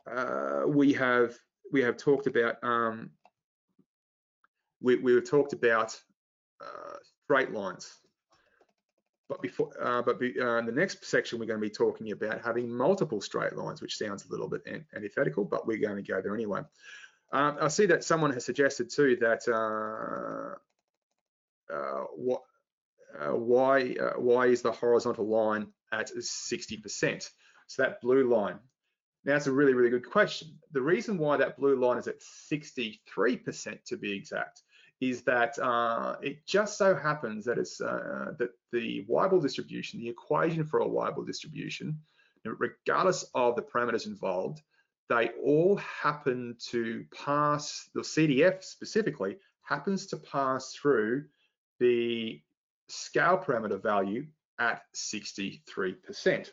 uh, 0.10 0.64
we 0.68 0.94
have 0.94 1.36
we 1.72 1.82
have 1.82 1.98
talked 1.98 2.28
about 2.28 2.64
um, 2.64 3.10
we, 4.82 4.98
we 4.98 5.16
have 5.16 5.28
talked 5.28 5.54
about 5.54 6.00
uh, 6.62 6.98
straight 7.24 7.52
lines. 7.52 7.92
But 9.30 9.42
before, 9.42 9.72
uh, 9.82 10.02
but 10.02 10.20
be, 10.20 10.40
uh, 10.40 10.58
in 10.58 10.66
the 10.66 10.72
next 10.72 11.06
section, 11.06 11.40
we're 11.40 11.46
going 11.46 11.60
to 11.60 11.66
be 11.68 11.74
talking 11.74 12.12
about 12.12 12.44
having 12.44 12.70
multiple 12.70 13.22
straight 13.22 13.56
lines, 13.56 13.82
which 13.82 13.98
sounds 13.98 14.26
a 14.26 14.30
little 14.30 14.50
bit 14.50 14.62
antithetical, 14.94 15.46
but 15.46 15.66
we're 15.66 15.78
going 15.78 15.96
to 15.96 16.04
go 16.04 16.22
there 16.22 16.36
anyway. 16.36 16.62
Um, 17.34 17.58
I 17.60 17.67
see 17.69 17.88
that 17.88 18.04
someone 18.04 18.32
has 18.32 18.46
suggested 18.46 18.91
too 18.91 19.17
that 19.22 19.48
uh, 19.48 20.54
uh, 21.74 22.04
what, 22.15 22.43
uh, 23.19 23.36
why 23.36 23.96
why 24.17 24.46
is 24.46 24.62
the 24.62 24.72
horizontal 24.72 25.28
line 25.28 25.67
at 25.91 26.12
60%? 26.15 27.30
So 27.67 27.82
that 27.82 28.02
blue 28.02 28.30
line. 28.30 28.60
Now, 29.26 29.34
that's 29.34 29.48
a 29.48 29.52
really, 29.52 29.74
really 29.74 29.89
good 29.89 30.10
question. 30.10 30.60
The 30.74 30.82
reason 30.82 31.17
why 31.17 31.38
that 31.38 31.58
blue 31.58 31.76
line 31.76 31.98
is 31.98 32.08
at 32.08 32.19
63% 32.52 33.84
to 33.86 33.98
be 33.98 34.12
exact 34.12 34.62
is 35.02 35.24
that 35.24 35.58
uh, 35.58 36.17
it 36.22 36.46
just 36.46 36.78
so 36.78 36.96
happens 36.96 37.46
that 37.46 37.58
it's 37.58 37.82
uh, 37.82 38.34
that 38.38 38.50
the 38.72 39.06
Weibull 39.10 39.41
distribution, 39.41 40.02
the 40.02 40.10
equation 40.10 40.65
for 40.65 40.82
a 40.82 40.86
Weibull 40.86 41.26
distribution, 41.26 42.00
regardless 42.46 43.26
of 43.34 43.56
the 43.56 43.63
parameters 43.63 44.06
involved, 44.06 44.62
they 45.10 45.30
all 45.44 45.78
happen 45.78 46.56
to 46.70 47.06
pass, 47.13 47.89
the 47.94 48.02
CDF 48.02 48.63
specifically, 48.63 49.38
happens 49.63 50.08
to 50.08 50.18
pass 50.18 50.74
through 50.74 51.26
the 51.80 52.42
scale 52.88 53.38
parameter 53.38 53.82
value 53.82 54.26
at 54.60 54.84
63%. 54.96 56.52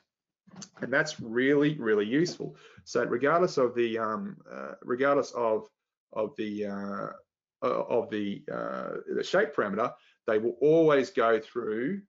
And 0.80 0.92
that's 0.92 1.20
really, 1.20 1.78
really 1.78 2.06
useful. 2.06 2.56
So 2.84 3.04
regardless 3.04 3.56
of 3.56 3.74
the, 3.74 3.98
um, 3.98 4.36
uh, 4.52 4.72
regardless 4.82 5.30
of, 5.32 5.68
of 6.12 6.34
the, 6.36 6.66
uh, 6.66 7.06
of 7.62 8.10
the, 8.10 8.42
uh, 8.52 9.14
the 9.14 9.22
shape 9.22 9.54
parameter, 9.54 9.92
they 10.26 10.38
will 10.38 10.56
always 10.60 11.10
go 11.10 11.38
through 11.38 12.02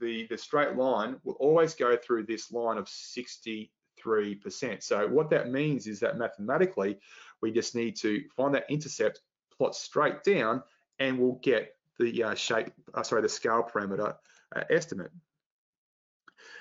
the, 0.00 0.26
the 0.28 0.38
straight 0.38 0.76
line 0.76 1.16
will 1.24 1.34
always 1.34 1.74
go 1.74 1.96
through 1.96 2.24
this 2.24 2.50
line 2.50 2.78
of 2.78 2.86
63%. 2.86 3.68
So 4.04 5.08
what 5.08 5.30
that 5.30 5.50
means 5.50 5.86
is 5.86 6.00
that 6.00 6.18
mathematically, 6.18 6.98
we 7.40 7.52
just 7.52 7.74
need 7.74 7.96
to 7.96 8.22
find 8.36 8.54
that 8.54 8.66
intercept, 8.68 9.20
plot 9.56 9.74
straight 9.74 10.22
down, 10.22 10.62
and 10.98 11.18
we'll 11.18 11.40
get 11.42 11.76
the 11.98 12.22
uh, 12.22 12.34
shape, 12.34 12.72
uh, 12.94 13.02
sorry, 13.02 13.22
the 13.22 13.28
scale 13.28 13.68
parameter 13.72 14.14
uh, 14.54 14.62
estimate. 14.70 15.10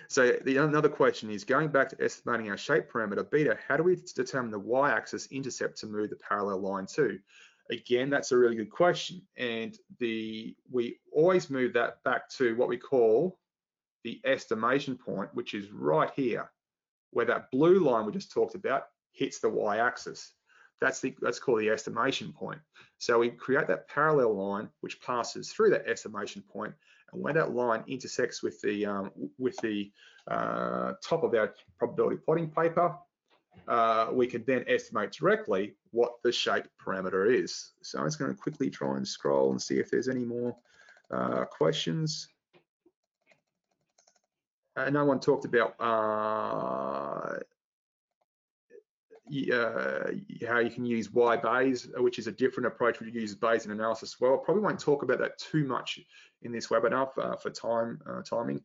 So 0.08 0.38
the, 0.44 0.58
another 0.58 0.90
question 0.90 1.30
is 1.30 1.44
going 1.44 1.70
back 1.70 1.90
to 1.90 2.04
estimating 2.04 2.50
our 2.50 2.58
shape 2.58 2.92
parameter 2.92 3.30
beta, 3.30 3.58
how 3.68 3.78
do 3.78 3.84
we 3.84 3.96
determine 4.16 4.52
the 4.52 4.60
y-axis 4.60 5.28
intercept 5.32 5.78
to 5.80 5.88
move 5.88 6.10
the 6.10 6.16
parallel 6.16 6.60
line 6.60 6.86
to? 6.96 7.20
Again, 7.72 8.12
that's 8.12 8.32
a 8.32 8.38
really 8.38 8.56
good 8.56 8.70
question. 8.70 9.24
And 9.38 9.76
the 10.00 10.56
we 10.72 11.00
always 11.12 11.50
move 11.50 11.74
that 11.74 12.04
back 12.04 12.30
to 12.38 12.56
what 12.56 12.70
we 12.70 12.78
call 12.78 13.40
the 14.04 14.22
estimation 14.24 14.96
point, 14.96 15.34
which 15.34 15.56
is 15.56 15.72
right 15.72 16.12
here, 16.16 16.52
where 17.16 17.26
that 17.26 17.50
blue 17.50 17.80
line 17.80 18.06
we 18.06 18.12
just 18.12 18.34
talked 18.34 18.56
about 18.56 18.88
hits 19.14 19.40
the 19.40 19.50
y-axis. 19.50 20.34
That's 20.82 21.00
the 21.00 21.16
that's 21.22 21.40
called 21.40 21.62
the 21.62 21.70
estimation 21.70 22.34
point. 22.34 22.60
So 22.98 23.20
we 23.20 23.30
create 23.30 23.68
that 23.68 23.88
parallel 23.88 24.36
line 24.36 24.70
which 24.82 25.02
passes 25.02 25.50
through 25.50 25.70
that 25.70 25.88
estimation 25.88 26.44
point, 26.52 26.74
and 27.14 27.24
when 27.24 27.36
that 27.36 27.54
line 27.54 27.86
intersects 27.88 28.44
with 28.44 28.60
the 28.60 28.86
um, 28.86 29.12
with 29.38 29.56
the 29.64 29.92
uh, 30.30 30.94
top 31.02 31.24
of 31.24 31.34
our 31.34 31.54
probability 31.80 32.18
plotting 32.18 32.50
paper, 32.50 32.94
uh, 33.70 34.10
we 34.12 34.28
can 34.28 34.44
then 34.46 34.66
estimate 34.68 35.14
directly 35.14 35.76
what 35.92 36.16
the 36.22 36.34
shape 36.34 36.66
parameter 36.86 37.34
is. 37.34 37.72
So 37.82 38.00
I'm 38.00 38.08
just 38.08 38.20
going 38.20 38.36
to 38.36 38.42
quickly 38.42 38.70
try 38.70 38.98
and 38.98 39.08
scroll 39.08 39.52
and 39.52 39.62
see 39.62 39.80
if 39.80 39.90
there's 39.90 40.10
any 40.10 40.26
more 40.26 40.54
uh, 41.12 41.46
questions. 41.46 42.28
Uh, 44.76 44.90
no 44.90 45.06
one 45.06 45.20
talked 45.20 45.46
about 45.46 45.74
uh, 45.80 47.38
uh, 49.54 50.12
how 50.48 50.60
you 50.60 50.70
can 50.70 50.86
use 50.86 51.08
Weibayes, 51.08 51.88
which 52.02 52.20
is 52.20 52.28
a 52.28 52.32
different 52.32 52.68
approach 52.68 53.00
we 53.00 53.12
use 53.12 53.36
Bayesian 53.36 53.72
analysis 53.72 54.16
as 54.16 54.20
well. 54.20 54.38
Probably 54.38 54.64
won't 54.64 54.80
talk 54.80 55.04
about 55.04 55.20
that 55.20 55.38
too 55.40 55.66
much 55.66 56.00
in 56.42 56.52
this 56.52 56.68
webinar 56.68 57.14
for, 57.14 57.38
for 57.42 57.50
time 57.50 58.00
timing. 58.30 58.62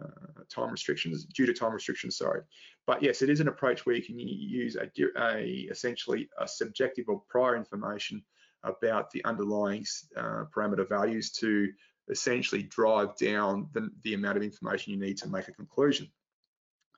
Uh, 0.00 0.44
time 0.48 0.70
restrictions, 0.70 1.24
due 1.24 1.44
to 1.44 1.52
time 1.52 1.72
restrictions, 1.72 2.16
sorry. 2.16 2.40
But 2.86 3.02
yes, 3.02 3.20
it 3.20 3.30
is 3.30 3.40
an 3.40 3.48
approach 3.48 3.84
where 3.84 3.96
you 3.96 4.02
can 4.02 4.16
use 4.16 4.76
a, 4.76 4.88
a 5.20 5.66
essentially 5.72 6.28
a 6.38 6.46
subjective 6.46 7.06
or 7.08 7.20
prior 7.28 7.56
information 7.56 8.22
about 8.62 9.10
the 9.10 9.24
underlying 9.24 9.84
uh, 10.16 10.44
parameter 10.54 10.88
values 10.88 11.32
to 11.32 11.68
essentially 12.10 12.62
drive 12.62 13.16
down 13.16 13.68
the, 13.72 13.90
the 14.02 14.14
amount 14.14 14.36
of 14.36 14.42
information 14.42 14.92
you 14.92 14.98
need 14.98 15.18
to 15.18 15.28
make 15.28 15.48
a 15.48 15.52
conclusion 15.52 16.10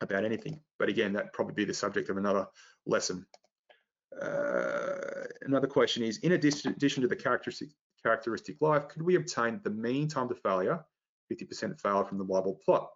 about 0.01 0.25
anything. 0.25 0.61
But 0.79 0.89
again, 0.89 1.13
that'd 1.13 1.33
probably 1.33 1.55
be 1.55 1.65
the 1.65 1.75
subject 1.75 2.09
of 2.09 2.17
another 2.17 2.47
lesson. 2.87 3.27
uh, 4.21 5.27
another 5.43 5.67
question 5.67 6.03
is, 6.03 6.19
in 6.19 6.33
addition, 6.33 6.73
addition 6.73 7.03
to 7.03 7.09
the 7.09 7.17
characteristic, 7.17 7.71
characteristic 8.03 8.57
life, 8.61 8.89
could 8.89 9.03
we 9.03 9.17
obtain 9.17 9.61
the 9.63 9.71
mean 9.71 10.09
time 10.09 10.29
to 10.29 10.35
failure, 10.35 10.85
50% 11.31 11.81
failure 11.81 12.05
from 12.05 12.19
the 12.19 12.25
Weibull 12.25 12.61
plot? 12.63 12.91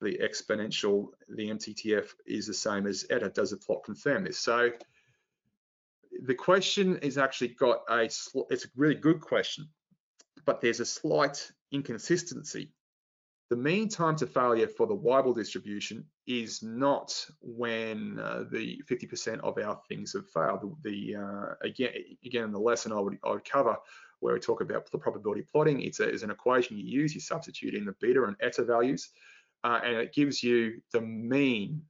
The 0.00 0.18
exponential, 0.18 1.08
the 1.28 1.48
MTTF 1.48 2.08
is 2.26 2.46
the 2.46 2.54
same 2.54 2.86
as 2.86 3.06
ETA. 3.10 3.30
Does 3.30 3.50
the 3.50 3.56
plot 3.56 3.82
confirm 3.84 4.24
this? 4.24 4.38
So 4.38 4.70
the 6.22 6.34
question 6.34 6.98
is 6.98 7.18
actually 7.18 7.48
got 7.48 7.80
a, 7.88 8.02
it's 8.02 8.64
a 8.64 8.68
really 8.76 8.94
good 8.94 9.20
question, 9.20 9.68
but 10.44 10.60
there's 10.60 10.80
a 10.80 10.86
slight 10.86 11.50
inconsistency. 11.72 12.72
The 13.48 13.56
mean 13.56 13.88
time 13.88 14.16
to 14.16 14.26
failure 14.26 14.66
for 14.66 14.88
the 14.88 14.96
Weibull 14.96 15.34
distribution 15.34 16.04
is 16.26 16.64
not 16.64 17.14
when 17.40 18.18
uh, 18.18 18.44
the 18.50 18.82
50% 18.90 19.38
of 19.40 19.56
our 19.58 19.80
things 19.88 20.14
have 20.14 20.28
failed. 20.28 20.76
The, 20.82 21.14
uh, 21.14 21.54
again, 21.62 21.92
again 22.24 22.44
in 22.44 22.52
the 22.52 22.58
lesson 22.58 22.90
I 22.90 22.98
would, 22.98 23.18
I 23.24 23.30
would 23.30 23.44
cover 23.44 23.76
where 24.18 24.34
we 24.34 24.40
talk 24.40 24.62
about 24.62 24.90
the 24.90 24.98
probability 24.98 25.42
plotting. 25.42 25.80
It's, 25.82 26.00
a, 26.00 26.08
it's 26.08 26.24
an 26.24 26.30
equation 26.32 26.76
you 26.76 26.84
use. 26.84 27.14
You 27.14 27.20
substitute 27.20 27.74
in 27.74 27.84
the 27.84 27.94
beta 28.00 28.24
and 28.24 28.36
eta 28.40 28.64
values, 28.64 29.10
uh, 29.62 29.80
and 29.84 29.96
it 29.96 30.12
gives 30.12 30.42
you 30.42 30.82
the 30.92 31.00
mean. 31.00 31.82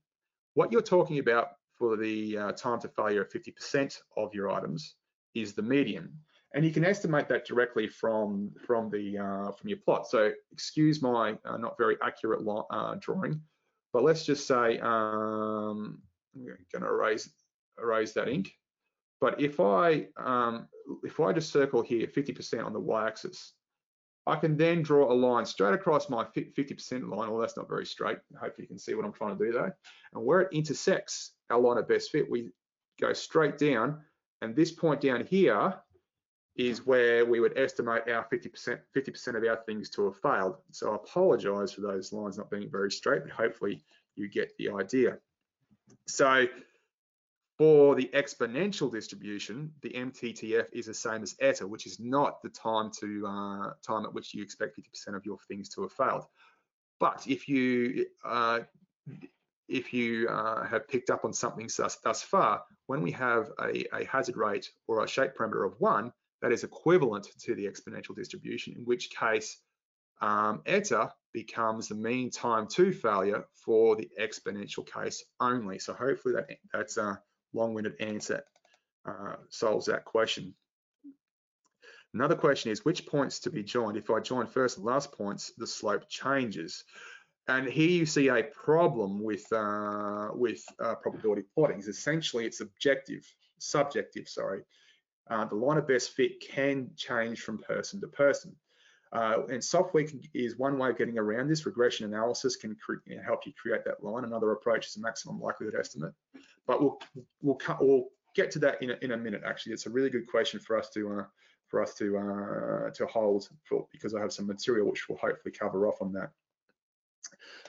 What 0.54 0.72
you're 0.72 0.82
talking 0.82 1.20
about 1.20 1.52
for 1.78 1.96
the 1.96 2.36
uh, 2.36 2.52
time 2.52 2.80
to 2.80 2.88
failure 2.88 3.22
of 3.22 3.30
50% 3.30 3.98
of 4.16 4.34
your 4.34 4.50
items 4.50 4.94
is 5.34 5.54
the 5.54 5.62
median. 5.62 6.12
And 6.56 6.64
you 6.64 6.72
can 6.72 6.86
estimate 6.86 7.28
that 7.28 7.46
directly 7.46 7.86
from, 7.86 8.50
from, 8.66 8.88
the, 8.88 9.18
uh, 9.18 9.52
from 9.52 9.68
your 9.68 9.76
plot. 9.76 10.08
So 10.08 10.32
excuse 10.52 11.02
my 11.02 11.36
uh, 11.44 11.58
not 11.58 11.76
very 11.76 11.98
accurate 12.02 12.40
uh, 12.70 12.94
drawing, 12.98 13.42
but 13.92 14.02
let's 14.02 14.24
just 14.24 14.46
say, 14.46 14.78
um, 14.78 16.00
I'm 16.34 16.46
going 16.72 16.82
to 16.82 16.88
erase, 16.88 17.28
erase 17.78 18.14
that 18.14 18.28
ink. 18.28 18.52
But 19.20 19.38
if 19.38 19.60
I, 19.60 20.06
um, 20.16 20.66
if 21.04 21.20
I 21.20 21.34
just 21.34 21.52
circle 21.52 21.82
here 21.82 22.06
50% 22.06 22.64
on 22.64 22.72
the 22.72 22.80
y-axis, 22.80 23.52
I 24.26 24.36
can 24.36 24.56
then 24.56 24.82
draw 24.82 25.12
a 25.12 25.14
line 25.14 25.44
straight 25.44 25.74
across 25.74 26.08
my 26.08 26.24
50% 26.24 27.10
line. 27.14 27.30
Well, 27.30 27.38
that's 27.38 27.58
not 27.58 27.68
very 27.68 27.84
straight. 27.84 28.16
Hopefully 28.32 28.64
you 28.64 28.68
can 28.68 28.78
see 28.78 28.94
what 28.94 29.04
I'm 29.04 29.12
trying 29.12 29.36
to 29.36 29.44
do 29.44 29.52
there. 29.52 29.76
And 30.14 30.24
where 30.24 30.40
it 30.40 30.54
intersects 30.54 31.32
our 31.50 31.60
line 31.60 31.76
of 31.76 31.86
best 31.86 32.12
fit, 32.12 32.30
we 32.30 32.48
go 32.98 33.12
straight 33.12 33.58
down. 33.58 34.00
And 34.40 34.56
this 34.56 34.72
point 34.72 35.02
down 35.02 35.26
here 35.26 35.74
is 36.56 36.86
where 36.86 37.24
we 37.24 37.40
would 37.40 37.56
estimate 37.58 38.08
our 38.08 38.26
50% 38.32 38.78
50% 38.96 39.36
of 39.36 39.44
our 39.44 39.62
things 39.66 39.90
to 39.90 40.06
have 40.06 40.16
failed. 40.20 40.56
So 40.70 40.92
I 40.92 40.96
apologize 40.96 41.72
for 41.72 41.82
those 41.82 42.12
lines 42.12 42.38
not 42.38 42.50
being 42.50 42.70
very 42.70 42.90
straight, 42.90 43.22
but 43.24 43.32
hopefully 43.32 43.84
you 44.14 44.28
get 44.28 44.56
the 44.56 44.70
idea. 44.70 45.18
So 46.06 46.46
for 47.58 47.94
the 47.94 48.10
exponential 48.14 48.90
distribution, 48.90 49.72
the 49.82 49.90
MTTF 49.90 50.66
is 50.72 50.86
the 50.86 50.94
same 50.94 51.22
as 51.22 51.36
eta, 51.40 51.66
which 51.66 51.86
is 51.86 52.00
not 52.00 52.42
the 52.42 52.50
time 52.50 52.90
to 53.00 53.26
uh, 53.26 53.70
time 53.86 54.04
at 54.04 54.12
which 54.12 54.34
you 54.34 54.42
expect 54.42 54.78
50% 54.78 55.14
of 55.14 55.24
your 55.24 55.38
things 55.48 55.68
to 55.70 55.82
have 55.82 55.92
failed. 55.92 56.24
But 57.00 57.24
if 57.26 57.48
you 57.48 58.06
uh, 58.24 58.60
if 59.68 59.92
you 59.92 60.28
uh, 60.28 60.64
have 60.64 60.88
picked 60.88 61.10
up 61.10 61.24
on 61.24 61.32
something 61.32 61.68
thus, 61.76 61.96
thus 61.96 62.22
far, 62.22 62.62
when 62.86 63.02
we 63.02 63.10
have 63.12 63.50
a, 63.60 63.84
a 63.94 64.04
hazard 64.04 64.36
rate 64.36 64.70
or 64.86 65.02
a 65.02 65.08
shape 65.08 65.32
parameter 65.36 65.66
of 65.66 65.74
one, 65.80 66.12
that 66.46 66.52
is 66.52 66.62
equivalent 66.62 67.26
to 67.40 67.56
the 67.56 67.64
exponential 67.66 68.14
distribution, 68.14 68.74
in 68.78 68.84
which 68.84 69.10
case 69.10 69.58
um, 70.20 70.62
eta 70.64 71.12
becomes 71.32 71.88
the 71.88 71.94
mean 71.96 72.30
time 72.30 72.68
to 72.68 72.92
failure 72.92 73.44
for 73.64 73.96
the 73.96 74.08
exponential 74.20 74.86
case 74.86 75.24
only. 75.40 75.80
So 75.80 75.92
hopefully 75.92 76.36
that, 76.36 76.46
that's 76.72 76.98
a 76.98 77.20
long-winded 77.52 77.94
answer 77.98 78.44
uh, 79.04 79.34
solves 79.48 79.86
that 79.86 80.04
question. 80.04 80.54
Another 82.14 82.36
question 82.36 82.70
is 82.70 82.84
which 82.84 83.06
points 83.06 83.40
to 83.40 83.50
be 83.50 83.64
joined? 83.64 83.96
If 83.96 84.08
I 84.08 84.20
join 84.20 84.46
first 84.46 84.76
and 84.76 84.86
last 84.86 85.10
points, 85.10 85.52
the 85.58 85.66
slope 85.66 86.08
changes. 86.08 86.84
And 87.48 87.66
here 87.66 87.90
you 87.90 88.06
see 88.06 88.28
a 88.28 88.44
problem 88.44 89.20
with 89.20 89.52
uh, 89.52 90.28
with 90.32 90.62
uh, 90.80 90.94
probability 90.94 91.42
plotting. 91.54 91.80
Is 91.80 91.88
essentially 91.88 92.46
it's 92.46 92.60
objective, 92.60 93.24
subjective, 93.58 94.28
sorry. 94.28 94.62
Uh, 95.28 95.44
the 95.44 95.54
line 95.54 95.78
of 95.78 95.88
best 95.88 96.12
fit 96.12 96.40
can 96.40 96.90
change 96.96 97.40
from 97.40 97.58
person 97.58 98.00
to 98.00 98.06
person. 98.08 98.54
Uh, 99.12 99.42
and 99.50 99.62
software 99.62 100.04
can, 100.04 100.20
is 100.34 100.58
one 100.58 100.78
way 100.78 100.90
of 100.90 100.98
getting 100.98 101.18
around 101.18 101.48
this. 101.48 101.64
Regression 101.64 102.06
analysis 102.06 102.56
can 102.56 102.76
help 103.24 103.46
you 103.46 103.52
create 103.60 103.84
that 103.84 104.02
line. 104.02 104.24
Another 104.24 104.52
approach 104.52 104.86
is 104.88 104.96
a 104.96 105.00
maximum 105.00 105.40
likelihood 105.40 105.76
estimate. 105.78 106.12
But 106.66 106.80
we'll 106.80 107.00
we'll, 107.40 107.58
we'll 107.80 108.04
get 108.34 108.50
to 108.52 108.58
that 108.60 108.82
in 108.82 108.90
a, 108.90 108.96
in 109.02 109.12
a 109.12 109.16
minute. 109.16 109.42
Actually, 109.44 109.72
it's 109.72 109.86
a 109.86 109.90
really 109.90 110.10
good 110.10 110.26
question 110.26 110.60
for 110.60 110.76
us 110.76 110.90
to 110.90 111.20
uh, 111.20 111.24
for 111.68 111.82
us 111.82 111.94
to 111.94 112.18
uh, 112.18 112.90
to 112.90 113.06
hold 113.06 113.48
for, 113.64 113.86
because 113.92 114.14
I 114.14 114.20
have 114.20 114.32
some 114.32 114.46
material 114.46 114.88
which 114.88 115.08
will 115.08 115.16
hopefully 115.16 115.52
cover 115.52 115.86
off 115.86 116.02
on 116.02 116.12
that. 116.12 116.30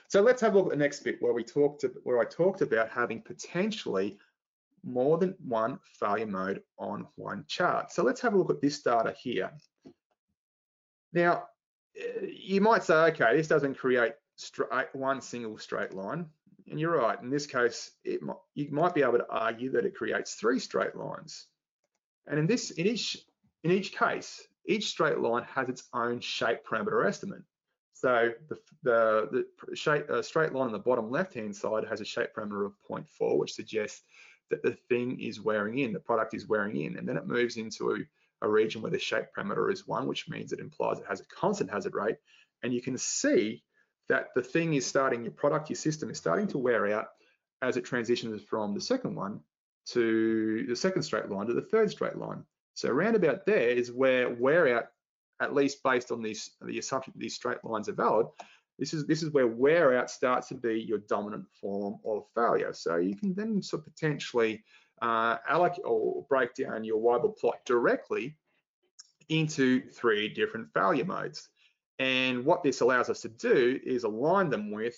So 0.08 0.20
let's 0.20 0.40
have 0.40 0.54
a 0.54 0.58
look 0.58 0.66
at 0.66 0.72
the 0.72 0.76
next 0.76 1.00
bit 1.00 1.20
where 1.20 1.32
we 1.32 1.44
talked 1.44 1.84
where 2.02 2.20
I 2.20 2.24
talked 2.24 2.62
about 2.62 2.90
having 2.90 3.22
potentially 3.22 4.18
more 4.88 5.18
than 5.18 5.34
one 5.46 5.78
failure 5.98 6.26
mode 6.26 6.62
on 6.78 7.06
one 7.16 7.44
chart. 7.46 7.92
So 7.92 8.02
let's 8.02 8.20
have 8.20 8.34
a 8.34 8.38
look 8.38 8.50
at 8.50 8.60
this 8.60 8.82
data 8.82 9.14
here. 9.20 9.50
Now, 11.12 11.44
eh, 11.96 12.26
you 12.32 12.60
might 12.60 12.84
say, 12.84 12.94
okay, 12.94 13.36
this 13.36 13.48
doesn't 13.48 13.78
create 13.78 14.12
straight, 14.36 14.94
one 14.94 15.20
single 15.20 15.58
straight 15.58 15.92
line. 15.92 16.26
And 16.70 16.78
you're 16.78 16.98
right, 16.98 17.20
in 17.22 17.30
this 17.30 17.46
case, 17.46 17.90
it 18.04 18.20
you 18.54 18.68
might 18.70 18.94
be 18.94 19.02
able 19.02 19.18
to 19.18 19.28
argue 19.28 19.70
that 19.72 19.86
it 19.86 19.94
creates 19.94 20.34
three 20.34 20.58
straight 20.58 20.94
lines. 20.94 21.46
And 22.26 22.38
in 22.38 22.46
this, 22.46 22.70
in 22.72 22.86
each, 22.86 23.16
in 23.64 23.70
each 23.70 23.96
case, 23.96 24.46
each 24.66 24.88
straight 24.88 25.18
line 25.18 25.44
has 25.44 25.68
its 25.68 25.84
own 25.94 26.20
shape 26.20 26.58
parameter 26.66 27.06
estimate. 27.06 27.42
So 27.94 28.32
the, 28.48 28.56
the, 28.82 29.44
the 29.68 29.76
shape, 29.76 30.08
uh, 30.08 30.22
straight 30.22 30.52
line 30.52 30.66
on 30.66 30.72
the 30.72 30.78
bottom 30.78 31.10
left-hand 31.10 31.56
side 31.56 31.84
has 31.88 32.00
a 32.00 32.04
shape 32.04 32.30
parameter 32.36 32.66
of 32.66 32.74
0.4, 32.88 33.38
which 33.38 33.54
suggests 33.54 34.02
that 34.50 34.62
the 34.62 34.76
thing 34.88 35.20
is 35.20 35.40
wearing 35.40 35.78
in, 35.78 35.92
the 35.92 36.00
product 36.00 36.34
is 36.34 36.48
wearing 36.48 36.76
in, 36.80 36.96
and 36.96 37.08
then 37.08 37.16
it 37.16 37.26
moves 37.26 37.56
into 37.56 37.92
a, 37.92 38.48
region 38.48 38.80
where 38.80 38.92
the 38.92 38.98
shape 38.98 39.26
parameter 39.36 39.72
is 39.72 39.88
one, 39.88 40.06
which 40.06 40.28
means 40.28 40.52
it 40.52 40.60
implies 40.60 41.00
it 41.00 41.04
has 41.08 41.20
a 41.20 41.24
constant 41.24 41.68
hazard 41.68 41.94
rate. 41.94 42.16
And 42.62 42.72
you 42.72 42.80
can 42.80 42.96
see 42.96 43.64
that 44.08 44.28
the 44.36 44.42
thing 44.42 44.74
is 44.74 44.86
starting, 44.86 45.24
your 45.24 45.32
product, 45.32 45.68
your 45.68 45.76
system 45.76 46.08
is 46.08 46.18
starting 46.18 46.46
to 46.48 46.58
wear 46.58 46.96
out 46.96 47.08
as 47.62 47.76
it 47.76 47.84
transitions 47.84 48.40
from 48.42 48.74
the 48.74 48.80
second 48.80 49.16
one 49.16 49.40
to 49.86 50.66
the 50.68 50.76
second 50.76 51.02
straight 51.02 51.28
line 51.28 51.46
to 51.46 51.54
the 51.54 51.62
third 51.62 51.90
straight 51.90 52.16
line. 52.16 52.44
So 52.74 52.88
around 52.90 53.16
about 53.16 53.44
there 53.44 53.70
is 53.70 53.90
where 53.90 54.30
wear 54.30 54.76
out 54.76 54.86
at 55.40 55.54
least 55.54 55.82
based 55.82 56.10
on 56.10 56.22
these, 56.22 56.50
the 56.60 56.78
assumption 56.78 57.12
that 57.14 57.20
these 57.20 57.34
straight 57.34 57.64
lines 57.64 57.88
are 57.88 57.92
valid, 57.92 58.26
this 58.78 58.94
is 58.94 59.06
this 59.06 59.22
is 59.22 59.30
where 59.30 59.46
wear 59.46 59.98
out 59.98 60.10
starts 60.10 60.48
to 60.48 60.54
be 60.54 60.80
your 60.80 60.98
dominant 60.98 61.44
form 61.60 61.98
of 62.04 62.24
failure. 62.34 62.72
So 62.72 62.96
you 62.96 63.16
can 63.16 63.34
then 63.34 63.62
sort 63.62 63.86
of 63.86 63.92
potentially 63.92 64.64
uh, 65.02 65.36
allocate 65.48 65.84
or 65.84 66.24
break 66.28 66.54
down 66.54 66.84
your 66.84 67.00
Weibull 67.00 67.36
plot 67.36 67.58
directly 67.66 68.36
into 69.28 69.82
three 69.90 70.28
different 70.28 70.72
failure 70.72 71.04
modes. 71.04 71.48
And 71.98 72.44
what 72.44 72.62
this 72.62 72.80
allows 72.80 73.10
us 73.10 73.20
to 73.22 73.28
do 73.28 73.80
is 73.84 74.04
align 74.04 74.50
them 74.50 74.70
with 74.70 74.96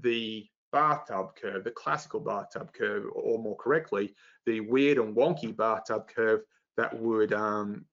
the 0.00 0.46
bathtub 0.72 1.34
curve, 1.40 1.64
the 1.64 1.70
classical 1.70 2.20
bathtub 2.20 2.72
curve, 2.72 3.04
or 3.12 3.38
more 3.38 3.56
correctly, 3.56 4.14
the 4.46 4.60
weird 4.60 4.98
and 4.98 5.16
wonky 5.16 5.56
bathtub 5.56 6.08
curve 6.14 6.40
that 6.76 6.98
would 6.98 7.32
um, 7.32 7.84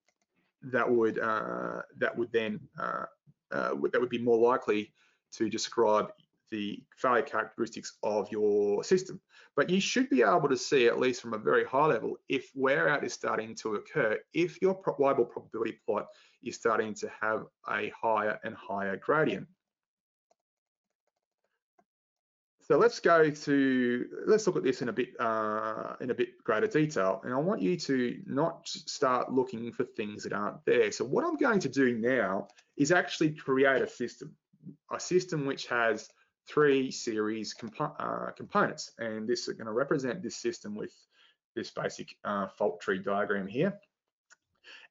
that 0.62 0.88
would 0.88 1.18
uh, 1.18 1.82
that 1.96 2.16
would 2.16 2.32
then 2.32 2.60
uh, 2.80 3.04
uh, 3.52 3.74
that 3.92 4.00
would 4.00 4.10
be 4.10 4.18
more 4.18 4.38
likely 4.38 4.92
to 5.32 5.48
describe 5.48 6.12
the 6.50 6.82
failure 6.96 7.22
characteristics 7.22 7.98
of 8.02 8.30
your 8.30 8.82
system. 8.82 9.20
But 9.56 9.70
you 9.70 9.80
should 9.80 10.08
be 10.08 10.22
able 10.22 10.48
to 10.48 10.56
see, 10.56 10.86
at 10.86 10.98
least 10.98 11.20
from 11.20 11.34
a 11.34 11.38
very 11.38 11.64
high 11.64 11.86
level, 11.86 12.16
if 12.28 12.50
wear 12.54 12.88
out 12.88 13.04
is 13.04 13.12
starting 13.12 13.54
to 13.56 13.74
occur, 13.74 14.18
if 14.32 14.60
your 14.62 14.80
Weibull 14.82 15.28
probability 15.28 15.78
plot 15.84 16.06
is 16.42 16.56
starting 16.56 16.94
to 16.94 17.10
have 17.20 17.44
a 17.68 17.92
higher 18.00 18.38
and 18.44 18.54
higher 18.54 18.96
gradient. 18.96 19.46
So 22.70 22.76
let's 22.76 23.00
go 23.00 23.30
to, 23.30 24.06
let's 24.26 24.46
look 24.46 24.56
at 24.56 24.62
this 24.62 24.82
in 24.82 24.90
a 24.90 24.92
bit 24.92 25.18
uh, 25.18 25.94
in 26.02 26.10
a 26.10 26.14
bit 26.14 26.44
greater 26.44 26.66
detail. 26.66 27.22
And 27.24 27.32
I 27.32 27.38
want 27.38 27.62
you 27.62 27.78
to 27.78 28.20
not 28.26 28.68
start 28.68 29.32
looking 29.32 29.72
for 29.72 29.84
things 29.84 30.24
that 30.24 30.34
aren't 30.34 30.62
there. 30.66 30.92
So 30.92 31.06
what 31.06 31.24
I'm 31.24 31.36
going 31.36 31.60
to 31.60 31.68
do 31.70 31.96
now 31.96 32.48
is 32.76 32.92
actually 32.92 33.30
create 33.30 33.80
a 33.80 33.88
system, 33.88 34.34
a 34.92 35.00
system 35.00 35.46
which 35.46 35.66
has 35.68 36.10
three 36.46 36.90
series 36.90 37.54
compo 37.54 37.84
uh, 37.98 38.32
components. 38.32 38.92
And 38.98 39.26
this 39.26 39.48
is 39.48 39.54
going 39.54 39.66
to 39.66 39.72
represent 39.72 40.22
this 40.22 40.36
system 40.36 40.74
with 40.74 40.92
this 41.56 41.70
basic 41.70 42.14
uh, 42.22 42.48
fault 42.58 42.82
tree 42.82 42.98
diagram 42.98 43.46
here. 43.46 43.80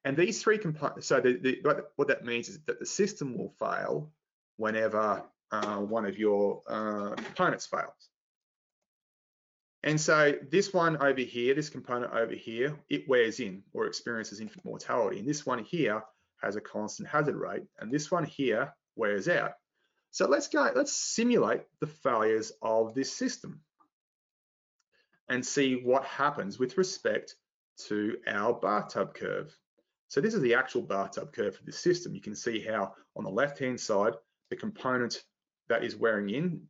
And 0.04 0.16
these 0.16 0.42
three 0.42 0.58
components, 0.58 1.06
so 1.06 1.20
the, 1.20 1.38
the, 1.38 1.84
what 1.94 2.08
that 2.08 2.24
means 2.24 2.48
is 2.48 2.58
that 2.66 2.80
the 2.80 2.86
system 2.86 3.38
will 3.38 3.54
fail 3.60 4.10
whenever 4.56 5.22
uh, 5.50 5.78
one 5.78 6.04
of 6.04 6.18
your 6.18 6.62
uh, 6.68 7.14
components 7.14 7.66
fails. 7.66 8.10
And 9.82 10.00
so 10.00 10.34
this 10.50 10.72
one 10.72 10.96
over 10.96 11.20
here, 11.20 11.54
this 11.54 11.70
component 11.70 12.12
over 12.12 12.34
here, 12.34 12.76
it 12.90 13.08
wears 13.08 13.40
in 13.40 13.62
or 13.72 13.86
experiences 13.86 14.40
infant 14.40 14.64
mortality. 14.64 15.18
And 15.18 15.28
this 15.28 15.46
one 15.46 15.60
here 15.60 16.02
has 16.42 16.56
a 16.56 16.60
constant 16.60 17.08
hazard 17.08 17.36
rate. 17.36 17.62
And 17.78 17.92
this 17.92 18.10
one 18.10 18.24
here 18.24 18.74
wears 18.96 19.28
out. 19.28 19.52
So 20.10 20.26
let's 20.26 20.48
go, 20.48 20.70
let's 20.74 20.92
simulate 20.92 21.62
the 21.80 21.86
failures 21.86 22.52
of 22.60 22.94
this 22.94 23.12
system 23.12 23.60
and 25.28 25.44
see 25.44 25.74
what 25.74 26.04
happens 26.04 26.58
with 26.58 26.78
respect 26.78 27.34
to 27.86 28.16
our 28.26 28.54
bathtub 28.54 29.14
curve. 29.14 29.56
So 30.08 30.20
this 30.20 30.34
is 30.34 30.40
the 30.40 30.54
actual 30.54 30.82
bathtub 30.82 31.32
curve 31.32 31.54
for 31.54 31.64
this 31.64 31.78
system. 31.78 32.14
You 32.14 32.20
can 32.20 32.34
see 32.34 32.60
how 32.60 32.94
on 33.14 33.24
the 33.24 33.30
left-hand 33.30 33.78
side, 33.78 34.14
the 34.50 34.56
component 34.56 35.22
that 35.68 35.84
is 35.84 35.96
wearing 35.96 36.30
in 36.30 36.62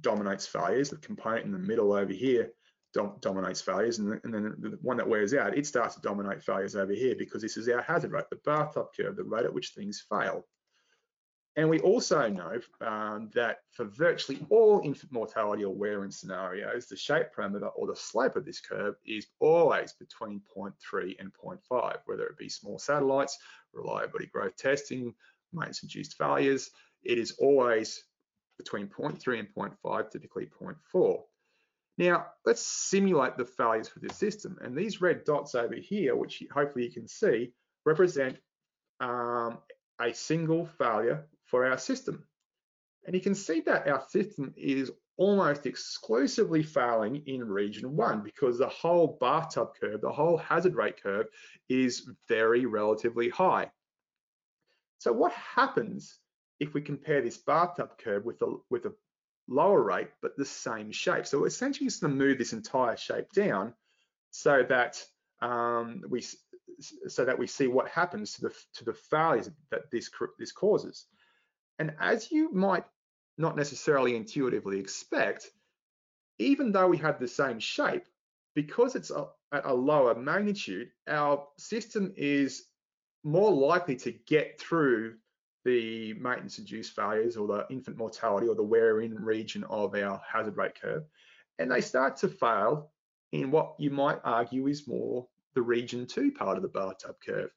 dominates 0.00 0.46
failures. 0.46 0.90
The 0.90 0.96
component 0.96 1.46
in 1.46 1.52
the 1.52 1.58
middle 1.58 1.92
over 1.92 2.12
here 2.12 2.50
dom 2.94 3.16
dominates 3.20 3.60
failures, 3.60 3.98
and, 3.98 4.20
and, 4.24 4.32
then 4.32 4.54
the 4.60 4.78
one 4.80 4.96
that 4.96 5.08
wears 5.08 5.34
out, 5.34 5.58
it 5.58 5.66
starts 5.66 5.96
to 5.96 6.00
dominate 6.00 6.42
failures 6.42 6.76
over 6.76 6.92
here 6.92 7.14
because 7.18 7.42
this 7.42 7.56
is 7.56 7.68
our 7.68 7.82
hazard 7.82 8.12
rate, 8.12 8.24
the 8.30 8.36
bathtub 8.44 8.86
curve, 8.96 9.16
the 9.16 9.24
rate 9.24 9.44
at 9.44 9.52
which 9.52 9.70
things 9.70 10.04
fail. 10.08 10.46
And 11.56 11.68
we 11.68 11.78
also 11.80 12.28
know 12.28 12.60
um, 12.80 13.30
that 13.34 13.58
for 13.70 13.84
virtually 13.84 14.44
all 14.50 14.80
infant 14.82 15.12
mortality 15.12 15.64
or 15.64 15.72
wear-in 15.72 16.10
scenarios, 16.10 16.86
the 16.86 16.96
shape 16.96 17.28
parameter 17.36 17.70
or 17.76 17.86
the 17.86 17.94
slope 17.94 18.34
of 18.34 18.44
this 18.44 18.60
curve 18.60 18.96
is 19.06 19.26
always 19.38 19.92
between 19.92 20.40
0.3 20.56 21.14
and 21.20 21.30
0.5, 21.32 21.98
whether 22.06 22.24
it 22.24 22.38
be 22.38 22.48
small 22.48 22.78
satellites, 22.78 23.38
reliability 23.72 24.26
growth 24.26 24.56
testing, 24.56 25.14
maintenance-induced 25.52 26.16
failures, 26.16 26.70
it 27.04 27.18
is 27.18 27.32
always 27.38 28.02
between 28.58 28.88
0.3 28.88 29.38
and 29.38 29.48
0.5, 29.54 30.10
typically 30.10 30.48
0.4. 30.60 31.22
Now, 31.96 32.26
let's 32.44 32.62
simulate 32.62 33.36
the 33.36 33.44
failures 33.44 33.88
for 33.88 34.00
this 34.00 34.16
system. 34.16 34.58
And 34.60 34.76
these 34.76 35.00
red 35.00 35.24
dots 35.24 35.54
over 35.54 35.74
here, 35.74 36.16
which 36.16 36.42
hopefully 36.52 36.86
you 36.86 36.90
can 36.90 37.06
see, 37.06 37.52
represent 37.84 38.36
um, 39.00 39.58
a 40.00 40.12
single 40.12 40.66
failure 40.66 41.26
for 41.44 41.66
our 41.66 41.78
system. 41.78 42.24
And 43.06 43.14
you 43.14 43.20
can 43.20 43.34
see 43.34 43.60
that 43.60 43.86
our 43.86 44.02
system 44.08 44.54
is 44.56 44.90
almost 45.16 45.66
exclusively 45.66 46.62
failing 46.62 47.22
in 47.26 47.44
region 47.44 47.94
one 47.94 48.22
because 48.22 48.58
the 48.58 48.68
whole 48.68 49.16
bathtub 49.20 49.72
curve, 49.80 50.00
the 50.00 50.10
whole 50.10 50.36
hazard 50.36 50.74
rate 50.74 51.00
curve 51.00 51.26
is 51.68 52.10
very 52.28 52.66
relatively 52.66 53.28
high. 53.28 53.70
So 54.98 55.12
what 55.12 55.32
happens 55.32 56.18
if 56.64 56.74
we 56.74 56.80
compare 56.80 57.22
this 57.22 57.36
bathtub 57.36 57.98
curve 57.98 58.24
with 58.24 58.42
a, 58.42 58.56
with 58.70 58.86
a 58.86 58.94
lower 59.48 59.82
rate, 59.82 60.08
but 60.20 60.36
the 60.36 60.44
same 60.44 60.90
shape? 60.90 61.26
So 61.26 61.44
essentially 61.44 61.86
just 61.86 62.00
gonna 62.00 62.14
move 62.14 62.38
this 62.38 62.52
entire 62.52 62.96
shape 62.96 63.32
down 63.32 63.74
so 64.30 64.64
that 64.68 65.02
um, 65.40 66.02
we 66.08 66.24
so 67.06 67.24
that 67.24 67.38
we 67.38 67.46
see 67.46 67.68
what 67.68 67.88
happens 67.88 68.34
to 68.34 68.42
the 68.42 68.54
to 68.74 68.84
the 68.84 68.94
failures 68.94 69.50
that 69.70 69.90
this 69.92 70.10
this 70.38 70.52
causes. 70.52 71.06
And 71.78 71.94
as 72.00 72.30
you 72.30 72.52
might 72.52 72.84
not 73.36 73.56
necessarily 73.56 74.16
intuitively 74.16 74.78
expect, 74.78 75.50
even 76.38 76.72
though 76.72 76.88
we 76.88 76.96
have 76.98 77.18
the 77.18 77.28
same 77.28 77.58
shape, 77.58 78.04
because 78.54 78.94
it's 78.94 79.10
a, 79.10 79.26
at 79.52 79.66
a 79.66 79.74
lower 79.74 80.14
magnitude, 80.14 80.90
our 81.08 81.46
system 81.58 82.12
is 82.16 82.64
more 83.24 83.50
likely 83.50 83.96
to 83.96 84.12
get 84.12 84.60
through 84.60 85.14
the 85.64 86.12
maintenance 86.14 86.58
induced 86.58 86.94
failures 86.94 87.36
or 87.36 87.46
the 87.46 87.66
infant 87.70 87.96
mortality 87.96 88.46
or 88.46 88.54
the 88.54 88.62
wear 88.62 89.00
in 89.00 89.14
region 89.14 89.64
of 89.64 89.94
our 89.94 90.20
hazard 90.30 90.56
rate 90.56 90.80
curve. 90.80 91.04
And 91.58 91.70
they 91.70 91.80
start 91.80 92.16
to 92.18 92.28
fail 92.28 92.90
in 93.32 93.50
what 93.50 93.74
you 93.78 93.90
might 93.90 94.18
argue 94.24 94.66
is 94.66 94.86
more 94.86 95.26
the 95.54 95.62
region 95.62 96.06
two 96.06 96.32
part 96.32 96.56
of 96.56 96.62
the 96.62 96.68
bathtub 96.68 97.16
curve. 97.24 97.50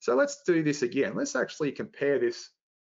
So 0.00 0.14
let's 0.14 0.42
do 0.46 0.62
this 0.62 0.82
again. 0.82 1.14
Let's 1.16 1.34
actually 1.34 1.72
compare 1.72 2.18
this 2.18 2.50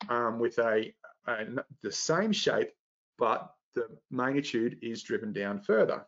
um, 0.08 0.38
with 0.38 0.58
a, 0.58 0.94
a, 1.26 1.46
the 1.82 1.92
same 1.92 2.32
shape, 2.32 2.70
but 3.18 3.50
the 3.74 3.86
magnitude 4.10 4.78
is 4.82 5.02
driven 5.02 5.32
down 5.32 5.60
further. 5.60 6.06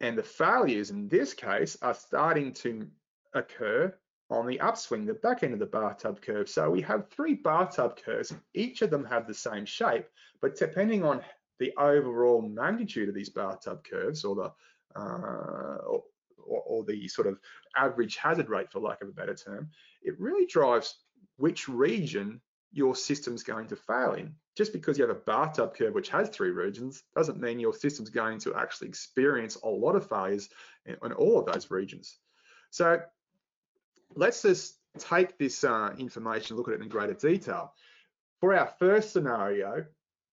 And 0.00 0.18
the 0.18 0.24
failures 0.24 0.90
in 0.90 1.08
this 1.08 1.32
case 1.32 1.76
are 1.80 1.94
starting 1.94 2.52
to 2.54 2.88
occur 3.34 3.94
on 4.30 4.46
the 4.46 4.60
upswing, 4.60 5.04
the 5.04 5.14
back 5.14 5.42
end 5.42 5.52
of 5.52 5.58
the 5.58 5.66
bathtub 5.66 6.22
curve. 6.22 6.48
So 6.48 6.70
we 6.70 6.80
have 6.82 7.10
three 7.10 7.34
bathtub 7.34 7.98
curves, 8.02 8.34
each 8.54 8.82
of 8.82 8.90
them 8.90 9.04
have 9.04 9.26
the 9.26 9.34
same 9.34 9.66
shape, 9.66 10.06
but 10.40 10.56
depending 10.56 11.04
on 11.04 11.22
the 11.58 11.72
overall 11.78 12.42
magnitude 12.42 13.08
of 13.08 13.14
these 13.14 13.28
bathtub 13.28 13.84
curves 13.84 14.24
or 14.24 14.34
the 14.34 14.52
uh, 14.98 15.76
or, 15.86 16.02
or, 16.44 16.84
the 16.84 17.08
sort 17.08 17.26
of 17.26 17.38
average 17.76 18.16
hazard 18.16 18.50
rate, 18.50 18.70
for 18.70 18.80
lack 18.80 19.00
of 19.00 19.08
a 19.08 19.12
better 19.12 19.34
term, 19.34 19.70
it 20.02 20.18
really 20.20 20.44
drives 20.44 20.96
which 21.36 21.66
region 21.66 22.40
your 22.72 22.94
system's 22.94 23.42
going 23.42 23.68
to 23.68 23.76
fail 23.76 24.14
in. 24.14 24.34
Just 24.56 24.72
because 24.72 24.98
you 24.98 25.06
have 25.06 25.16
a 25.16 25.20
bathtub 25.20 25.74
curve 25.74 25.94
which 25.94 26.10
has 26.10 26.28
three 26.28 26.50
regions 26.50 27.04
doesn't 27.14 27.40
mean 27.40 27.58
your 27.58 27.72
system's 27.72 28.10
going 28.10 28.38
to 28.40 28.54
actually 28.54 28.88
experience 28.88 29.56
a 29.62 29.68
lot 29.68 29.96
of 29.96 30.06
failures 30.06 30.50
in, 30.84 30.96
in 31.02 31.12
all 31.12 31.38
of 31.38 31.46
those 31.46 31.70
regions. 31.70 32.18
So 32.70 33.00
let's 34.16 34.42
just 34.42 34.78
take 34.98 35.38
this 35.38 35.64
uh, 35.64 35.94
information, 35.98 36.56
look 36.56 36.68
at 36.68 36.74
it 36.74 36.82
in 36.82 36.88
greater 36.88 37.14
detail. 37.14 37.72
For 38.40 38.54
our 38.54 38.66
first 38.78 39.12
scenario, 39.12 39.84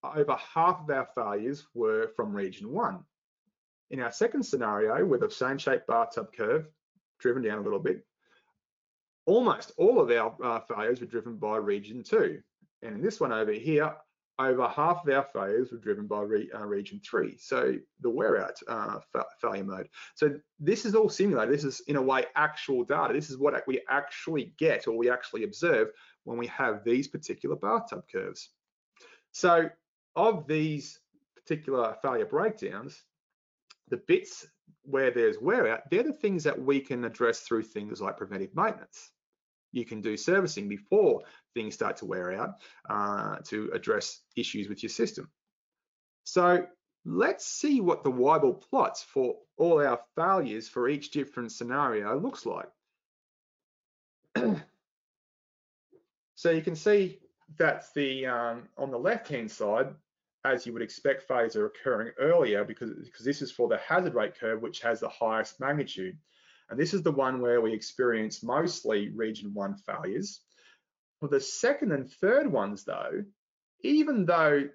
over 0.02 0.36
half 0.36 0.80
of 0.80 0.90
our 0.90 1.08
failures 1.14 1.66
were 1.74 2.08
from 2.16 2.34
region 2.34 2.70
one. 2.70 3.00
In 3.90 4.00
our 4.00 4.12
second 4.12 4.44
scenario, 4.44 5.04
with 5.04 5.20
the 5.20 5.30
same 5.30 5.58
shape 5.58 5.86
bathtub 5.86 6.32
curve, 6.36 6.66
driven 7.18 7.42
down 7.42 7.58
a 7.58 7.62
little 7.62 7.78
bit, 7.78 8.04
almost 9.26 9.72
all 9.76 10.00
of 10.00 10.10
our 10.10 10.34
uh, 10.42 10.60
failures 10.60 11.00
were 11.00 11.06
driven 11.06 11.36
by 11.36 11.56
region 11.56 12.02
two. 12.02 12.40
And 12.82 12.94
in 12.94 13.02
this 13.02 13.20
one 13.20 13.32
over 13.32 13.52
here, 13.52 13.94
over 14.48 14.66
half 14.68 15.02
of 15.06 15.12
our 15.12 15.26
failures 15.32 15.70
were 15.70 15.78
driven 15.78 16.06
by 16.06 16.22
re, 16.22 16.50
uh, 16.54 16.64
region 16.64 17.00
three. 17.04 17.36
So 17.38 17.74
the 18.00 18.10
wear 18.10 18.42
out 18.42 18.58
uh, 18.66 18.98
fa 19.12 19.24
failure 19.40 19.64
mode. 19.64 19.88
So 20.14 20.34
this 20.58 20.84
is 20.84 20.94
all 20.94 21.08
simulated. 21.08 21.52
This 21.54 21.64
is 21.64 21.82
in 21.88 21.96
a 21.96 22.02
way 22.02 22.24
actual 22.34 22.84
data. 22.84 23.12
This 23.12 23.30
is 23.30 23.38
what 23.38 23.62
we 23.66 23.80
actually 23.88 24.54
get 24.58 24.86
or 24.88 24.96
we 24.96 25.10
actually 25.10 25.44
observe 25.44 25.88
when 26.24 26.38
we 26.38 26.46
have 26.48 26.84
these 26.84 27.08
particular 27.08 27.56
bathtub 27.56 28.04
curves. 28.10 28.48
So 29.32 29.68
of 30.16 30.46
these 30.46 30.98
particular 31.36 31.96
failure 32.02 32.26
breakdowns, 32.26 33.02
the 33.88 33.98
bits 34.08 34.46
where 34.82 35.10
there's 35.10 35.38
wear 35.38 35.68
out, 35.68 35.90
they're 35.90 36.02
the 36.02 36.12
things 36.12 36.44
that 36.44 36.60
we 36.60 36.80
can 36.80 37.04
address 37.04 37.40
through 37.40 37.64
things 37.64 38.00
like 38.00 38.16
preventive 38.16 38.54
maintenance. 38.54 39.10
You 39.72 39.84
can 39.84 40.00
do 40.00 40.16
servicing 40.16 40.68
before 40.68 41.22
things 41.54 41.74
start 41.74 41.96
to 41.98 42.06
wear 42.06 42.32
out 42.32 42.54
uh, 42.88 43.36
to 43.44 43.70
address 43.72 44.20
issues 44.36 44.68
with 44.68 44.82
your 44.82 44.90
system. 44.90 45.28
So 46.24 46.66
let's 47.04 47.46
see 47.46 47.80
what 47.80 48.04
the 48.04 48.10
Weibull 48.10 48.60
plots 48.60 49.02
for 49.02 49.36
all 49.56 49.84
our 49.84 50.00
failures 50.16 50.68
for 50.68 50.88
each 50.88 51.10
different 51.10 51.52
scenario 51.52 52.18
looks 52.18 52.46
like. 52.46 52.68
so 56.34 56.50
you 56.50 56.62
can 56.62 56.76
see 56.76 57.18
that 57.58 57.86
the 57.94 58.26
um, 58.26 58.68
on 58.78 58.90
the 58.90 58.98
left 58.98 59.28
hand 59.28 59.50
side, 59.50 59.94
as 60.44 60.66
you 60.66 60.72
would 60.72 60.82
expect, 60.82 61.26
failures 61.26 61.56
are 61.56 61.66
occurring 61.66 62.12
earlier 62.18 62.64
because, 62.64 62.92
because 63.04 63.24
this 63.24 63.42
is 63.42 63.50
for 63.50 63.68
the 63.68 63.78
hazard 63.78 64.14
rate 64.14 64.38
curve, 64.38 64.62
which 64.62 64.80
has 64.80 65.00
the 65.00 65.08
highest 65.08 65.60
magnitude. 65.60 66.16
And 66.70 66.78
this 66.78 66.94
is 66.94 67.02
the 67.02 67.10
one 67.10 67.40
where 67.40 67.60
we 67.60 67.72
experience 67.72 68.42
mostly 68.42 69.08
region 69.10 69.52
one 69.52 69.74
failures. 69.74 70.42
For 71.20 71.28
the 71.28 71.40
second 71.40 71.92
and 71.92 72.10
third 72.10 72.50
ones 72.50 72.84
though, 72.84 73.24
even 73.82 74.26
though 74.26 74.68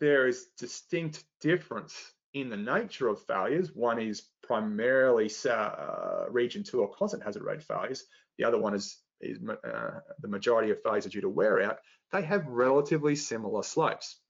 there 0.00 0.26
is 0.26 0.46
distinct 0.58 1.24
difference 1.40 1.94
in 2.34 2.50
the 2.50 2.56
nature 2.56 3.08
of 3.08 3.22
failures, 3.22 3.70
one 3.74 3.98
is 3.98 4.22
primarily 4.42 5.30
uh, 5.48 6.24
region 6.30 6.62
two 6.62 6.80
or 6.80 6.94
constant 6.94 7.22
hazard 7.22 7.42
rate 7.42 7.62
failures, 7.62 8.04
the 8.38 8.44
other 8.44 8.58
one 8.58 8.74
is, 8.74 8.98
is 9.20 9.38
uh, 9.48 10.00
the 10.20 10.28
majority 10.28 10.70
of 10.70 10.82
failures 10.82 11.06
are 11.06 11.10
due 11.10 11.20
to 11.20 11.28
wear 11.28 11.62
out, 11.62 11.78
they 12.12 12.22
have 12.22 12.46
relatively 12.46 13.16
similar 13.16 13.62
slopes. 13.62 14.20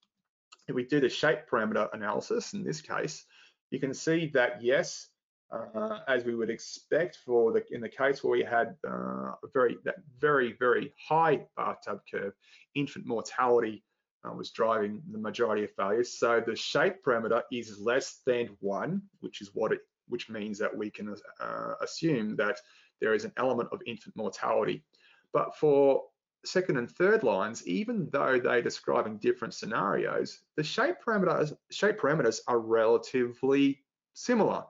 If 0.66 0.74
we 0.74 0.84
do 0.84 1.01
the 1.01 1.09
shape 1.09 1.49
parameter 1.51 1.89
analysis 1.93 2.53
in 2.53 2.64
this 2.64 2.80
case, 2.80 3.24
you 3.70 3.78
can 3.78 3.95
see 3.95 4.30
that 4.34 4.62
yes, 4.62 5.09
uh, 5.51 6.01
as 6.09 6.24
we 6.24 6.34
would 6.34 6.51
expect 6.51 7.18
for 7.24 7.53
the 7.53 7.64
in 7.70 7.80
the 7.80 7.88
case 7.88 8.22
where 8.22 8.32
we 8.32 8.42
had 8.42 8.76
uh, 8.86 9.32
a 9.42 9.49
very 9.53 9.78
that 9.84 9.96
very 10.18 10.55
very 10.59 10.92
high 11.09 11.40
bathtub 11.57 12.01
curve, 12.11 12.34
infant 12.74 13.07
mortality 13.07 13.82
uh, 14.24 14.32
was 14.32 14.51
driving 14.51 15.03
the 15.11 15.18
majority 15.18 15.64
of 15.64 15.70
failures. 15.72 16.18
So 16.18 16.42
the 16.44 16.57
shape 16.57 16.96
parameter 17.05 17.42
is 17.53 17.78
less 17.80 18.20
than 18.26 18.57
one, 18.61 19.03
which 19.20 19.40
is 19.40 19.51
what 19.55 19.72
it 19.72 19.80
which 20.09 20.28
means 20.28 20.59
that 20.59 20.74
we 20.74 20.90
can 20.90 21.14
uh, 21.40 21.74
assume 21.82 22.36
that 22.36 22.59
there 23.01 23.14
is 23.14 23.24
an 23.24 23.32
element 23.36 23.68
of 23.72 23.80
infant 23.86 24.16
mortality. 24.16 24.84
But 25.32 25.57
for 25.57 26.05
second 26.44 26.78
and 26.78 26.90
third 26.90 27.22
lines, 27.22 27.66
even 27.66 28.09
though 28.11 28.38
they're 28.38 28.62
describing 28.62 29.18
different 29.18 29.55
scenarios, 29.55 30.40
the 30.57 30.62
shape 30.64 30.96
parameters, 31.07 31.53
shape 31.70 31.99
parameters 31.99 32.40
are 32.49 32.59
relatively 32.59 33.84
similar. 34.14 34.64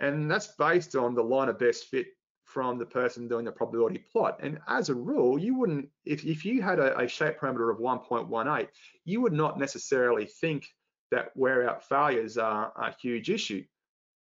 And 0.00 0.30
that's 0.30 0.48
based 0.58 0.94
on 0.94 1.14
the 1.14 1.22
line 1.22 1.48
of 1.48 1.58
best 1.58 1.86
fit 1.86 2.06
from 2.44 2.78
the 2.78 2.86
person 2.86 3.28
doing 3.28 3.44
the 3.44 3.52
probability 3.52 4.04
plot. 4.10 4.38
And 4.40 4.58
as 4.66 4.88
a 4.88 4.94
rule, 4.94 5.38
you 5.38 5.54
wouldn't, 5.54 5.88
if, 6.04 6.24
if 6.24 6.44
you 6.44 6.62
had 6.62 6.78
a, 6.78 6.98
a 6.98 7.08
shape 7.08 7.38
parameter 7.38 7.70
of 7.70 7.78
1.18, 7.78 8.68
you 9.04 9.20
would 9.20 9.32
not 9.32 9.58
necessarily 9.58 10.26
think 10.26 10.66
that 11.10 11.36
wear 11.36 11.68
out 11.68 11.84
failures 11.84 12.38
are 12.38 12.72
a 12.76 12.94
huge 13.00 13.30
issue. 13.30 13.64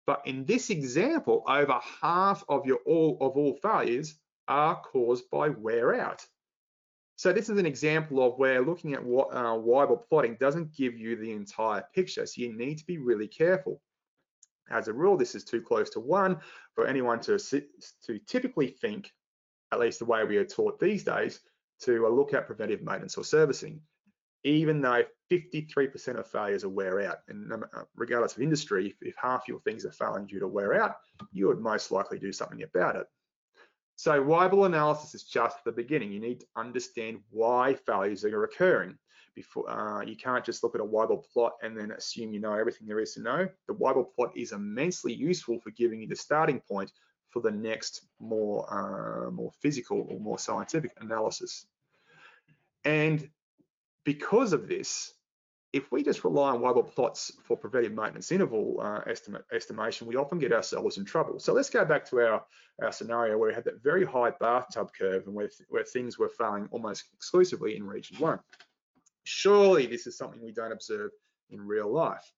But 0.06 0.22
in 0.26 0.46
this 0.46 0.70
example, 0.70 1.44
over 1.48 1.80
half 2.02 2.44
of 2.48 2.66
your 2.66 2.80
all 2.86 3.18
of 3.20 3.36
all 3.36 3.58
failures 3.62 4.16
are 4.48 4.82
caused 4.82 5.30
by 5.30 5.50
wear 5.50 6.00
out. 6.00 6.26
So 7.18 7.34
this 7.34 7.50
is 7.50 7.58
an 7.58 7.66
example 7.66 8.26
of 8.26 8.38
where 8.38 8.62
looking 8.62 8.94
at 8.94 9.04
what 9.04 9.34
uh, 9.34 9.58
Weibull 9.58 10.08
plotting 10.08 10.38
doesn't 10.40 10.76
give 10.76 10.96
you 10.96 11.16
the 11.16 11.32
entire 11.32 11.84
picture. 11.94 12.26
So 12.26 12.42
you 12.42 12.56
need 12.56 12.78
to 12.78 12.86
be 12.86 13.00
really 13.00 13.28
careful. 13.28 13.82
As 14.70 14.88
a 14.88 14.94
rule, 14.94 15.18
this 15.18 15.36
is 15.36 15.44
too 15.44 15.62
close 15.62 15.90
to 15.92 16.00
one 16.00 16.38
for 16.76 16.86
anyone 16.88 17.20
to, 17.22 17.38
to 17.38 18.20
typically 18.26 18.68
think, 18.68 19.12
at 19.72 19.80
least 19.80 20.00
the 20.00 20.06
way 20.06 20.24
we 20.24 20.38
are 20.38 20.46
taught 20.46 20.80
these 20.80 21.04
days, 21.04 21.40
to 21.82 22.06
uh, 22.06 22.10
look 22.10 22.34
at 22.34 22.48
preventive 22.48 22.82
maintenance 22.82 23.18
or 23.18 23.24
servicing, 23.24 23.82
even 24.44 24.82
though 24.82 25.04
53% 25.32 26.20
of 26.20 26.28
failures 26.28 26.64
are 26.64 26.70
wear 26.70 27.02
out. 27.02 27.18
And 27.28 27.52
uh, 27.52 27.58
regardless 27.96 28.36
of 28.36 28.42
industry, 28.42 28.96
if, 29.02 29.16
half 29.16 29.48
your 29.48 29.60
things 29.62 29.86
are 29.86 29.92
failing 29.92 30.28
due 30.28 30.40
to 30.40 30.48
wear 30.48 30.82
out, 30.82 30.96
you 31.32 31.48
would 31.48 31.60
most 31.60 31.92
likely 31.92 32.20
do 32.20 32.32
something 32.32 32.64
about 32.64 32.96
it. 32.96 33.08
So 33.96 34.24
Weibull 34.24 34.68
analysis 34.68 35.16
is 35.16 35.24
just 35.24 35.64
the 35.64 35.72
beginning. 35.72 36.12
You 36.12 36.20
need 36.20 36.42
to 36.42 36.46
understand 36.56 37.20
why 37.32 37.74
failures 37.74 38.24
are 38.24 38.44
occurring. 38.44 38.98
Before 39.38 39.70
uh, 39.70 40.02
You 40.02 40.16
can't 40.16 40.44
just 40.44 40.64
look 40.64 40.74
at 40.74 40.82
a 40.82 40.84
Weibull 40.84 41.24
plot 41.32 41.54
and 41.62 41.78
then 41.78 41.92
assume 41.92 42.34
you 42.34 42.40
know 42.40 42.54
everything 42.54 42.88
there 42.88 43.00
is 43.00 43.14
to 43.14 43.22
know. 43.22 43.48
The 43.68 43.76
Weibull 43.76 44.12
plot 44.16 44.32
is 44.36 44.52
immensely 44.52 45.14
useful 45.14 45.60
for 45.60 45.70
giving 45.70 46.02
you 46.02 46.08
the 46.08 46.16
starting 46.16 46.60
point 46.60 46.92
for 47.30 47.44
the 47.44 47.52
next 47.52 48.08
more, 48.20 48.66
uh, 48.68 49.30
more 49.30 49.52
physical 49.62 50.08
or 50.10 50.20
more 50.20 50.40
scientific 50.40 50.92
analysis. 51.00 51.68
And 52.84 53.30
because 54.06 54.54
of 54.54 54.68
this, 54.68 55.14
if 55.72 55.92
we 55.92 56.02
just 56.02 56.24
rely 56.24 56.50
on 56.50 56.62
Weibull 56.62 56.92
plots 56.92 57.32
for 57.44 57.56
preventive 57.56 57.94
maintenance 57.94 58.32
interval 58.32 58.80
uh, 58.82 59.02
estimate, 59.06 59.46
estimation, 59.54 60.08
we 60.08 60.16
often 60.16 60.40
get 60.40 60.52
ourselves 60.52 60.98
in 60.98 61.06
trouble. 61.06 61.38
So 61.38 61.54
let's 61.54 61.70
go 61.70 61.86
back 61.86 62.10
to 62.10 62.22
our, 62.22 62.44
our 62.82 62.92
scenario 62.92 63.38
where 63.38 63.50
we 63.50 63.54
had 63.54 63.66
that 63.66 63.84
very 63.84 64.04
high 64.04 64.32
bathtub 64.32 64.90
curve 64.98 65.28
and 65.28 65.36
where, 65.36 65.52
where 65.70 65.84
things 65.84 66.18
were 66.18 66.30
failing 66.30 66.68
almost 66.72 67.04
exclusively 67.14 67.76
in 67.76 67.84
region 67.84 68.18
one. 68.18 68.40
Surely 69.28 69.86
this 69.86 70.08
is 70.08 70.18
something 70.18 70.42
we 70.42 70.52
don't 70.52 70.72
observe 70.72 71.12
in 71.50 71.62
real 71.62 71.92
life. 71.92 72.32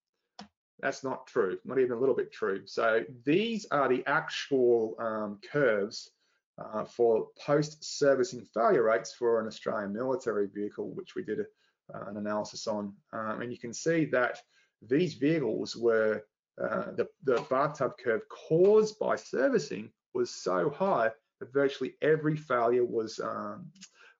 That's 0.79 1.03
not 1.03 1.27
true, 1.27 1.57
not 1.65 1.79
even 1.79 1.91
a 1.91 1.99
little 1.99 2.15
bit 2.15 2.31
true. 2.31 2.61
So 2.65 3.03
these 3.25 3.65
are 3.71 3.89
the 3.89 4.03
actual 4.07 4.95
um, 4.99 5.39
curves 5.51 6.11
uh, 6.57 6.85
for 6.85 7.27
post-servicing 7.45 8.45
failure 8.53 8.83
rates 8.83 9.13
for 9.13 9.39
an 9.39 9.47
Australian 9.47 9.93
military 9.93 10.47
vehicle, 10.47 10.89
which 10.91 11.15
we 11.15 11.23
did 11.23 11.41
a 11.41 11.45
uh, 11.93 12.05
an 12.07 12.17
analysis 12.17 12.67
on. 12.67 12.93
Um, 13.13 13.41
and 13.41 13.51
you 13.51 13.57
can 13.57 13.73
see 13.73 14.05
that 14.05 14.41
these 14.81 15.15
vehicles 15.15 15.75
were, 15.75 16.23
uh, 16.61 16.91
the, 16.95 17.07
the 17.23 17.45
bathtub 17.49 17.93
curve 18.03 18.21
caused 18.29 18.99
by 18.99 19.15
servicing 19.15 19.91
was 20.13 20.29
so 20.29 20.69
high 20.69 21.09
that 21.39 21.53
virtually 21.53 21.95
every 22.01 22.35
failure 22.35 22.85
was 22.85 23.19
um, 23.19 23.71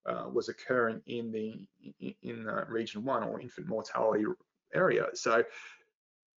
Uh, 0.10 0.28
was 0.34 0.49
occurring 0.49 0.99
in 1.05 1.32
the 1.32 1.60
in, 1.99 2.16
in 2.24 2.43
region 2.68 3.03
one 3.03 3.22
or 3.22 3.39
infant 3.39 3.68
mortality 3.68 4.26
area. 4.74 5.05
So 5.14 5.43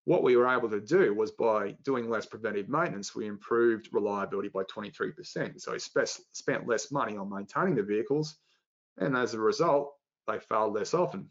what 0.04 0.24
we 0.24 0.36
were 0.36 0.48
able 0.48 0.70
to 0.70 0.82
do 0.82 1.14
was 1.14 1.32
by 1.32 1.78
doing 1.84 2.10
less 2.10 2.26
preventive 2.26 2.68
maintenance, 2.68 3.16
we 3.16 3.28
improved 3.28 3.88
reliability 3.94 4.50
by 4.50 4.64
23%. 4.64 5.62
So 5.62 5.72
we 5.72 5.80
spent 5.80 6.68
less 6.68 6.92
money 6.92 7.16
on 7.16 7.30
maintaining 7.30 7.76
the 7.76 7.84
vehicles, 7.84 8.36
and 8.98 9.16
as 9.16 9.36
a 9.36 9.40
result, 9.40 9.94
they 10.28 10.40
failed 10.40 10.74
less 10.74 10.94
often. 10.94 11.30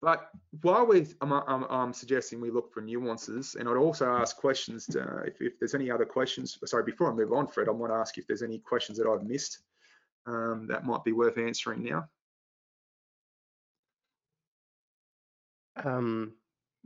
But 0.00 0.30
while 0.62 0.86
we, 0.86 1.08
I'm, 1.20 1.32
I'm, 1.32 1.64
I'm, 1.64 1.92
suggesting 1.92 2.40
we 2.40 2.52
look 2.52 2.72
for 2.72 2.82
nuances, 2.82 3.56
and 3.58 3.68
I'd 3.68 3.76
also 3.76 4.06
ask 4.08 4.36
questions 4.36 4.86
to, 4.86 5.24
if, 5.26 5.42
if, 5.42 5.58
there's 5.58 5.74
any 5.74 5.90
other 5.90 6.06
questions. 6.06 6.56
Sorry, 6.66 6.84
before 6.84 7.10
I 7.10 7.14
move 7.14 7.32
on, 7.32 7.48
Fred, 7.48 7.68
I 7.68 7.72
want 7.72 7.92
to 7.92 7.96
ask 7.96 8.16
if 8.16 8.28
there's 8.28 8.42
any 8.42 8.58
questions 8.58 8.96
that 8.98 9.08
I've 9.08 9.26
missed 9.26 9.58
um, 10.26 10.66
that 10.68 10.84
might 10.84 11.04
be 11.04 11.12
worth 11.12 11.38
answering 11.38 11.82
now. 11.82 12.08
Um, 15.84 16.34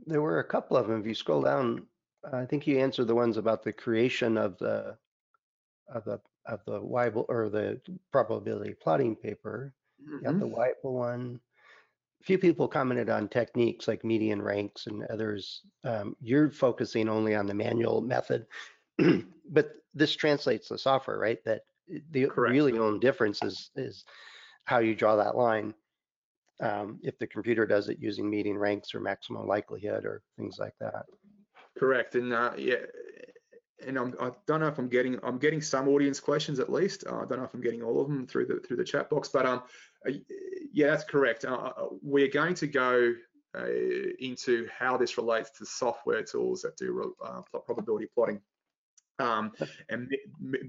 there 0.05 0.21
were 0.21 0.39
a 0.39 0.43
couple 0.47 0.77
of 0.77 0.87
them. 0.87 0.99
If 0.99 1.07
you 1.07 1.15
scroll 1.15 1.41
down, 1.41 1.85
I 2.31 2.45
think 2.45 2.67
you 2.67 2.79
answered 2.79 3.07
the 3.07 3.15
ones 3.15 3.37
about 3.37 3.63
the 3.63 3.73
creation 3.73 4.37
of 4.37 4.57
the 4.57 4.97
of 5.93 6.03
the 6.05 6.19
of 6.45 6.63
the 6.65 6.79
Weibull 6.79 7.25
or 7.27 7.49
the 7.49 7.79
probability 8.11 8.73
plotting 8.73 9.15
paper. 9.15 9.73
Mm-hmm. 10.01 10.25
Got 10.25 10.39
the 10.39 10.47
Weibull 10.47 10.93
one. 10.93 11.39
A 12.21 12.23
few 12.25 12.37
people 12.37 12.67
commented 12.67 13.09
on 13.09 13.27
techniques 13.27 13.87
like 13.87 14.03
median 14.03 14.41
ranks 14.41 14.87
and 14.87 15.03
others. 15.05 15.61
Um, 15.83 16.15
you're 16.21 16.49
focusing 16.49 17.09
only 17.09 17.35
on 17.35 17.45
the 17.45 17.53
manual 17.53 18.01
method, 18.01 18.47
but 18.97 19.71
this 19.93 20.15
translates 20.15 20.69
to 20.69 20.77
software, 20.77 21.19
right? 21.19 21.43
That 21.45 21.61
the 22.11 22.27
Correct. 22.27 22.53
really 22.53 22.77
only 22.77 22.99
difference 22.99 23.43
is 23.43 23.71
is 23.75 24.05
how 24.65 24.79
you 24.79 24.95
draw 24.95 25.15
that 25.15 25.35
line. 25.35 25.73
Um, 26.61 26.99
if 27.03 27.19
the 27.19 27.27
computer 27.27 27.65
does 27.65 27.89
it 27.89 27.97
using 27.99 28.29
median 28.29 28.57
ranks 28.57 28.95
or 28.95 29.01
maximum 29.01 29.45
likelihood 29.45 30.05
or 30.05 30.21
things 30.37 30.57
like 30.57 30.73
that. 30.79 31.03
Correct, 31.77 32.15
and 32.15 32.31
uh, 32.31 32.53
yeah, 32.57 32.77
and 33.85 33.97
I'm, 33.97 34.13
I 34.19 34.29
do 34.29 34.35
not 34.49 34.61
know 34.61 34.67
if 34.67 34.77
I'm 34.77 34.87
getting 34.87 35.19
I'm 35.23 35.37
getting 35.37 35.61
some 35.61 35.87
audience 35.87 36.19
questions 36.19 36.59
at 36.59 36.71
least. 36.71 37.05
Uh, 37.07 37.17
I 37.17 37.25
don't 37.25 37.39
know 37.39 37.43
if 37.43 37.53
I'm 37.53 37.61
getting 37.61 37.83
all 37.83 38.01
of 38.01 38.07
them 38.07 38.25
through 38.25 38.45
the 38.45 38.59
through 38.65 38.77
the 38.77 38.83
chat 38.83 39.09
box, 39.09 39.29
but 39.29 39.45
um, 39.45 39.63
uh, 40.07 40.13
yeah, 40.71 40.87
that's 40.87 41.03
correct. 41.03 41.45
Uh, 41.45 41.55
uh, 41.55 41.87
we're 42.01 42.29
going 42.29 42.53
to 42.55 42.67
go 42.67 43.13
uh, 43.57 43.67
into 44.19 44.67
how 44.77 44.97
this 44.97 45.17
relates 45.17 45.51
to 45.57 45.65
software 45.65 46.23
tools 46.23 46.61
that 46.61 46.77
do 46.77 47.15
uh, 47.23 47.41
probability 47.65 48.07
plotting. 48.13 48.41
Um, 49.19 49.53
and 49.89 50.13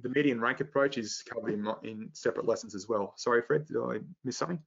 the 0.02 0.08
median 0.08 0.40
rank 0.40 0.60
approach 0.60 0.98
is 0.98 1.22
covered 1.28 1.52
in, 1.52 1.66
in, 1.82 2.08
separate 2.12 2.46
lessons 2.46 2.74
as 2.74 2.88
well. 2.88 3.12
Sorry, 3.16 3.42
Fred, 3.42 3.66
did 3.66 3.76
I 3.76 3.98
miss 4.24 4.36
something? 4.36 4.60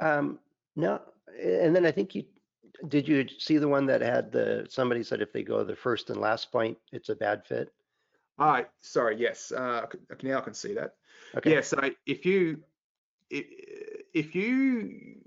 Um, 0.00 0.38
no, 0.76 1.02
and 1.42 1.76
then 1.76 1.84
I 1.84 1.90
think 1.90 2.14
you 2.14 2.24
did 2.86 3.08
you 3.08 3.26
see 3.38 3.58
the 3.58 3.68
one 3.68 3.86
that 3.86 4.00
had 4.00 4.30
the 4.30 4.66
somebody 4.70 5.02
said 5.02 5.20
if 5.20 5.32
they 5.32 5.42
go 5.42 5.64
the 5.64 5.76
first 5.76 6.10
and 6.10 6.20
last 6.20 6.52
point, 6.52 6.78
it's 6.92 7.08
a 7.08 7.16
bad 7.16 7.44
fit. 7.44 7.70
Ah, 8.38 8.64
sorry, 8.82 9.16
yes, 9.18 9.52
uh, 9.52 9.86
now 10.22 10.38
I 10.38 10.40
can 10.40 10.54
see 10.54 10.74
that. 10.74 10.94
Okay. 11.36 11.54
Yeah, 11.54 11.60
so 11.60 11.90
if 12.06 12.24
you 12.24 12.62
if 13.30 14.34
you 14.34 15.20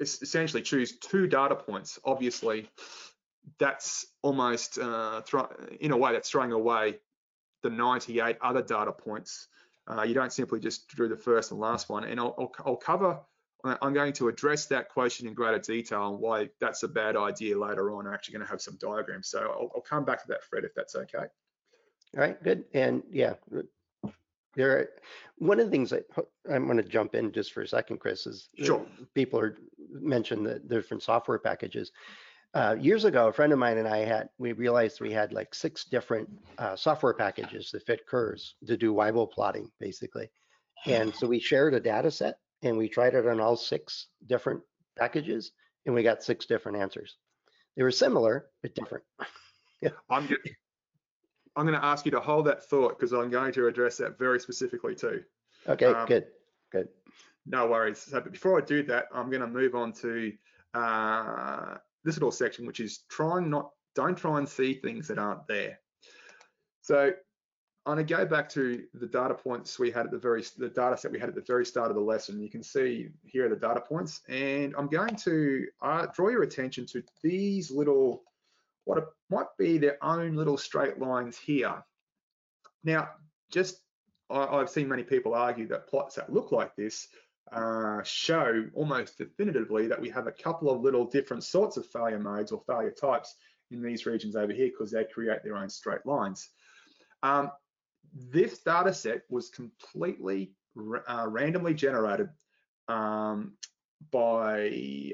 essentially 0.00 0.62
choose 0.62 0.96
two 0.96 1.26
data 1.26 1.54
points, 1.54 1.98
obviously 2.04 2.68
that's 3.58 4.06
almost 4.22 4.78
uh, 4.78 5.22
in 5.80 5.92
a 5.92 5.96
way 5.96 6.12
that's 6.12 6.30
throwing 6.30 6.52
away 6.52 6.98
the 7.62 7.70
98 7.70 8.36
other 8.42 8.62
data 8.62 8.92
points. 8.92 9.48
Uh, 9.88 10.02
you 10.02 10.14
don't 10.14 10.32
simply 10.32 10.60
just 10.60 10.94
do 10.96 11.08
the 11.08 11.16
first 11.16 11.50
and 11.50 11.60
last 11.60 11.88
one. 11.88 12.04
And 12.04 12.20
I'll, 12.20 12.34
I'll, 12.38 12.52
I'll, 12.64 12.76
cover, 12.76 13.18
I'm 13.64 13.92
going 13.92 14.12
to 14.14 14.28
address 14.28 14.66
that 14.66 14.88
question 14.88 15.26
in 15.26 15.34
greater 15.34 15.58
detail 15.58 16.08
and 16.08 16.18
why 16.18 16.50
that's 16.60 16.82
a 16.82 16.88
bad 16.88 17.16
idea 17.16 17.58
later 17.58 17.90
on. 17.92 18.06
I'm 18.06 18.14
actually 18.14 18.34
going 18.34 18.46
to 18.46 18.50
have 18.50 18.62
some 18.62 18.76
diagrams. 18.80 19.28
So 19.28 19.40
I'll, 19.40 19.70
I'll 19.74 19.82
come 19.82 20.04
back 20.04 20.22
to 20.22 20.28
that, 20.28 20.44
Fred, 20.44 20.64
if 20.64 20.74
that's 20.74 20.94
okay. 20.94 21.26
All 22.14 22.20
right, 22.20 22.42
good. 22.42 22.64
And 22.74 23.02
yeah, 23.10 23.34
there, 24.54 24.70
are, 24.70 24.88
one 25.38 25.58
of 25.58 25.66
the 25.66 25.70
things 25.70 25.90
that 25.90 26.04
I'm 26.50 26.66
going 26.66 26.76
to 26.76 26.82
jump 26.82 27.14
in 27.14 27.32
just 27.32 27.52
for 27.52 27.62
a 27.62 27.68
second, 27.68 27.98
Chris, 27.98 28.26
is 28.26 28.48
sure. 28.62 28.84
people 29.14 29.40
are 29.40 29.56
mentioned 29.90 30.46
the 30.46 30.58
different 30.58 31.02
software 31.02 31.38
packages. 31.38 31.90
Uh, 32.54 32.76
years 32.78 33.04
ago, 33.04 33.28
a 33.28 33.32
friend 33.32 33.52
of 33.52 33.58
mine 33.58 33.78
and 33.78 33.88
I 33.88 33.98
had, 33.98 34.28
we 34.38 34.52
realized 34.52 35.00
we 35.00 35.12
had 35.12 35.32
like 35.32 35.54
six 35.54 35.84
different 35.84 36.28
uh, 36.58 36.76
software 36.76 37.14
packages 37.14 37.70
that 37.70 37.86
fit 37.86 38.06
curves 38.06 38.56
to 38.66 38.76
do 38.76 38.92
Weibull 38.92 39.30
plotting, 39.30 39.70
basically. 39.80 40.28
And 40.84 41.14
so 41.14 41.26
we 41.26 41.38
shared 41.38 41.74
a 41.74 41.80
data 41.80 42.10
set 42.10 42.38
and 42.62 42.76
we 42.76 42.88
tried 42.88 43.14
it 43.14 43.26
on 43.26 43.40
all 43.40 43.56
six 43.56 44.08
different 44.26 44.60
packages 44.98 45.52
and 45.86 45.94
we 45.94 46.02
got 46.02 46.22
six 46.22 46.44
different 46.44 46.78
answers. 46.78 47.16
They 47.76 47.82
were 47.82 47.90
similar, 47.90 48.46
but 48.62 48.74
different. 48.74 49.04
yeah. 49.80 49.90
I'm, 50.10 50.28
I'm 51.56 51.66
going 51.66 51.78
to 51.78 51.84
ask 51.84 52.04
you 52.04 52.10
to 52.12 52.20
hold 52.20 52.46
that 52.46 52.64
thought 52.64 52.98
because 52.98 53.12
I'm 53.12 53.30
going 53.30 53.52
to 53.52 53.66
address 53.66 53.96
that 53.98 54.18
very 54.18 54.40
specifically 54.40 54.94
too. 54.94 55.22
Okay, 55.68 55.86
um, 55.86 56.06
good, 56.06 56.26
good. 56.70 56.88
No 57.46 57.66
worries. 57.66 57.98
So, 57.98 58.20
but 58.20 58.32
before 58.32 58.60
I 58.60 58.64
do 58.64 58.82
that, 58.84 59.06
I'm 59.14 59.30
going 59.30 59.40
to 59.40 59.46
move 59.46 59.74
on 59.74 59.92
to 59.94 60.32
uh, 60.74 61.76
this 62.04 62.16
little 62.16 62.32
section, 62.32 62.66
which 62.66 62.80
is 62.80 63.00
trying 63.08 63.50
not, 63.50 63.70
don't 63.94 64.16
try 64.16 64.38
and 64.38 64.48
see 64.48 64.74
things 64.74 65.08
that 65.08 65.18
aren't 65.18 65.46
there. 65.46 65.78
So 66.80 67.12
I'm 67.84 67.96
to 67.96 68.04
go 68.04 68.24
back 68.24 68.48
to 68.50 68.84
the 68.94 69.06
data 69.06 69.34
points 69.34 69.78
we 69.78 69.90
had 69.90 70.06
at 70.06 70.12
the 70.12 70.18
very, 70.18 70.44
the 70.56 70.68
data 70.68 70.96
set 70.96 71.12
we 71.12 71.18
had 71.18 71.28
at 71.28 71.34
the 71.34 71.42
very 71.42 71.66
start 71.66 71.90
of 71.90 71.96
the 71.96 72.02
lesson. 72.02 72.40
You 72.40 72.50
can 72.50 72.62
see 72.62 73.08
here 73.24 73.46
are 73.46 73.48
the 73.48 73.56
data 73.56 73.80
points, 73.80 74.20
and 74.28 74.74
I'm 74.78 74.88
going 74.88 75.16
to 75.16 75.66
uh, 75.82 76.06
draw 76.14 76.28
your 76.28 76.42
attention 76.42 76.86
to 76.86 77.02
these 77.22 77.70
little, 77.70 78.22
what 78.84 79.04
might 79.30 79.46
be 79.58 79.78
their 79.78 80.02
own 80.02 80.36
little 80.36 80.56
straight 80.56 81.00
lines 81.00 81.36
here. 81.36 81.82
Now, 82.84 83.10
just 83.50 83.80
I, 84.30 84.58
have 84.58 84.70
seen 84.70 84.88
many 84.88 85.02
people 85.02 85.34
argue 85.34 85.68
that 85.68 85.88
plots 85.88 86.14
that 86.16 86.32
look 86.32 86.52
like 86.52 86.74
this 86.76 87.08
uh, 87.50 88.02
show 88.02 88.64
almost 88.74 89.18
definitively 89.18 89.86
that 89.88 90.00
we 90.00 90.08
have 90.10 90.26
a 90.26 90.32
couple 90.32 90.70
of 90.70 90.80
little 90.80 91.04
different 91.04 91.44
sorts 91.44 91.76
of 91.76 91.86
failure 91.86 92.18
modes 92.18 92.52
or 92.52 92.62
failure 92.66 92.90
types 92.90 93.34
in 93.70 93.82
these 93.82 94.06
regions 94.06 94.36
over 94.36 94.52
here 94.52 94.68
because 94.68 94.90
they 94.90 95.04
create 95.04 95.42
their 95.42 95.56
own 95.56 95.68
straight 95.68 96.04
lines. 96.06 96.50
Um, 97.22 97.50
this 98.14 98.58
data 98.58 98.92
set 98.92 99.22
was 99.28 99.48
completely 99.48 100.52
uh, 101.08 101.26
randomly 101.28 101.74
generated 101.74 102.28
um, 102.88 103.52
by 104.10 104.58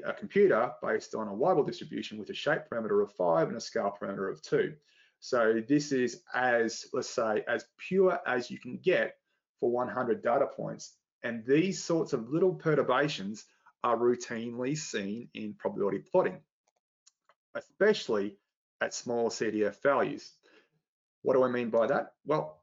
a 0.05 0.13
computer 0.17 0.71
based 0.81 1.15
on 1.15 1.27
a 1.27 1.33
Weibull 1.33 1.65
distribution 1.65 2.17
with 2.17 2.29
a 2.29 2.33
shape 2.33 2.61
parameter 2.71 3.03
of 3.03 3.11
five 3.13 3.47
and 3.47 3.57
a 3.57 3.61
scale 3.61 3.95
parameter 3.99 4.31
of 4.31 4.41
two. 4.41 4.73
So 5.19 5.61
this 5.67 5.91
is 5.91 6.23
as, 6.33 6.85
let's 6.93 7.09
say, 7.09 7.43
as 7.47 7.65
pure 7.77 8.19
as 8.25 8.49
you 8.49 8.57
can 8.57 8.77
get 8.77 9.15
for 9.59 9.69
100 9.69 10.23
data 10.23 10.47
points. 10.47 10.95
And 11.23 11.45
these 11.45 11.83
sorts 11.83 12.13
of 12.13 12.29
little 12.29 12.53
perturbations 12.53 13.45
are 13.83 13.97
routinely 13.97 14.77
seen 14.77 15.29
in 15.33 15.53
probability 15.53 15.99
plotting, 15.99 16.37
especially 17.55 18.37
at 18.81 18.93
small 18.93 19.29
CDF 19.29 19.81
values. 19.81 20.31
What 21.21 21.33
do 21.33 21.43
I 21.43 21.49
mean 21.49 21.69
by 21.69 21.87
that? 21.87 22.13
Well, 22.25 22.61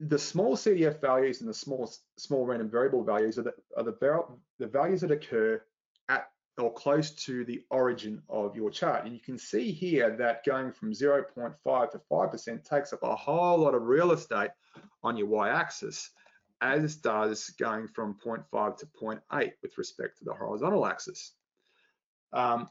the 0.00 0.18
small 0.18 0.56
CDF 0.56 1.00
values 1.00 1.40
and 1.40 1.50
the 1.50 1.54
small 1.54 1.92
small 2.16 2.44
random 2.44 2.68
variable 2.68 3.04
values 3.04 3.38
are 3.38 3.42
the, 3.42 3.54
are 3.76 3.84
the, 3.84 4.24
the 4.58 4.66
values 4.66 5.00
that 5.00 5.10
occur 5.10 5.62
at 6.08 6.28
or 6.58 6.72
close 6.72 7.10
to 7.12 7.44
the 7.44 7.62
origin 7.70 8.22
of 8.28 8.54
your 8.54 8.70
chart. 8.70 9.04
And 9.04 9.14
you 9.14 9.20
can 9.20 9.38
see 9.38 9.72
here 9.72 10.14
that 10.16 10.44
going 10.44 10.72
from 10.72 10.92
0.5 10.92 11.90
to 11.90 12.00
5% 12.10 12.64
takes 12.68 12.92
up 12.92 13.02
a 13.02 13.16
whole 13.16 13.58
lot 13.58 13.74
of 13.74 13.82
real 13.82 14.12
estate 14.12 14.50
on 15.02 15.16
your 15.16 15.28
y-axis, 15.28 16.10
as 16.62 16.96
does 16.96 17.50
going 17.58 17.88
from 17.88 18.16
0.5 18.24 18.78
to 18.78 18.86
0.8 18.86 19.52
with 19.62 19.76
respect 19.76 20.18
to 20.18 20.24
the 20.24 20.32
horizontal 20.32 20.86
axis. 20.86 21.32
Um, 22.32 22.68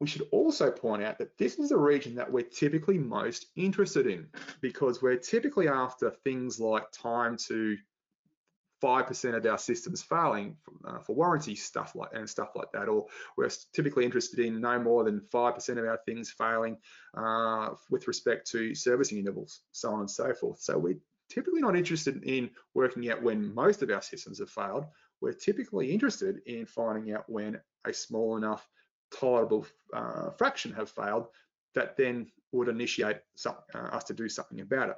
we 0.00 0.06
should 0.06 0.26
also 0.30 0.70
point 0.70 1.02
out 1.02 1.18
that 1.18 1.38
this 1.38 1.58
is 1.58 1.70
a 1.70 1.76
region 1.76 2.16
that 2.16 2.30
we're 2.30 2.44
typically 2.44 2.98
most 2.98 3.46
interested 3.56 4.06
in 4.06 4.26
because 4.60 5.00
we're 5.00 5.16
typically 5.16 5.68
after 5.68 6.10
things 6.10 6.60
like 6.60 6.90
time 6.92 7.38
to 7.48 7.78
5% 8.82 9.34
of 9.34 9.46
our 9.46 9.56
systems 9.56 10.02
failing 10.02 10.54
uh, 10.86 10.98
for 10.98 11.16
warranty 11.16 11.54
stuff 11.54 11.94
like 11.94 12.10
and 12.12 12.28
stuff 12.28 12.50
like 12.54 12.70
that, 12.72 12.88
or 12.88 13.06
we're 13.38 13.48
typically 13.72 14.04
interested 14.04 14.38
in 14.38 14.60
no 14.60 14.78
more 14.78 15.02
than 15.02 15.22
5% 15.32 15.68
of 15.78 15.84
our 15.86 15.98
things 16.04 16.30
failing 16.30 16.76
uh, 17.16 17.70
with 17.90 18.06
respect 18.06 18.50
to 18.50 18.74
servicing 18.74 19.18
intervals, 19.18 19.62
so 19.72 19.92
on 19.92 20.00
and 20.00 20.10
so 20.10 20.34
forth. 20.34 20.60
So 20.60 20.76
we're 20.76 20.98
typically 21.28 21.60
not 21.60 21.76
interested 21.76 22.22
in 22.24 22.50
working 22.74 23.10
out 23.10 23.22
when 23.22 23.54
most 23.54 23.82
of 23.82 23.90
our 23.90 24.02
systems 24.02 24.38
have 24.38 24.50
failed. 24.50 24.86
We're 25.20 25.32
typically 25.32 25.92
interested 25.92 26.40
in 26.46 26.66
finding 26.66 27.14
out 27.14 27.24
when 27.28 27.60
a 27.84 27.92
small 27.92 28.36
enough 28.36 28.68
tolerable 29.18 29.66
uh, 29.92 30.30
fraction 30.30 30.72
have 30.72 30.90
failed 30.90 31.26
that 31.74 31.96
then 31.96 32.26
would 32.52 32.68
initiate 32.68 33.18
some, 33.36 33.56
uh, 33.74 33.78
us 33.78 34.04
to 34.04 34.14
do 34.14 34.28
something 34.28 34.60
about 34.60 34.90
it. 34.90 34.96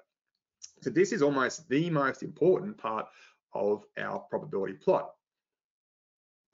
So 0.83 0.91
this 0.91 1.13
is 1.13 1.23
almost 1.23 1.69
the 1.69 1.91
most 1.91 2.23
important 2.23 2.79
part 2.79 3.07
of 3.53 3.85
our 3.99 4.21
probability 4.21 4.75
plot. 4.75 5.11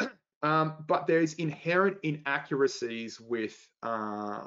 um, 0.43 0.75
but 0.87 1.07
there's 1.07 1.35
inherent 1.35 1.99
inaccuracies 2.03 3.21
with 3.21 3.57
uh, 3.83 4.45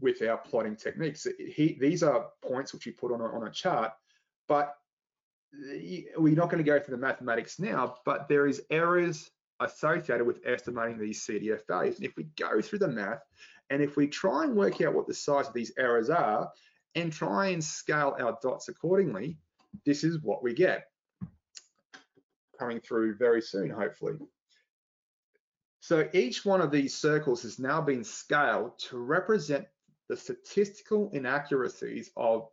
with 0.00 0.22
our 0.22 0.38
plotting 0.38 0.76
techniques. 0.76 1.26
He, 1.38 1.76
these 1.80 2.02
are 2.02 2.28
points 2.42 2.72
which 2.72 2.86
you 2.86 2.92
put 2.92 3.12
on 3.12 3.20
a, 3.20 3.24
on 3.24 3.46
a 3.46 3.50
chart, 3.50 3.92
but 4.50 4.74
uh, 5.54 5.76
we're 6.18 6.34
not 6.34 6.50
going 6.50 6.62
to 6.62 6.68
go 6.68 6.80
through 6.80 6.96
the 6.96 7.00
mathematics 7.00 7.60
now, 7.60 7.94
but 8.04 8.28
there 8.28 8.48
is 8.48 8.62
errors 8.70 9.30
associated 9.60 10.26
with 10.26 10.40
estimating 10.44 10.98
these 10.98 11.24
CDF 11.24 11.60
values. 11.68 11.96
And 11.96 12.04
if 12.04 12.16
we 12.16 12.24
go 12.36 12.60
through 12.60 12.80
the 12.80 12.88
math, 12.88 13.22
and 13.70 13.80
if 13.80 13.96
we 13.96 14.08
try 14.08 14.42
and 14.42 14.56
work 14.56 14.80
out 14.80 14.92
what 14.92 15.06
the 15.06 15.14
size 15.14 15.46
of 15.46 15.54
these 15.54 15.72
errors 15.78 16.10
are, 16.10 16.50
and 16.96 17.12
try 17.12 17.48
and 17.48 17.62
scale 17.62 18.16
our 18.18 18.36
dots 18.42 18.68
accordingly, 18.68 19.38
this 19.86 20.02
is 20.02 20.20
what 20.20 20.42
we 20.42 20.52
get 20.52 20.86
coming 22.58 22.80
through 22.80 23.14
very 23.14 23.40
soon, 23.40 23.70
hopefully. 23.70 24.14
So 25.78 26.08
each 26.12 26.44
one 26.44 26.60
of 26.60 26.72
these 26.72 26.96
circles 26.96 27.42
has 27.42 27.60
now 27.60 27.80
been 27.80 28.02
scaled 28.02 28.78
to 28.88 28.98
represent 28.98 29.66
the 30.08 30.16
statistical 30.16 31.08
inaccuracies 31.12 32.10
of 32.16 32.48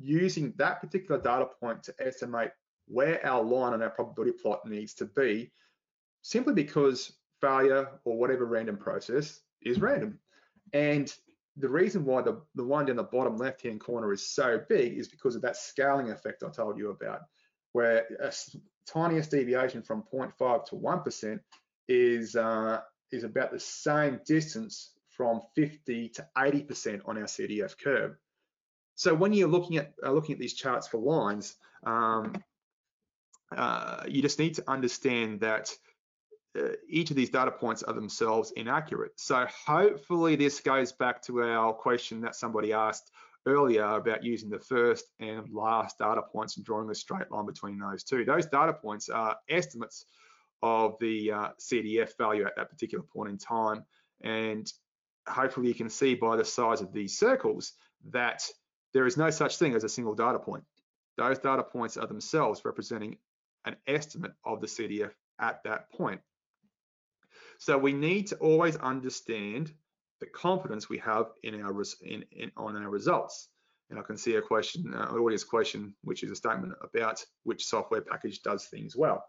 using 0.00 0.52
that 0.56 0.80
particular 0.80 1.20
data 1.20 1.46
point 1.60 1.82
to 1.84 1.94
estimate 2.00 2.50
where 2.86 3.24
our 3.26 3.42
line 3.42 3.72
on 3.74 3.82
our 3.82 3.90
probability 3.90 4.32
plot 4.32 4.66
needs 4.66 4.94
to 4.94 5.04
be 5.04 5.50
simply 6.22 6.54
because 6.54 7.12
failure 7.40 7.88
or 8.04 8.16
whatever 8.16 8.46
random 8.46 8.76
process 8.76 9.40
is 9.62 9.80
random. 9.80 10.18
And 10.72 11.12
the 11.56 11.68
reason 11.68 12.04
why 12.04 12.22
the, 12.22 12.40
the 12.54 12.64
one 12.64 12.86
down 12.86 12.96
the 12.96 13.02
bottom 13.02 13.36
left-hand 13.36 13.80
corner 13.80 14.12
is 14.12 14.26
so 14.26 14.60
big 14.68 14.96
is 14.96 15.08
because 15.08 15.34
of 15.34 15.42
that 15.42 15.56
scaling 15.56 16.10
effect 16.10 16.42
I 16.42 16.50
told 16.50 16.78
you 16.78 16.90
about, 16.90 17.20
where 17.72 18.06
a 18.20 18.32
tiniest 18.86 19.30
deviation 19.30 19.82
from 19.82 20.04
0.5 20.12 20.64
to 20.66 20.76
1% 20.76 21.40
is, 21.88 22.36
uh, 22.36 22.80
is 23.10 23.24
about 23.24 23.52
the 23.52 23.60
same 23.60 24.20
distance 24.24 24.92
from 25.10 25.40
50 25.56 26.10
to 26.10 26.26
80% 26.36 27.00
on 27.06 27.18
our 27.18 27.24
CDF 27.24 27.76
curve. 27.82 28.16
So 28.98 29.14
when 29.14 29.32
you're 29.32 29.48
looking 29.48 29.76
at 29.76 29.92
uh, 30.04 30.10
looking 30.10 30.32
at 30.32 30.40
these 30.40 30.54
charts 30.54 30.88
for 30.88 30.98
lines, 30.98 31.54
um, 31.86 32.34
uh, 33.56 34.02
you 34.08 34.20
just 34.20 34.40
need 34.40 34.54
to 34.54 34.64
understand 34.68 35.38
that 35.40 35.72
uh, 36.58 36.70
each 36.88 37.10
of 37.10 37.16
these 37.16 37.30
data 37.30 37.52
points 37.52 37.84
are 37.84 37.94
themselves 37.94 38.52
inaccurate. 38.56 39.12
So 39.14 39.46
hopefully 39.66 40.34
this 40.34 40.58
goes 40.58 40.90
back 40.90 41.22
to 41.22 41.44
our 41.44 41.72
question 41.72 42.22
that 42.22 42.34
somebody 42.34 42.72
asked 42.72 43.12
earlier 43.46 43.84
about 43.84 44.24
using 44.24 44.50
the 44.50 44.58
first 44.58 45.04
and 45.20 45.48
last 45.48 45.98
data 45.98 46.20
points 46.20 46.56
and 46.56 46.66
drawing 46.66 46.90
a 46.90 46.94
straight 46.94 47.30
line 47.30 47.46
between 47.46 47.78
those 47.78 48.02
two. 48.02 48.24
Those 48.24 48.46
data 48.46 48.72
points 48.72 49.08
are 49.08 49.36
estimates 49.48 50.06
of 50.60 50.96
the 51.00 51.30
uh, 51.30 51.48
CDF 51.60 52.18
value 52.18 52.44
at 52.44 52.56
that 52.56 52.68
particular 52.68 53.04
point 53.04 53.30
in 53.30 53.38
time. 53.38 53.84
And 54.22 54.68
hopefully 55.28 55.68
you 55.68 55.74
can 55.74 55.88
see 55.88 56.16
by 56.16 56.34
the 56.34 56.44
size 56.44 56.80
of 56.80 56.92
these 56.92 57.16
circles 57.16 57.74
that 58.10 58.42
there 58.94 59.06
is 59.06 59.16
no 59.16 59.30
such 59.30 59.58
thing 59.58 59.74
as 59.74 59.84
a 59.84 59.88
single 59.88 60.14
data 60.14 60.38
point. 60.38 60.64
Those 61.16 61.38
data 61.38 61.62
points 61.62 61.96
are 61.96 62.06
themselves 62.06 62.64
representing 62.64 63.16
an 63.64 63.76
estimate 63.86 64.32
of 64.44 64.60
the 64.60 64.66
CDF 64.66 65.12
at 65.40 65.62
that 65.64 65.90
point. 65.92 66.20
So 67.58 67.76
we 67.76 67.92
need 67.92 68.28
to 68.28 68.36
always 68.36 68.76
understand 68.76 69.72
the 70.20 70.26
confidence 70.26 70.88
we 70.88 70.98
have 70.98 71.26
in 71.42 71.60
our 71.60 71.82
in, 72.02 72.24
in 72.32 72.50
on 72.56 72.76
our 72.76 72.90
results. 72.90 73.48
And 73.90 73.98
I 73.98 74.02
can 74.02 74.18
see 74.18 74.36
a 74.36 74.42
question, 74.42 74.92
uh, 74.94 75.08
an 75.10 75.18
audience 75.18 75.44
question, 75.44 75.94
which 76.02 76.22
is 76.22 76.30
a 76.30 76.36
statement 76.36 76.74
about 76.82 77.24
which 77.44 77.64
software 77.64 78.02
package 78.02 78.42
does 78.42 78.66
things 78.66 78.94
well. 78.94 79.24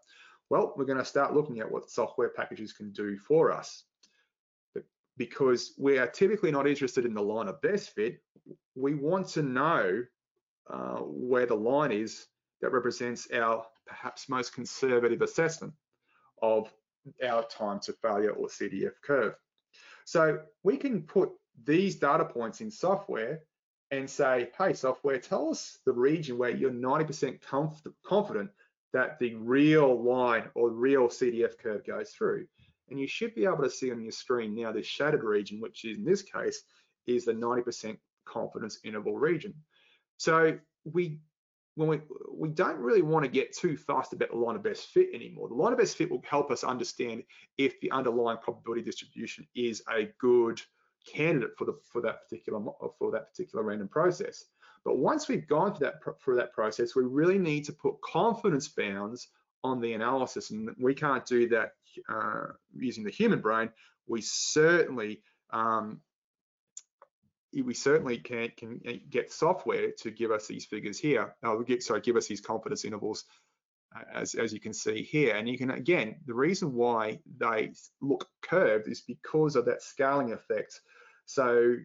Well, 0.50 0.74
we're 0.76 0.86
going 0.86 0.98
to 0.98 1.06
start 1.06 1.34
looking 1.34 1.60
at 1.60 1.72
what 1.72 1.90
software 1.90 2.30
packages 2.30 2.74
can 2.74 2.92
do 2.92 3.18
for 3.18 3.52
us. 3.52 3.86
But 4.74 4.84
because 5.16 5.74
we 5.78 5.98
are 5.98 6.08
typically 6.08 6.52
not 6.52 6.68
interested 6.68 7.06
in 7.06 7.14
the 7.14 7.22
line 7.22 7.48
of 7.48 7.62
best 7.62 7.92
fit, 7.92 8.22
we 8.76 8.96
want 8.96 9.28
to 9.30 9.42
know 9.42 10.04
uh, 10.70 11.00
where 11.00 11.46
the 11.46 11.56
line 11.56 11.92
is 11.92 12.26
that 12.62 12.72
represents 12.72 13.28
our 13.32 13.66
perhaps 13.88 14.30
most 14.30 14.54
conservative 14.54 15.22
assessment 15.22 15.74
of 16.42 16.72
our 17.28 17.44
time 17.44 17.80
to 17.80 17.94
failure 17.94 18.32
or 18.32 18.48
CDF 18.48 18.94
curve. 19.04 19.36
So 20.06 20.40
we 20.64 20.78
can 20.78 21.04
put 21.04 21.32
these 21.66 21.96
data 21.96 22.26
points 22.26 22.62
in 22.62 22.72
software 22.72 23.42
and 23.92 24.10
say, 24.10 24.50
hey, 24.58 24.74
software, 24.74 25.18
tell 25.18 25.50
us 25.50 25.80
the 25.86 25.92
region 25.92 26.38
where 26.38 26.52
you're 26.52 26.72
90% 26.72 27.40
confident 28.04 28.52
that 28.94 29.20
the 29.20 29.36
real 29.36 30.02
line 30.02 30.46
or 30.56 30.70
real 30.70 31.08
CDF 31.08 31.58
curve 31.58 31.86
goes 31.86 32.12
through. 32.12 32.46
And 32.90 33.00
you 33.00 33.08
should 33.08 33.36
be 33.36 33.46
able 33.46 33.64
to 33.64 33.70
see 33.70 33.92
on 33.92 34.02
your 34.02 34.12
screen 34.12 34.56
now 34.56 34.72
this 34.72 34.88
shaded 34.88 35.24
region, 35.24 35.60
which 35.60 35.86
in 35.86 36.04
this 36.04 36.24
case 36.24 36.64
is 37.06 37.26
the 37.26 37.34
90% 37.34 37.98
confidence 38.32 38.80
interval 38.84 39.18
region. 39.18 39.54
So 40.18 40.58
we 40.86 41.20
when 41.76 41.88
we 41.88 42.00
we 42.32 42.50
don't 42.50 42.78
really 42.78 43.02
want 43.02 43.24
to 43.24 43.32
get 43.32 43.56
too 43.56 43.78
fast 43.78 44.14
about 44.14 44.32
the 44.32 44.38
line 44.38 44.56
of 44.56 44.64
best 44.64 44.88
fit 44.88 45.10
anymore. 45.14 45.48
The 45.48 45.56
line 45.56 45.72
of 45.72 45.80
best 45.80 45.98
fit 45.98 46.12
will 46.12 46.22
help 46.30 46.52
us 46.52 46.64
understand 46.64 47.24
if 47.58 47.80
the 47.80 47.92
underlying 47.92 48.40
probability 48.40 48.82
distribution 48.82 49.48
is 49.56 49.82
a 49.92 50.10
good 50.20 50.62
candidate 51.08 51.52
for 51.58 51.66
the 51.66 51.78
for 51.92 52.02
that 52.02 52.24
particular 52.24 52.60
for 52.98 53.12
that 53.12 53.30
particular 53.32 53.64
random 53.64 53.88
process. 53.88 54.46
But 54.86 54.98
once 54.98 55.28
we've 55.28 55.48
gone 55.48 55.76
through 55.76 55.88
that, 55.88 56.22
through 56.22 56.38
that 56.38 56.54
process, 56.54 56.96
we 56.96 57.04
really 57.04 57.38
need 57.38 57.66
to 57.66 57.74
put 57.74 58.02
confidence 58.02 58.68
bounds 58.70 59.30
on 59.64 59.82
the 59.82 59.94
analysis. 59.94 60.52
And 60.52 60.70
we 60.80 60.94
can't 60.94 61.26
do 61.26 61.50
that 61.50 61.74
uh, 62.08 62.54
using 62.76 63.04
the 63.04 63.12
human 63.12 63.42
brain. 63.42 63.70
We 64.08 64.22
certainly 64.22 65.22
um, 65.52 66.02
we 67.54 67.74
certainly 67.74 68.18
can 68.18 68.50
can 68.58 68.80
get 69.10 69.32
software 69.32 69.92
to 70.00 70.12
give 70.12 70.32
us 70.32 70.48
these 70.48 70.66
figures 70.66 71.00
here. 71.00 71.36
Uh, 71.44 71.56
get 71.58 71.84
sorry, 71.84 72.02
give 72.02 72.16
us 72.16 72.28
these 72.28 72.42
confidence 72.42 72.86
intervals 72.86 73.26
as, 74.14 74.36
as 74.36 74.54
you 74.54 74.60
can 74.60 74.74
see 74.74 75.04
here. 75.04 75.36
And 75.36 75.48
you 75.48 75.58
can, 75.58 75.72
again, 75.72 76.18
the 76.26 76.34
reason 76.34 76.74
why 76.74 77.20
they 77.38 77.72
look 78.02 78.28
curved 78.42 78.88
is 78.88 79.02
because 79.02 79.56
of 79.56 79.66
that 79.66 79.82
scaling 79.82 80.34
effect. 80.34 80.80
So 81.26 81.76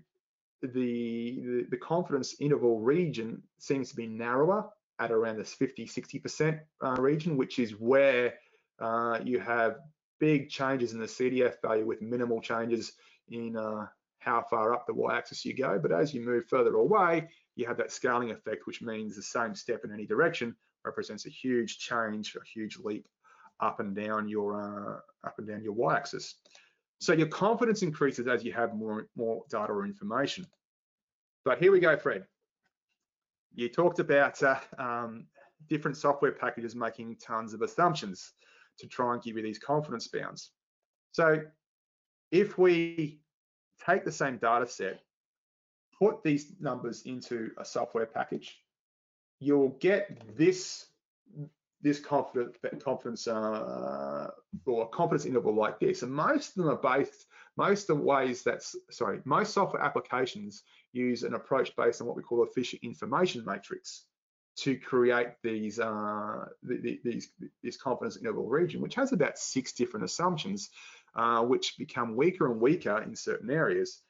the, 0.62 0.69
the, 0.73 1.67
the 1.71 1.77
confidence 1.77 2.37
interval 2.41 2.81
region 2.81 3.43
seems 3.59 3.91
to 3.91 3.97
be 3.97 4.07
narrower 4.07 4.69
at 4.99 5.11
around 5.11 5.39
this 5.39 5.53
50, 5.55 5.87
60% 5.87 6.61
uh, 6.83 6.95
region, 7.01 7.37
which 7.37 7.59
is 7.59 7.73
where 7.73 8.35
uh, 8.81 9.19
you 9.25 9.41
have 9.41 9.77
big 10.21 10.49
changes 10.49 10.93
in 10.93 11.01
the 11.01 11.07
CDF 11.07 11.55
value 11.62 11.87
with 11.87 12.01
minimal 12.01 12.41
changes 12.41 12.93
in 13.29 13.57
uh, 13.57 13.87
how 14.25 14.43
far 14.49 14.72
up 14.75 14.87
the 14.87 14.95
y-axis 14.95 15.45
you 15.45 15.55
go. 15.55 15.79
But 15.79 15.93
as 15.93 16.14
you 16.14 16.25
move 16.25 16.47
further 16.49 16.75
away, 16.77 17.29
you 17.57 17.66
have 17.66 17.77
that 17.77 17.93
scaling 17.93 18.31
effect, 18.31 18.66
which 18.66 18.83
means 18.83 19.14
the 19.14 19.22
same 19.22 19.55
step 19.55 19.85
in 19.85 19.93
any 19.93 20.07
direction 20.07 20.57
represents 20.85 21.27
a 21.27 21.31
huge 21.31 21.79
change, 21.79 22.37
a 22.37 22.41
huge 22.45 22.79
leap 22.79 23.07
up 23.61 23.81
and 23.81 23.95
down 23.95 24.29
your 24.29 24.61
uh, 24.61 25.27
up 25.27 25.39
and 25.39 25.47
down 25.47 25.62
your 25.62 25.72
y-axis. 25.72 26.37
So 27.01 27.12
your 27.12 27.29
confidence 27.29 27.83
increases 27.83 28.27
as 28.27 28.45
you 28.45 28.53
have 28.53 28.75
more 28.75 29.09
more 29.16 29.43
data 29.51 29.72
or 29.72 29.85
information. 29.85 30.47
But 31.45 31.59
here 31.59 31.72
we 31.72 31.81
go, 31.81 31.97
Fred. 31.97 32.25
You 33.55 33.68
talked 33.68 33.99
about 33.99 34.43
uh, 34.43 34.59
um, 34.79 35.27
different 35.68 35.97
software 35.97 36.33
packages 36.33 36.75
making 36.75 37.16
tons 37.16 37.55
of 37.55 37.62
assumptions 37.62 38.33
to 38.79 38.87
try 38.87 39.12
and 39.12 39.22
give 39.22 39.37
you 39.37 39.43
these 39.43 39.59
confidence 39.59 40.09
bounds. 40.09 40.51
So 41.12 41.43
if 42.33 42.59
we 42.59 43.20
take 43.87 44.05
the 44.05 44.12
same 44.12 44.39
data 44.39 44.66
set, 44.66 45.01
put 45.99 46.22
these 46.22 46.53
numbers 46.61 47.03
into 47.03 47.51
a 47.59 47.64
software 47.64 48.07
package, 48.07 48.57
you'll 49.41 49.77
get 49.81 50.37
this 50.37 50.87
this 51.83 52.01
confidence 52.01 52.57
confidence 52.83 53.29
uh, 53.29 54.31
or 54.64 54.89
confidence 54.89 55.27
interval 55.27 55.55
like 55.55 55.79
this, 55.79 56.03
and 56.03 56.12
most 56.12 56.57
of 56.57 56.64
them 56.64 56.68
are 56.72 56.99
based. 56.99 57.27
Most 57.57 57.89
of 57.89 57.99
the 57.99 58.03
ways 58.03 58.43
that's 58.43 58.75
sorry, 58.91 59.20
most 59.25 59.53
software 59.53 59.83
applications 59.83 60.64
use 60.93 61.22
an 61.22 61.35
approach 61.35 61.77
based 61.77 62.01
on 62.01 62.07
what 62.07 62.16
we 62.16 62.22
call 62.22 62.43
a 62.43 62.47
Fisher 62.47 62.79
information 62.83 63.45
matrix 63.45 64.07
to 64.57 64.77
create 64.79 65.29
these 65.43 65.79
uh, 65.79 66.47
the, 66.62 66.79
the, 66.79 67.01
these 67.05 67.29
this 67.62 67.77
confidence 67.77 68.16
interval 68.16 68.49
region, 68.49 68.81
which 68.81 68.95
has 68.95 69.12
about 69.12 69.39
six 69.39 69.72
different 69.72 70.05
assumptions, 70.05 70.70
uh, 71.17 71.43
which 71.43 71.77
become 71.79 72.17
weaker 72.17 72.51
and 72.51 72.61
weaker 72.61 73.03
in 73.03 73.15
certain 73.15 73.51
areas. 73.51 74.03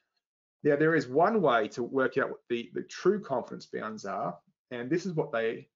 Now, 0.63 0.77
there 0.77 0.95
is 0.95 1.07
one 1.07 1.43
way 1.43 1.69
to 1.69 1.83
work 1.83 2.17
out 2.17 2.31
what 2.31 2.41
the, 2.49 2.71
the 2.73 2.83
true 2.83 3.21
confidence 3.21 3.67
bounds 3.67 4.07
are, 4.07 4.37
and 4.71 4.89
this 4.89 5.05
is 5.05 5.13
what 5.13 5.31
they, 5.31 5.69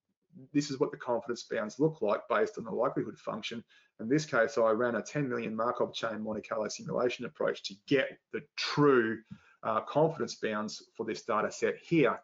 this 0.54 0.70
is 0.70 0.80
what 0.80 0.90
the 0.90 0.96
confidence 0.96 1.44
bounds 1.50 1.78
look 1.78 2.00
like 2.00 2.22
based 2.28 2.56
on 2.56 2.64
the 2.64 2.70
likelihood 2.70 3.18
function. 3.18 3.62
In 4.00 4.08
this 4.08 4.24
case, 4.24 4.56
I 4.56 4.70
ran 4.70 4.94
a 4.94 5.02
10 5.02 5.28
million 5.28 5.54
Markov 5.54 5.92
chain 5.92 6.22
Monte 6.22 6.42
Carlo 6.42 6.68
simulation 6.68 7.26
approach 7.26 7.62
to 7.64 7.74
get 7.86 8.18
the 8.32 8.40
true 8.56 9.18
uh, 9.62 9.80
confidence 9.80 10.36
bounds 10.36 10.82
for 10.96 11.04
this 11.04 11.22
data 11.22 11.50
set 11.50 11.76
here. 11.82 12.18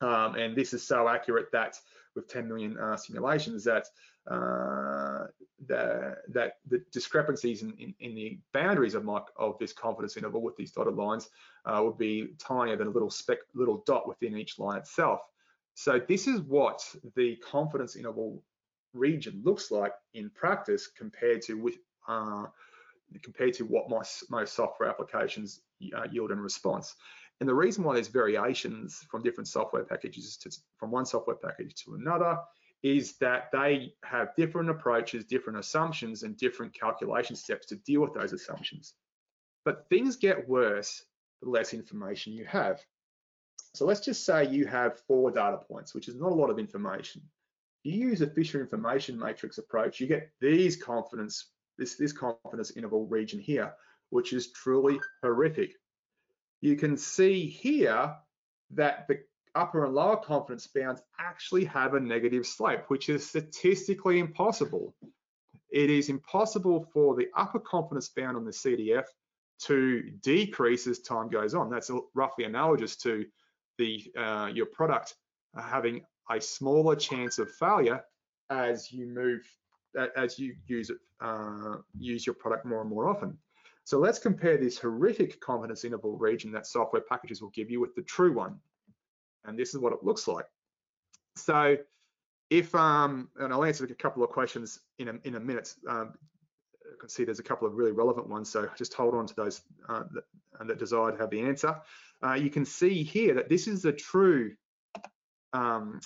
Um, 0.00 0.34
and 0.34 0.54
this 0.54 0.74
is 0.74 0.86
so 0.86 1.08
accurate 1.08 1.50
that 1.52 1.76
with 2.14 2.28
10 2.28 2.48
million 2.48 2.78
uh, 2.78 2.96
simulations 2.96 3.64
that 3.64 3.86
uh, 4.30 5.26
the, 5.66 6.16
that 6.28 6.58
the 6.68 6.82
discrepancies 6.92 7.62
in, 7.62 7.72
in, 7.78 7.94
in, 8.00 8.14
the 8.14 8.38
boundaries 8.52 8.94
of 8.94 9.04
my 9.04 9.20
of 9.36 9.58
this 9.58 9.72
confidence 9.72 10.16
interval 10.16 10.40
with 10.40 10.56
these 10.56 10.70
dotted 10.70 10.94
lines 10.94 11.30
uh, 11.64 11.80
would 11.82 11.98
be 11.98 12.28
tinier 12.38 12.76
than 12.76 12.86
a 12.86 12.90
little 12.90 13.10
speck 13.10 13.38
little 13.54 13.82
dot 13.86 14.06
within 14.06 14.36
each 14.36 14.58
line 14.58 14.78
itself. 14.78 15.20
So 15.74 16.00
this 16.08 16.26
is 16.26 16.40
what 16.42 16.80
the 17.16 17.36
confidence 17.36 17.96
interval 17.96 18.42
region 18.94 19.42
looks 19.44 19.70
like 19.70 19.92
in 20.14 20.30
practice 20.30 20.86
compared 20.86 21.42
to 21.42 21.54
with 21.54 21.76
uh, 22.06 22.46
compared 23.22 23.54
to 23.54 23.64
what 23.64 23.88
most, 23.88 24.30
most 24.30 24.54
software 24.54 24.88
applications 24.88 25.60
uh, 25.96 26.06
yield 26.10 26.30
in 26.30 26.40
response. 26.40 26.94
And 27.40 27.48
the 27.48 27.54
reason 27.54 27.84
why 27.84 27.94
there's 27.94 28.08
variations 28.08 29.06
from 29.10 29.22
different 29.22 29.48
software 29.48 29.84
packages 29.84 30.36
to, 30.38 30.50
from 30.76 30.90
one 30.90 31.06
software 31.06 31.36
package 31.36 31.74
to 31.84 31.94
another 31.94 32.38
is 32.82 33.16
that 33.18 33.50
they 33.52 33.92
have 34.04 34.36
different 34.36 34.70
approaches, 34.70 35.24
different 35.24 35.58
assumptions, 35.58 36.22
and 36.22 36.36
different 36.36 36.78
calculation 36.78 37.34
steps 37.34 37.66
to 37.66 37.76
deal 37.76 38.00
with 38.00 38.14
those 38.14 38.32
assumptions. 38.32 38.94
But 39.64 39.88
things 39.88 40.16
get 40.16 40.48
worse 40.48 41.02
the 41.42 41.50
less 41.50 41.74
information 41.74 42.32
you 42.32 42.44
have. 42.46 42.80
So 43.74 43.84
let's 43.84 44.00
just 44.00 44.24
say 44.24 44.46
you 44.46 44.66
have 44.66 45.00
four 45.06 45.30
data 45.30 45.58
points, 45.58 45.94
which 45.94 46.08
is 46.08 46.16
not 46.16 46.32
a 46.32 46.34
lot 46.34 46.50
of 46.50 46.58
information. 46.58 47.22
You 47.84 47.92
use 48.08 48.22
a 48.22 48.26
Fisher 48.26 48.60
information 48.60 49.18
matrix 49.18 49.58
approach, 49.58 50.00
you 50.00 50.06
get 50.06 50.30
these 50.40 50.76
confidence, 50.76 51.52
this, 51.78 51.96
this 51.96 52.12
confidence 52.12 52.72
interval 52.72 53.06
region 53.06 53.38
here, 53.38 53.72
which 54.10 54.32
is 54.32 54.52
truly 54.52 55.00
horrific. 55.22 55.74
You 56.60 56.76
can 56.76 56.96
see 56.96 57.46
here 57.46 58.14
that 58.70 59.06
the 59.06 59.20
upper 59.58 59.84
and 59.84 59.94
lower 59.94 60.16
confidence 60.16 60.68
bounds 60.68 61.02
actually 61.18 61.64
have 61.64 61.94
a 61.94 62.00
negative 62.00 62.46
slope, 62.46 62.84
which 62.88 63.08
is 63.08 63.28
statistically 63.28 64.20
impossible. 64.20 64.94
It 65.70 65.90
is 65.90 66.08
impossible 66.08 66.86
for 66.92 67.16
the 67.16 67.28
upper 67.36 67.58
confidence 67.58 68.08
bound 68.08 68.36
on 68.36 68.44
the 68.44 68.52
CDF 68.52 69.04
to 69.62 70.02
decrease 70.22 70.86
as 70.86 71.00
time 71.00 71.28
goes 71.28 71.54
on. 71.54 71.68
That's 71.68 71.90
roughly 72.14 72.44
analogous 72.44 72.96
to 72.98 73.26
the 73.76 74.10
uh, 74.16 74.50
your 74.52 74.66
product 74.66 75.14
having 75.56 76.02
a 76.30 76.40
smaller 76.40 76.94
chance 76.94 77.38
of 77.38 77.50
failure 77.50 78.02
as 78.50 78.92
you 78.92 79.06
move 79.06 79.42
as 80.16 80.38
you 80.38 80.54
use 80.66 80.90
it 80.90 80.98
uh, 81.20 81.76
use 81.98 82.26
your 82.26 82.34
product 82.34 82.64
more 82.64 82.80
and 82.80 82.90
more 82.90 83.08
often. 83.08 83.36
So 83.84 83.98
let's 83.98 84.18
compare 84.18 84.58
this 84.58 84.78
horrific 84.78 85.40
confidence 85.40 85.84
interval 85.84 86.16
region 86.16 86.52
that 86.52 86.66
software 86.66 87.02
packages 87.02 87.40
will 87.40 87.50
give 87.50 87.70
you 87.70 87.80
with 87.80 87.94
the 87.94 88.02
true 88.02 88.32
one. 88.34 88.60
And 89.44 89.58
this 89.58 89.74
is 89.74 89.80
what 89.80 89.92
it 89.92 90.02
looks 90.02 90.28
like. 90.28 90.46
So 91.36 91.76
if, 92.50 92.74
um, 92.74 93.28
and 93.38 93.52
I'll 93.52 93.64
answer 93.64 93.84
a 93.84 93.94
couple 93.94 94.22
of 94.22 94.30
questions 94.30 94.80
in 94.98 95.08
a, 95.08 95.14
in 95.24 95.34
a 95.34 95.40
minute. 95.40 95.74
Um, 95.88 96.14
I 96.86 97.00
can 97.00 97.08
see 97.08 97.24
there's 97.24 97.38
a 97.38 97.44
couple 97.44 97.68
of 97.68 97.74
really 97.74 97.92
relevant 97.92 98.28
ones, 98.28 98.50
so 98.50 98.68
just 98.76 98.94
hold 98.94 99.14
on 99.14 99.26
to 99.26 99.34
those 99.34 99.60
uh, 99.88 100.04
that, 100.12 100.24
that 100.66 100.78
desire 100.78 101.12
to 101.12 101.18
have 101.18 101.30
the 101.30 101.40
answer. 101.40 101.76
Uh, 102.24 102.32
you 102.34 102.50
can 102.50 102.64
see 102.64 103.02
here 103.02 103.34
that 103.34 103.48
this 103.48 103.68
is 103.68 103.82
the 103.82 103.92
true, 103.92 104.54
um, 105.52 106.00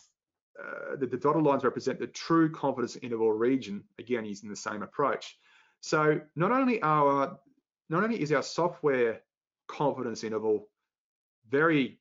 uh, 0.61 0.97
the, 0.97 1.07
the 1.07 1.17
dotted 1.17 1.43
lines 1.43 1.65
represent 1.65 2.01
the 2.01 2.09
true 2.09 2.51
confidence 2.51 2.97
interval 2.97 3.33
region, 3.33 3.85
again, 3.99 4.25
using 4.25 4.51
the 4.51 4.57
same 4.57 4.83
approach. 4.83 5.39
So 5.81 6.21
not 6.37 6.51
only 6.51 6.83
our, 6.83 7.39
not 7.89 8.03
only 8.03 8.21
is 8.21 8.33
our 8.33 8.43
software 8.43 9.21
confidence 9.69 10.25
interval 10.25 10.69
very 11.49 11.99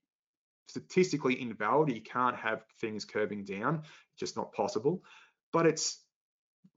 statistically 0.72 1.42
invalid. 1.42 1.90
You 1.90 2.02
can't 2.02 2.36
have 2.38 2.64
things 2.80 3.06
curving 3.06 3.44
down, 3.44 3.84
just 4.18 4.38
not 4.38 4.54
possible. 4.54 5.04
But 5.52 5.66
it's 5.66 6.00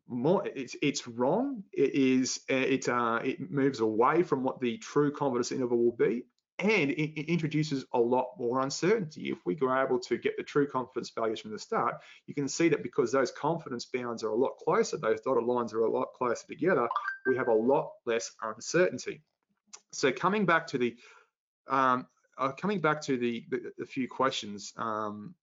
more, 0.09 0.47
it's 0.47 0.76
it's 0.82 1.07
wrong. 1.07 1.62
It 1.72 1.95
is 1.95 2.40
it 2.49 2.88
uh, 2.88 3.20
it 3.24 3.51
moves 3.51 3.80
away 3.80 4.22
from 4.22 4.42
what 4.42 4.61
the 4.61 4.78
true 4.78 5.12
confidence 5.12 5.53
interval 5.53 5.78
will 5.78 5.97
be, 5.97 6.24
and 6.59 6.90
it, 6.90 7.20
it, 7.20 7.28
introduces 7.28 7.84
a 7.92 7.99
lot 7.99 8.32
more 8.36 8.61
uncertainty. 8.61 9.30
If 9.30 9.38
we 9.47 9.55
were 9.55 9.82
able 9.82 10.01
to 10.01 10.18
get 10.18 10.36
the 10.36 10.42
true 10.42 10.66
confidence 10.66 11.11
values 11.11 11.40
from 11.40 11.53
the 11.53 11.59
start, 11.59 11.95
you 12.26 12.34
can 12.34 12.49
see 12.49 12.68
that 12.68 12.82
because 12.82 13.12
those 13.12 13.30
confidence 13.30 13.86
bounds 13.86 14.24
are 14.24 14.30
a 14.30 14.36
lot 14.36 14.57
closer, 14.62 14.97
those 14.97 15.20
dotted 15.20 15.45
lines 15.45 15.72
are 15.72 15.84
a 15.84 15.90
lot 15.90 16.09
closer 16.18 16.47
together, 16.47 16.88
we 17.26 17.36
have 17.36 17.49
a 17.49 17.55
lot 17.55 17.92
less 18.05 18.32
uncertainty. 18.42 19.22
So 19.92 20.12
coming 20.12 20.45
back 20.45 20.66
to 20.68 20.78
the 20.78 20.97
um, 21.68 22.07
uh, 22.39 22.53
coming 22.53 22.80
back 22.80 23.01
to 23.03 23.16
the, 23.16 23.45
the, 23.51 23.72
the 23.78 23.87
few 23.87 24.09
questions, 24.09 24.72
um, 24.76 25.35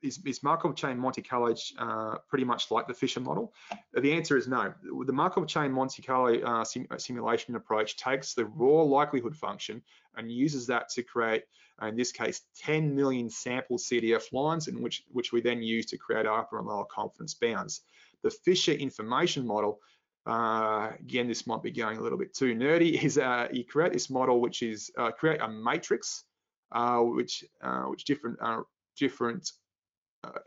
is, 0.00 0.20
is, 0.24 0.44
Markov 0.44 0.76
chain 0.76 0.96
Monte 0.96 1.22
Carlo 1.22 1.54
uh, 1.78 2.18
pretty 2.28 2.44
much 2.44 2.70
like 2.70 2.86
the 2.86 2.94
Fisher 2.94 3.18
model? 3.20 3.52
The 3.92 4.12
answer 4.12 4.36
is 4.36 4.46
no. 4.46 4.72
The 5.04 5.12
Markov 5.12 5.48
chain 5.48 5.72
Monte 5.72 6.02
Carlo 6.02 6.40
uh, 6.40 6.64
sim 6.64 6.86
simulation 6.98 7.56
approach 7.56 7.96
takes 7.96 8.34
the 8.34 8.44
raw 8.46 8.82
likelihood 8.82 9.34
function 9.34 9.82
and 10.16 10.30
uses 10.30 10.68
that 10.68 10.88
to 10.90 11.02
create, 11.02 11.44
in 11.82 11.96
this 11.96 12.12
case, 12.12 12.42
10 12.60 12.94
million 12.94 13.28
sample 13.28 13.76
CDF 13.76 14.32
lines, 14.32 14.68
in 14.68 14.80
which, 14.82 15.02
which 15.10 15.32
we 15.32 15.40
then 15.40 15.62
use 15.62 15.86
to 15.86 15.98
create 15.98 16.26
upper 16.26 16.58
and 16.58 16.68
lower 16.68 16.84
confidence 16.84 17.34
bounds. 17.34 17.80
The 18.22 18.30
Fisher 18.30 18.72
information 18.72 19.44
model 19.44 19.80
uh, 20.28 20.92
again, 21.00 21.26
this 21.26 21.46
might 21.46 21.62
be 21.62 21.70
going 21.70 21.96
a 21.96 22.02
little 22.02 22.18
bit 22.18 22.34
too 22.34 22.54
nerdy, 22.54 23.02
is 23.02 23.18
uh, 23.18 23.48
you 23.50 23.64
create 23.64 23.92
this 23.92 24.10
model 24.10 24.40
which 24.40 24.62
is 24.62 24.90
uh, 24.98 25.10
create 25.10 25.40
a 25.40 25.48
matrix 25.48 26.24
uh, 26.72 26.98
which 26.98 27.44
uh, 27.62 27.84
which 27.84 28.04
different 28.04 28.38
uh, 28.42 28.60
different 28.96 29.52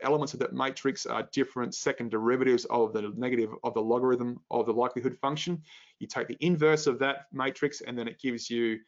elements 0.02 0.34
of 0.34 0.38
that 0.38 0.52
matrix 0.52 1.06
are 1.06 1.28
different 1.32 1.74
second 1.74 2.10
derivatives 2.10 2.64
of 2.66 2.92
the 2.92 3.10
negative 3.16 3.50
of 3.64 3.74
the 3.74 3.80
logarithm 3.80 4.38
of 4.50 4.66
the 4.66 4.72
likelihood 4.72 5.16
function. 5.20 5.60
You 5.98 6.06
take 6.06 6.28
the 6.28 6.36
inverse 6.40 6.86
of 6.86 6.98
that 7.00 7.26
matrix 7.32 7.80
and 7.80 7.98
then 7.98 8.06
it 8.06 8.20
gives 8.20 8.48
you 8.48 8.78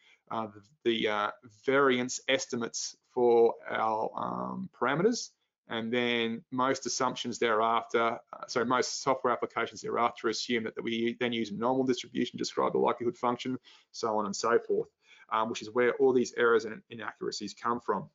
the 0.85 1.31
variance 1.65 2.21
estimates 2.29 2.95
for 3.13 3.55
our 3.69 4.09
um, 4.15 4.69
parameters. 4.79 5.31
And 5.67 5.91
then 5.91 6.43
most 6.51 6.85
assumptions 6.85 7.39
thereafter, 7.39 8.19
uh, 8.33 8.47
so 8.47 8.63
most 8.63 9.01
software 9.01 9.33
applications 9.33 9.81
thereafter 9.81 10.29
assume 10.29 10.65
that, 10.65 10.83
we 10.83 11.17
then 11.19 11.33
use 11.33 11.51
normal 11.51 11.83
distribution 11.83 12.33
to 12.33 12.37
describe 12.37 12.73
the 12.73 12.77
likelihood 12.77 13.17
function, 13.17 13.57
so 13.91 14.17
on 14.17 14.25
and 14.25 14.35
so 14.35 14.59
forth, 14.59 14.89
um, 15.31 15.49
which 15.49 15.63
is 15.63 15.71
where 15.71 15.93
all 15.95 16.13
these 16.13 16.33
errors 16.37 16.65
and 16.65 16.81
inaccuracies 16.91 17.55
come 17.55 17.79
from. 17.79 18.07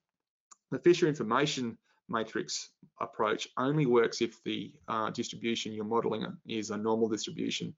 The 0.71 0.79
Fisher 0.79 1.09
information 1.09 1.77
matrix 2.09 2.71
approach 3.01 3.49
only 3.57 3.87
works 3.87 4.21
if 4.21 4.43
the 4.45 4.73
uh, 4.87 5.11
distribution 5.11 5.73
you're 5.73 5.85
modeling 5.85 6.27
is 6.47 6.71
a 6.71 6.77
normal 6.77 7.09
distribution. 7.09 7.75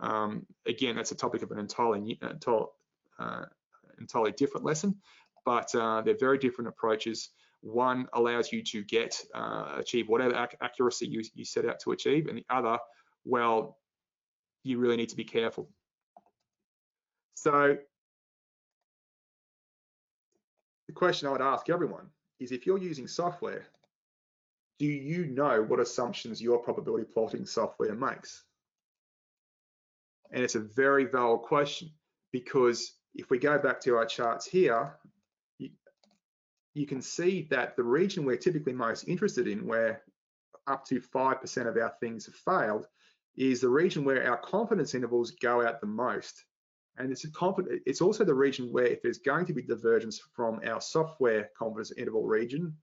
Um, 0.00 0.44
again, 0.66 0.96
that's 0.96 1.12
a 1.12 1.16
topic 1.16 1.42
of 1.42 1.50
an 1.50 1.58
entirely, 1.58 2.18
entirely, 2.20 2.66
uh, 3.18 3.44
entirely 3.98 4.32
different 4.32 4.66
lesson, 4.66 4.96
but 5.46 5.74
uh, 5.74 6.02
they're 6.02 6.16
very 6.18 6.38
different 6.38 6.68
approaches. 6.68 7.30
One 7.64 8.08
allows 8.12 8.52
you 8.52 8.62
to 8.62 8.84
get, 8.84 9.24
uh, 9.34 9.76
achieve 9.78 10.06
whatever 10.06 10.34
ac 10.34 10.56
accuracy 10.60 11.06
you, 11.06 11.22
you 11.34 11.46
set 11.46 11.64
out 11.64 11.80
to 11.80 11.92
achieve, 11.92 12.26
and 12.26 12.36
the 12.36 12.44
other, 12.50 12.78
well, 13.24 13.78
you 14.64 14.78
really 14.78 14.96
need 14.96 15.08
to 15.08 15.16
be 15.16 15.24
careful. 15.24 15.70
So 17.36 17.78
the 20.88 20.92
question 20.92 21.26
I 21.26 21.32
would 21.32 21.40
ask 21.40 21.70
everyone 21.70 22.10
is 22.38 22.52
if 22.52 22.66
you're 22.66 22.76
using 22.76 23.08
software, 23.08 23.66
do 24.78 24.86
you 24.86 25.24
know 25.24 25.62
what 25.62 25.80
assumptions 25.80 26.42
your 26.42 26.58
probability 26.58 27.04
plotting 27.04 27.46
software 27.46 27.94
makes? 27.94 28.44
And 30.32 30.44
it's 30.44 30.54
a 30.54 30.60
very 30.60 31.06
valid 31.06 31.42
question 31.42 31.90
because 32.30 32.92
if 33.14 33.30
we 33.30 33.38
go 33.38 33.58
back 33.58 33.80
to 33.82 33.96
our 33.96 34.04
charts 34.04 34.44
here, 34.44 34.98
you 36.74 36.86
can 36.86 37.00
see 37.00 37.46
that 37.50 37.76
the 37.76 37.82
region 37.82 38.24
we're 38.24 38.36
typically 38.36 38.72
most 38.72 39.08
interested 39.08 39.46
in, 39.46 39.66
where 39.66 40.02
up 40.66 40.84
to 40.86 41.00
5% 41.00 41.68
of 41.68 41.76
our 41.76 41.94
things 42.00 42.26
have 42.26 42.34
failed, 42.34 42.86
is 43.36 43.60
the 43.60 43.68
region 43.68 44.04
where 44.04 44.28
our 44.28 44.36
confidence 44.36 44.94
intervals 44.94 45.32
go 45.32 45.66
out 45.66 45.80
the 45.80 45.86
most. 45.86 46.44
And 46.96 47.10
it's, 47.10 47.26
it's 47.86 48.00
also 48.00 48.24
the 48.24 48.34
region 48.34 48.72
where 48.72 48.86
if 48.86 49.02
there's 49.02 49.18
going 49.18 49.46
to 49.46 49.52
be 49.52 49.62
divergence 49.62 50.20
from 50.34 50.60
our 50.64 50.80
software 50.80 51.50
confidence 51.58 51.92
interval 51.96 52.24
region 52.24 52.76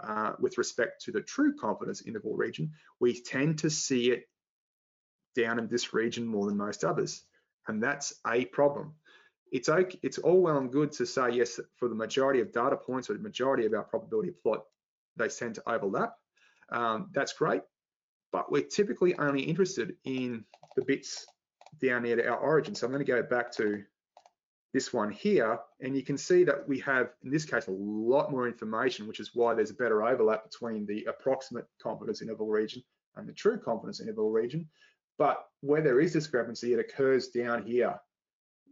uh, 0.00 0.32
with 0.38 0.58
respect 0.58 1.02
to 1.04 1.12
the 1.12 1.22
true 1.22 1.54
confidence 1.56 2.02
interval 2.06 2.34
region, 2.34 2.72
we 3.00 3.20
tend 3.20 3.58
to 3.60 3.70
see 3.70 4.10
it 4.10 4.24
down 5.34 5.58
in 5.58 5.68
this 5.68 5.94
region 5.94 6.26
more 6.26 6.46
than 6.46 6.56
most 6.56 6.84
others. 6.84 7.22
And 7.66 7.82
that's 7.82 8.14
a 8.26 8.44
problem. 8.46 8.94
It's 9.50 9.68
okay, 9.68 9.98
it's 10.02 10.18
all 10.18 10.40
well 10.40 10.58
and 10.58 10.70
good 10.70 10.92
to 10.92 11.06
say 11.06 11.30
yes, 11.30 11.58
for 11.76 11.88
the 11.88 11.94
majority 11.94 12.40
of 12.40 12.52
data 12.52 12.76
points 12.76 13.10
or 13.10 13.14
the 13.14 13.20
majority 13.20 13.66
of 13.66 13.74
our 13.74 13.82
probability 13.82 14.30
plot, 14.30 14.64
they 15.16 15.28
tend 15.28 15.56
to 15.56 15.68
overlap. 15.68 16.14
Um, 16.70 17.10
that's 17.12 17.32
great, 17.32 17.62
but 18.30 18.50
we're 18.52 18.62
typically 18.62 19.16
only 19.18 19.42
interested 19.42 19.96
in 20.04 20.44
the 20.76 20.84
bits 20.84 21.26
down 21.82 22.04
near 22.04 22.16
to 22.16 22.28
our 22.28 22.38
origin. 22.38 22.74
So 22.74 22.86
I'm 22.86 22.92
going 22.92 23.04
to 23.04 23.12
go 23.12 23.22
back 23.22 23.50
to 23.56 23.82
this 24.72 24.92
one 24.92 25.10
here, 25.10 25.58
and 25.80 25.96
you 25.96 26.04
can 26.04 26.16
see 26.16 26.44
that 26.44 26.68
we 26.68 26.78
have, 26.80 27.10
in 27.24 27.30
this 27.30 27.44
case, 27.44 27.66
a 27.66 27.72
lot 27.72 28.30
more 28.30 28.46
information, 28.46 29.08
which 29.08 29.18
is 29.18 29.32
why 29.34 29.52
there's 29.52 29.70
a 29.70 29.74
better 29.74 30.04
overlap 30.04 30.44
between 30.44 30.86
the 30.86 31.04
approximate 31.04 31.66
confidence 31.82 32.22
interval 32.22 32.46
region 32.46 32.84
and 33.16 33.28
the 33.28 33.32
true 33.32 33.58
confidence 33.58 34.00
interval 34.00 34.30
region. 34.30 34.68
But 35.18 35.44
where 35.60 35.82
there 35.82 36.00
is 36.00 36.12
discrepancy, 36.12 36.72
it 36.72 36.78
occurs 36.78 37.28
down 37.28 37.64
here, 37.64 37.96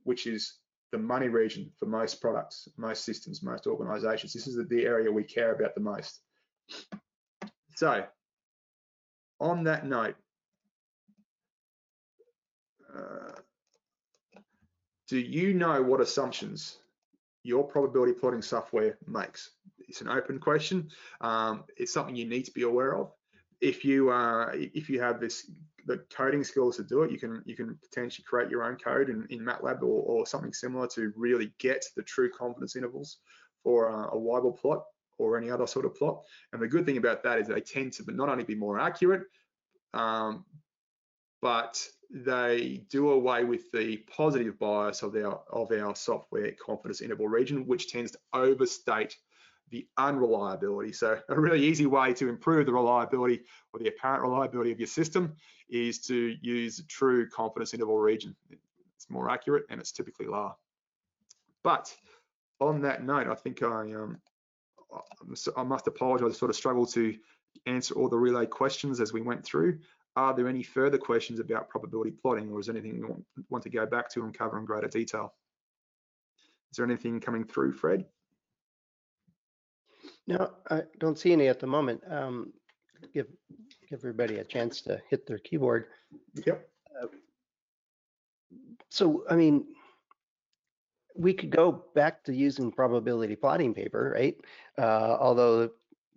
which 0.05 0.29
is 0.29 0.55
the 0.91 0.99
money 0.99 1.28
region 1.28 1.70
for 1.78 1.86
most 1.86 2.20
products, 2.20 2.68
most 2.76 3.05
systems, 3.05 3.43
most 3.43 3.66
organizations. 3.66 4.32
This 4.32 4.47
is 4.47 4.57
the 4.68 4.84
area 4.84 5.11
we 5.11 5.24
care 5.24 5.53
about 5.53 5.74
the 5.74 5.80
most. 5.80 6.20
So 7.76 8.05
on 9.41 9.64
that 9.64 9.86
note, 9.86 10.16
uh, 12.95 13.32
do 15.09 15.18
you 15.18 15.55
know 15.55 15.82
what 15.82 16.01
assumptions 16.01 16.78
your 17.43 17.64
probability 17.64 18.12
plotting 18.12 18.43
software 18.43 18.99
makes? 19.07 19.51
It's 19.89 20.01
an 20.01 20.09
open 20.09 20.39
question. 20.39 20.91
Um, 21.20 21.64
it's 21.76 21.93
something 21.93 22.16
you 22.16 22.26
need 22.26 22.45
to 22.45 22.53
be 22.53 22.62
aware 22.62 22.97
of. 22.97 23.12
If 23.61 23.84
you 23.84 24.11
uh, 24.11 24.51
if 24.55 24.89
you 24.91 25.01
have 25.01 25.20
this 25.20 25.51
the 25.89 26.05
coding 26.14 26.45
skills 26.45 26.76
to 26.76 26.84
do 26.84 27.03
it, 27.03 27.11
you 27.11 27.18
can 27.18 27.43
you 27.47 27.57
can 27.57 27.76
potentially 27.82 28.24
create 28.28 28.51
your 28.51 28.62
own 28.62 28.76
code 28.76 29.09
in, 29.09 29.26
in 29.30 29.41
MATLAB 29.41 29.82
or, 29.82 30.03
or 30.03 30.26
something 30.26 30.53
similar 30.53 30.86
to 30.89 31.12
really 31.16 31.51
get 31.59 31.84
the 31.97 32.03
true 32.03 32.30
confidence 32.30 32.76
intervals 32.76 33.18
for 33.64 33.89
a, 33.89 34.09
a 34.09 34.16
Weibull 34.16 34.57
plot 34.57 34.84
or 35.18 35.36
any 35.36 35.51
other 35.51 35.66
sort 35.66 35.86
of 35.86 35.95
plot. 35.97 36.22
And 36.53 36.62
the 36.62 36.68
good 36.68 36.86
thing 36.86 36.99
about 36.99 37.22
that 37.24 37.39
is 37.39 37.49
they 37.49 37.61
tend 37.61 37.95
to 37.95 38.05
not 38.12 38.28
only 38.28 38.45
be 38.45 38.55
more 38.55 38.78
accurate, 38.78 39.22
um, 39.95 40.45
but 41.41 41.82
they 42.11 42.84
do 42.91 43.11
away 43.11 43.45
with 43.45 43.70
the 43.72 43.97
positive 44.16 44.59
bias 44.59 45.03
of 45.03 45.16
our 45.16 45.41
of 45.51 45.72
our 45.72 45.97
software 45.97 46.53
confidence 46.64 47.01
interval 47.01 47.28
region, 47.28 47.66
which 47.66 47.91
tends 47.91 48.12
to 48.12 48.18
overstate 48.34 49.16
the 49.70 49.86
unreliability. 49.97 50.93
So 50.93 51.18
a 51.28 51.41
really 51.41 51.64
easy 51.64 51.86
way 51.86 52.12
to 52.14 52.28
improve 52.28 52.66
the 52.66 52.72
reliability 52.72 53.43
or 53.72 53.80
the 53.80 53.89
apparent 53.89 54.22
reliability 54.22 54.72
of 54.72 54.78
your 54.78 54.86
system 54.86 55.34
is 55.69 55.99
to 56.01 56.37
use 56.41 56.79
a 56.79 56.87
true 56.87 57.29
confidence 57.29 57.75
interval 57.75 57.99
region. 57.99 58.35
It's 58.97 59.11
more 59.11 59.31
accurate 59.31 59.64
and 59.71 59.81
it's 59.81 59.93
typically 59.93 60.27
lower. 60.27 60.55
But 61.62 61.95
on 62.61 62.81
that 62.83 63.05
note, 63.05 63.29
I 63.29 63.35
think 63.35 63.62
I 63.62 63.93
um, 63.93 64.19
I 65.57 65.62
must 65.62 65.87
apologize, 65.87 66.31
I 66.31 66.33
sort 66.33 66.51
of 66.51 66.57
struggled 66.57 66.93
to 66.95 67.14
answer 67.66 67.95
all 67.95 68.09
the 68.09 68.16
relay 68.16 68.47
questions 68.47 69.01
as 69.01 69.12
we 69.12 69.21
went 69.21 69.45
through. 69.45 69.79
Are 70.16 70.35
there 70.35 70.49
any 70.49 70.62
further 70.62 70.99
questions 70.99 71.39
about 71.41 71.69
probability 71.69 72.11
plotting 72.11 72.51
or 72.51 72.59
is 72.59 72.69
anything 72.69 72.97
you 72.97 73.07
want, 73.07 73.25
want 73.51 73.64
to 73.64 73.71
go 73.71 73.87
back 73.87 74.11
to 74.11 74.25
and 74.25 74.37
cover 74.37 74.59
in 74.59 74.64
greater 74.64 74.89
detail? 74.89 75.35
Is 76.71 76.77
there 76.77 76.87
anything 76.87 77.21
coming 77.21 77.45
through, 77.45 77.73
Fred? 77.73 78.05
No, 80.27 80.51
I 80.71 80.83
don't 80.99 81.19
see 81.19 81.33
any 81.33 81.49
at 81.49 81.61
the 81.61 81.66
moment. 81.66 82.03
Um, 82.11 82.53
give 83.14 83.27
give 83.89 84.01
everybody 84.01 84.36
a 84.39 84.45
chance 84.45 84.80
to 84.82 85.01
hit 85.11 85.26
their 85.26 85.39
keyboard. 85.39 85.86
Yep. 86.47 86.68
Uh, 87.03 87.07
so, 88.91 89.24
I 89.30 89.36
mean, 89.36 89.66
we 91.16 91.32
could 91.32 91.51
go 91.51 91.84
back 91.95 92.22
to 92.24 92.34
using 92.34 92.70
probability 92.70 93.36
plotting 93.36 93.74
paper, 93.74 94.12
right? 94.14 94.36
Uh, 94.78 95.16
although 95.18 95.70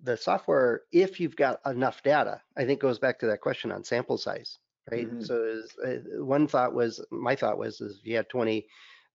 the 0.04 0.16
software, 0.18 0.82
if 0.92 1.20
you've 1.20 1.36
got 1.36 1.60
enough 1.66 2.04
data, 2.04 2.42
I 2.58 2.66
think 2.66 2.80
goes 2.80 3.00
back 3.00 3.20
to 3.20 3.28
that 3.28 3.42
question 3.42 3.72
on 3.72 3.84
sample 3.84 4.18
size, 4.18 4.60
right? 4.92 5.08
Mm 5.08 5.18
-hmm. 5.18 5.26
So 5.26 5.44
is, 5.44 5.78
uh, 5.86 6.26
one 6.26 6.48
thought 6.48 6.74
was, 6.74 7.06
my 7.10 7.36
thought 7.36 7.58
was, 7.58 7.82
is 7.82 7.98
if 8.00 8.06
you 8.06 8.16
had 8.16 8.30
20 8.30 8.68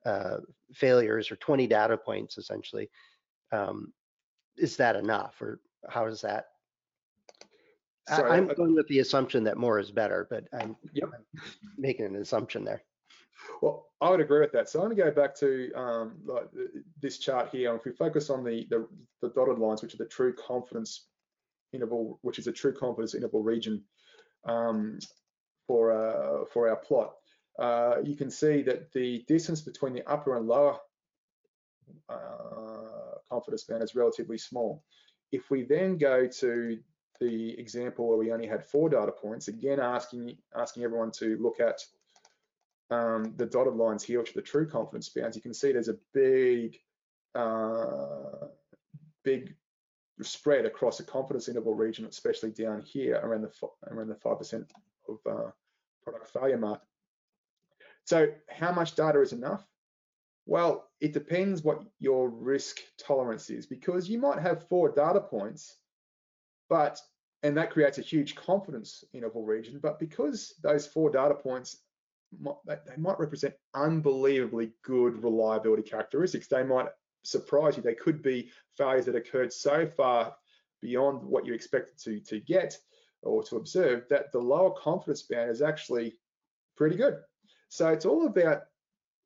uh, 0.04 0.38
failures 0.74 1.30
or 1.30 1.36
20 1.36 1.66
data 1.66 1.96
points, 1.96 2.38
essentially, 2.38 2.90
um, 3.52 3.92
is 4.56 4.76
that 4.76 4.96
enough, 4.96 5.40
or 5.42 5.60
how 5.88 6.06
is 6.06 6.20
that? 6.20 6.46
Sorry, 8.08 8.30
I, 8.30 8.36
am 8.36 8.48
going 8.48 8.74
with 8.74 8.86
the 8.88 9.00
assumption 9.00 9.44
that 9.44 9.56
more 9.56 9.78
is 9.78 9.90
better, 9.90 10.26
but 10.30 10.44
I'm, 10.52 10.76
yep. 10.92 11.10
I'm 11.12 11.42
making 11.76 12.06
an 12.06 12.16
assumption 12.16 12.64
there. 12.64 12.82
Well, 13.60 13.86
I 14.00 14.10
would 14.10 14.20
agree 14.20 14.40
with 14.40 14.52
that. 14.52 14.68
So 14.68 14.80
I'm 14.80 14.86
going 14.86 14.96
to 14.96 15.04
go 15.04 15.10
back 15.10 15.34
to 15.36 15.72
um, 15.74 16.14
like 16.24 16.48
this 17.00 17.18
chart 17.18 17.48
here. 17.50 17.74
If 17.74 17.84
we 17.84 17.92
focus 17.92 18.30
on 18.30 18.44
the, 18.44 18.66
the, 18.70 18.86
the 19.22 19.30
dotted 19.30 19.58
lines, 19.58 19.82
which 19.82 19.94
are 19.94 19.98
the 19.98 20.06
true 20.06 20.34
confidence 20.34 21.06
interval, 21.72 22.18
which 22.22 22.38
is 22.38 22.46
a 22.46 22.52
true 22.52 22.72
confidence 22.72 23.14
interval 23.14 23.42
region 23.42 23.82
um, 24.44 24.98
for 25.66 25.92
uh, 25.92 26.44
for 26.52 26.68
our 26.68 26.76
plot, 26.76 27.14
uh, 27.58 27.96
you 28.04 28.14
can 28.14 28.30
see 28.30 28.62
that 28.62 28.92
the 28.92 29.24
distance 29.26 29.62
between 29.62 29.92
the 29.92 30.08
upper 30.08 30.36
and 30.36 30.46
lower 30.46 30.78
uh, 32.08 33.18
confidence 33.30 33.64
band 33.64 33.82
is 33.82 33.94
relatively 33.94 34.38
small. 34.38 34.82
If 35.32 35.50
we 35.50 35.64
then 35.64 35.98
go 35.98 36.26
to 36.26 36.78
the 37.20 37.58
example 37.58 38.08
where 38.08 38.18
we 38.18 38.32
only 38.32 38.46
had 38.46 38.64
four 38.64 38.88
data 38.88 39.12
points, 39.12 39.48
again 39.48 39.80
asking 39.80 40.36
asking 40.54 40.84
everyone 40.84 41.10
to 41.12 41.36
look 41.38 41.60
at 41.60 41.80
um, 42.90 43.34
the 43.36 43.46
dotted 43.46 43.74
lines 43.74 44.02
here, 44.02 44.20
which 44.20 44.30
are 44.30 44.40
the 44.40 44.42
true 44.42 44.66
confidence 44.66 45.08
bands, 45.08 45.36
you 45.36 45.42
can 45.42 45.54
see 45.54 45.72
there's 45.72 45.88
a 45.88 45.96
big, 46.14 46.78
uh, 47.34 48.46
big 49.24 49.54
spread 50.22 50.64
across 50.64 50.98
the 50.98 51.04
confidence 51.04 51.48
interval 51.48 51.74
region, 51.74 52.06
especially 52.06 52.50
down 52.50 52.80
here 52.82 53.20
around 53.22 53.42
the 53.42 53.50
around 53.88 54.08
the 54.08 54.14
five 54.14 54.38
percent 54.38 54.70
of 55.08 55.18
uh, 55.28 55.50
product 56.02 56.28
failure 56.28 56.58
mark. 56.58 56.80
So, 58.04 58.28
how 58.48 58.72
much 58.72 58.94
data 58.94 59.20
is 59.20 59.32
enough? 59.32 59.66
Well, 60.46 60.88
it 61.00 61.12
depends 61.12 61.62
what 61.62 61.82
your 61.98 62.28
risk 62.28 62.78
tolerance 62.98 63.50
is 63.50 63.66
because 63.66 64.08
you 64.08 64.18
might 64.20 64.38
have 64.38 64.68
four 64.68 64.90
data 64.92 65.20
points, 65.20 65.76
but 66.68 67.00
and 67.42 67.56
that 67.56 67.70
creates 67.70 67.98
a 67.98 68.02
huge 68.02 68.34
confidence 68.34 69.04
interval 69.12 69.44
region. 69.44 69.78
But 69.80 69.98
because 69.98 70.54
those 70.62 70.86
four 70.86 71.10
data 71.10 71.34
points 71.34 71.78
they 72.66 72.96
might 72.96 73.18
represent 73.18 73.54
unbelievably 73.74 74.72
good 74.82 75.22
reliability 75.22 75.82
characteristics. 75.82 76.48
They 76.48 76.62
might 76.62 76.88
surprise 77.22 77.76
you. 77.76 77.82
They 77.82 77.94
could 77.94 78.22
be 78.22 78.50
failures 78.76 79.06
that 79.06 79.16
occurred 79.16 79.52
so 79.52 79.86
far 79.86 80.34
beyond 80.82 81.22
what 81.22 81.46
you 81.46 81.54
expected 81.54 81.98
to, 81.98 82.20
to 82.20 82.40
get 82.40 82.76
or 83.22 83.42
to 83.44 83.56
observe 83.56 84.04
that 84.10 84.32
the 84.32 84.38
lower 84.38 84.70
confidence 84.70 85.22
band 85.22 85.50
is 85.50 85.62
actually 85.62 86.14
pretty 86.76 86.96
good. 86.96 87.18
So 87.68 87.88
it's 87.88 88.04
all 88.04 88.26
about 88.26 88.62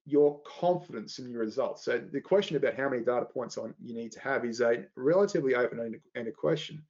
your 0.07 0.41
confidence 0.43 1.19
in 1.19 1.31
your 1.31 1.41
results. 1.41 1.85
So 1.85 1.99
the 1.99 2.21
question 2.21 2.57
about 2.57 2.75
how 2.75 2.89
many 2.89 3.03
data 3.03 3.27
points 3.27 3.59
on 3.59 3.75
you 3.83 3.95
need 3.95 4.13
to 4.13 4.21
have 4.21 4.45
is 4.45 4.61
a 4.61 4.85
relatively 4.97 5.55
open-ended 5.55 6.37
question. 6.37 6.83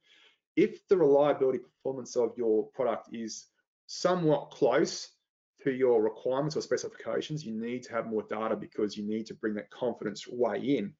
If 0.55 0.87
the 0.87 0.97
reliability 0.97 1.59
performance 1.59 2.15
of 2.15 2.33
your 2.37 2.67
product 2.73 3.09
is 3.13 3.47
somewhat 3.87 4.51
close 4.51 5.09
to 5.63 5.71
your 5.71 6.01
requirements 6.01 6.57
or 6.57 6.61
specifications, 6.61 7.45
you 7.45 7.53
need 7.53 7.83
to 7.83 7.93
have 7.93 8.07
more 8.07 8.23
data 8.23 8.55
because 8.55 8.97
you 8.97 9.03
need 9.03 9.25
to 9.27 9.33
bring 9.35 9.53
that 9.55 9.69
confidence 9.69 10.27
way 10.27 10.59
in 10.59 10.93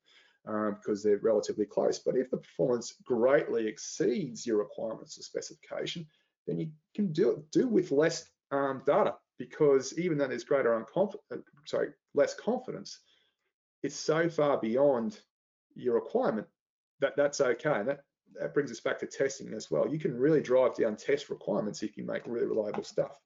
uh, 0.47 0.71
because 0.71 1.03
they're 1.03 1.19
relatively 1.21 1.65
close. 1.65 1.99
But 1.99 2.15
if 2.15 2.29
the 2.29 2.37
performance 2.37 2.95
greatly 3.03 3.67
exceeds 3.67 4.45
your 4.45 4.57
requirements 4.57 5.17
or 5.17 5.23
specification, 5.23 6.07
then 6.47 6.59
you 6.59 6.71
can 6.95 7.11
do 7.11 7.43
do 7.51 7.67
with 7.67 7.91
less 7.91 8.29
um, 8.51 8.83
data 8.85 9.15
because 9.37 9.97
even 9.97 10.17
though 10.17 10.27
there's 10.27 10.43
greater 10.43 10.75
uh, 10.75 11.11
sorry 11.65 11.89
less 12.13 12.33
confidence, 12.33 12.99
it's 13.83 13.95
so 13.95 14.29
far 14.29 14.57
beyond 14.57 15.19
your 15.75 15.95
requirement 15.95 16.47
that 17.01 17.15
that's 17.17 17.41
okay. 17.41 17.83
That 17.83 18.03
that 18.39 18.53
brings 18.53 18.71
us 18.71 18.79
back 18.79 18.99
to 18.99 19.05
testing 19.05 19.53
as 19.53 19.69
well. 19.69 19.87
You 19.87 19.99
can 19.99 20.17
really 20.17 20.41
drive 20.41 20.75
down 20.75 20.95
test 20.95 21.29
requirements 21.29 21.83
if 21.83 21.97
you 21.97 22.03
make 22.05 22.23
really 22.25 22.47
reliable 22.47 22.83
stuff. 22.83 23.17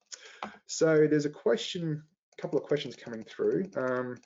So 0.66 1.08
there's 1.08 1.26
a 1.26 1.30
question, 1.30 2.03
a 2.38 2.41
couple 2.41 2.60
of 2.60 2.66
questions 2.66 2.95
coming 2.95 3.24
through. 3.24 3.70
Um, 3.76 4.18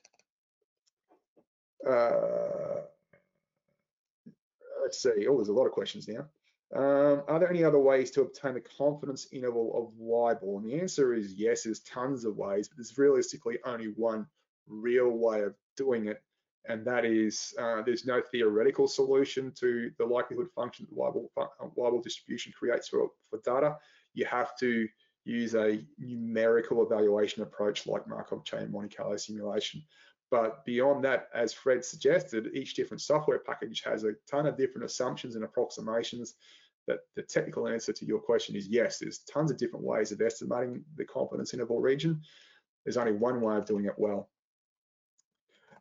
uh, 1.87 2.81
let's 4.81 5.01
see. 5.01 5.27
Oh, 5.27 5.35
there's 5.35 5.49
a 5.49 5.53
lot 5.53 5.65
of 5.65 5.71
questions 5.71 6.07
now. 6.07 6.25
Um, 6.75 7.23
are 7.27 7.39
there 7.39 7.49
any 7.49 7.63
other 7.63 7.79
ways 7.79 8.11
to 8.11 8.21
obtain 8.21 8.53
the 8.53 8.61
confidence 8.61 9.27
interval 9.31 9.71
of 9.75 9.99
Weibull? 9.99 10.57
And 10.57 10.65
the 10.65 10.79
answer 10.79 11.13
is 11.13 11.33
yes, 11.33 11.63
there's 11.63 11.79
tons 11.79 12.25
of 12.25 12.37
ways, 12.37 12.67
but 12.67 12.77
there's 12.77 12.97
realistically 12.97 13.57
only 13.65 13.87
one 13.87 14.27
real 14.67 15.09
way 15.09 15.41
of 15.41 15.55
doing 15.77 16.07
it, 16.07 16.21
and 16.67 16.85
that 16.85 17.05
is 17.05 17.53
uh, 17.59 17.81
there's 17.81 18.05
no 18.05 18.21
theoretical 18.31 18.87
solution 18.87 19.51
to 19.59 19.91
the 19.97 20.05
likelihood 20.05 20.49
function 20.53 20.87
that 20.89 20.97
Weibull, 20.97 21.29
Weibull 21.77 22.03
distribution 22.03 22.53
creates 22.57 22.89
for, 22.89 23.09
for 23.29 23.39
data. 23.43 23.77
You 24.13 24.25
have 24.25 24.57
to 24.57 24.87
use 25.25 25.55
a 25.55 25.81
numerical 25.97 26.83
evaluation 26.83 27.43
approach 27.43 27.87
like 27.87 28.07
Markov 28.07 28.43
chain 28.43 28.71
Monte 28.71 28.95
Carlo 28.95 29.17
simulation. 29.17 29.83
But 30.31 30.63
beyond 30.65 31.03
that, 31.05 31.29
as 31.33 31.53
Fred 31.53 31.83
suggested, 31.83 32.51
each 32.53 32.75
different 32.75 33.01
software 33.01 33.39
package 33.39 33.81
has 33.83 34.03
a 34.03 34.13
ton 34.29 34.45
of 34.45 34.57
different 34.57 34.85
assumptions 34.85 35.35
and 35.35 35.43
approximations 35.43 36.35
that 36.87 36.99
the 37.15 37.23
technical 37.23 37.67
answer 37.67 37.93
to 37.93 38.05
your 38.05 38.19
question 38.19 38.55
is 38.55 38.67
yes, 38.67 38.99
there's 38.99 39.19
tons 39.19 39.51
of 39.51 39.57
different 39.57 39.85
ways 39.85 40.11
of 40.11 40.21
estimating 40.21 40.83
the 40.95 41.05
confidence 41.05 41.53
interval 41.53 41.79
region. 41.79 42.21
There's 42.83 42.97
only 42.97 43.11
one 43.11 43.41
way 43.41 43.55
of 43.55 43.65
doing 43.65 43.85
it 43.85 43.93
well. 43.97 44.29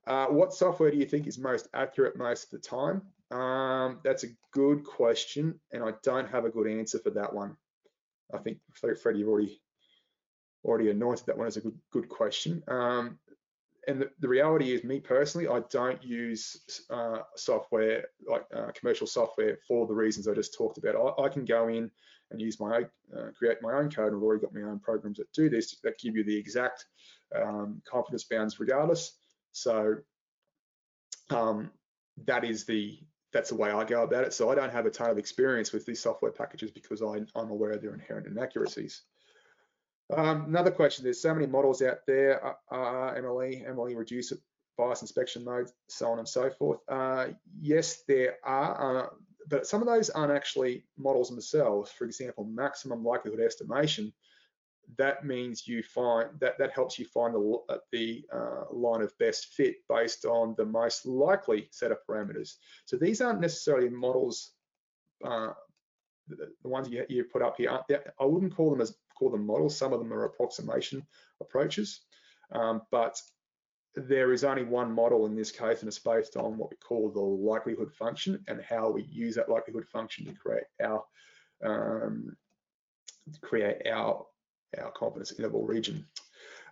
Uh, 0.09 0.27
what 0.29 0.55
software 0.55 0.91
do 0.91 0.97
you 0.97 1.05
think 1.05 1.27
is 1.27 1.39
most 1.39 1.69
accurate 1.75 2.17
most 2.17 2.45
of 2.45 2.51
the 2.51 2.67
time? 2.67 3.03
Um, 3.31 4.01
that's 4.03 4.25
a 4.25 4.29
good 4.53 4.83
question, 4.83 5.61
and 5.71 5.85
I 5.85 5.93
don't 6.03 6.29
have 6.31 6.47
a 6.47 6.51
good 6.51 6.67
answer 6.67 6.99
for 6.99 7.11
that 7.11 7.33
one. 7.33 7.57
I 8.33 8.39
think 8.39 8.59
Freddie, 8.73 9.19
you've 9.19 9.29
already 9.29 9.61
already 10.65 10.91
anointed 10.91 11.27
that 11.27 11.37
one 11.37 11.47
as 11.47 11.59
a 11.59 11.61
good 11.61 11.79
good 11.93 12.09
question. 12.09 12.63
Um, 12.69 13.19
and 13.87 14.01
the, 14.01 14.11
the, 14.21 14.29
reality 14.29 14.73
is, 14.73 14.83
me 14.83 14.99
personally, 14.99 15.47
I 15.47 15.61
don't 15.71 16.03
use 16.03 16.85
uh, 16.91 17.19
software 17.37 18.05
like 18.27 18.45
uh, 18.55 18.71
commercial 18.75 19.07
software 19.07 19.59
for 19.67 19.87
the 19.87 19.95
reasons 19.95 20.27
I 20.27 20.35
just 20.35 20.55
talked 20.55 20.79
about. 20.79 21.15
I, 21.19 21.25
I 21.25 21.29
can 21.29 21.45
go 21.45 21.69
in 21.69 21.91
and 22.31 22.41
use 22.41 22.59
my 22.59 22.85
uh, 23.15 23.31
create 23.37 23.59
my 23.61 23.75
own 23.75 23.91
code. 23.91 24.15
I've 24.15 24.23
already 24.23 24.41
got 24.41 24.55
my 24.55 24.63
own 24.63 24.81
programs 24.81 25.19
that 25.19 25.31
do 25.35 25.51
this 25.51 25.77
that 25.83 25.99
give 25.99 26.17
you 26.17 26.25
the 26.25 26.37
exact 26.37 26.87
um, 27.37 27.83
confidence 27.87 28.25
bounds 28.25 28.59
regardless. 28.59 29.19
So 29.53 29.97
um, 31.31 31.71
that 32.27 32.45
is 32.45 32.65
the 32.65 32.99
that's 33.33 33.51
the 33.51 33.57
way 33.57 33.71
I 33.71 33.85
go 33.85 34.03
about 34.03 34.25
it. 34.25 34.33
So 34.33 34.51
I 34.51 34.55
don't 34.55 34.73
have 34.73 34.87
a 34.87 34.91
ton 34.91 35.11
of 35.11 35.19
experience 35.19 35.73
with 35.73 35.85
these 35.85 36.01
software 36.01 36.33
packages 36.33 36.71
because 36.71 37.03
I, 37.03 37.19
am 37.39 37.51
aware 37.51 37.73
of 37.73 37.83
their 37.83 37.93
inherent 37.93 38.27
inaccuracies. 38.27 39.03
Um, 40.17 40.47
another 40.47 40.71
question, 40.71 41.05
there's 41.05 41.21
so 41.21 41.35
many 41.35 41.47
models 41.47 41.83
out 41.83 41.99
there, 42.07 42.43
uh, 42.45 42.75
uh, 42.75 43.15
MLE, 43.17 43.69
MLE 43.69 43.97
reduce 43.97 44.33
bias 44.79 45.03
inspection 45.03 45.45
mode, 45.45 45.69
so 45.89 46.11
on 46.11 46.19
and 46.19 46.29
so 46.29 46.49
forth. 46.49 46.79
Uh, 46.89 47.29
yes, 47.61 48.03
there 48.09 48.37
are, 48.45 49.05
uh, 49.05 49.09
but 49.49 49.67
some 49.67 49.83
of 49.83 49.89
those 49.89 50.09
aren't 50.09 50.33
actually 50.33 50.85
models 50.97 51.29
themselves. 51.29 51.91
For 51.91 52.05
example, 52.05 52.45
maximum 52.45 53.05
likelihood 53.05 53.41
estimation 53.41 54.13
that 54.97 55.25
means 55.25 55.67
you 55.69 55.83
find 55.83 56.31
that 56.41 56.59
that 56.59 56.73
helps 56.73 56.99
you 56.99 57.05
find 57.05 57.35
the, 57.35 57.59
uh, 57.69 57.77
the 57.93 58.25
uh, 58.33 58.65
line 58.73 59.03
of 59.03 59.17
best 59.19 59.49
fit 59.49 59.77
based 59.89 60.25
on 60.25 60.55
the 60.57 60.65
most 60.65 61.05
likely 61.05 61.69
set 61.71 61.93
of 61.93 61.99
parameters. 62.09 62.55
So 62.87 62.97
these 62.97 63.21
aren't 63.21 63.41
necessarily 63.41 63.91
models, 63.91 64.53
uh, 65.25 65.53
the, 66.29 66.49
ones 66.65 66.89
you, 66.89 67.05
you 67.09 67.25
put 67.25 67.43
up 67.43 67.57
here. 67.57 67.71
Aren't 67.71 67.85
I 68.19 68.25
wouldn't 68.25 68.55
call 68.55 68.71
them 68.71 68.81
as 68.81 68.97
call 69.19 69.31
them 69.31 69.47
models. 69.47 69.77
Some 69.77 69.93
of 69.93 69.99
them 69.99 70.13
are 70.13 70.25
approximation 70.25 71.05
approaches, 71.41 72.01
um, 72.53 72.83
but 72.91 73.21
there 73.95 74.33
is 74.33 74.45
only 74.45 74.63
one 74.63 74.93
model 74.93 75.27
in 75.27 75.35
this 75.35 75.51
case, 75.51 75.81
and 75.81 75.89
it's 75.89 75.99
based 75.99 76.37
on 76.37 76.57
what 76.57 76.71
we 76.71 76.77
call 76.77 77.11
the 77.11 77.21
likelihood 77.21 77.93
function 77.93 78.43
and 78.47 78.63
how 78.63 78.91
we 78.91 79.03
use 79.03 79.35
that 79.35 79.49
likelihood 79.49 79.87
function 79.87 80.27
to 80.27 80.33
create 80.35 80.65
our 80.83 81.03
um, 81.65 82.37
create 83.43 83.87
our 83.91 84.25
our 84.77 84.91
confidence 84.91 85.33
interval 85.33 85.65
region. 85.65 86.07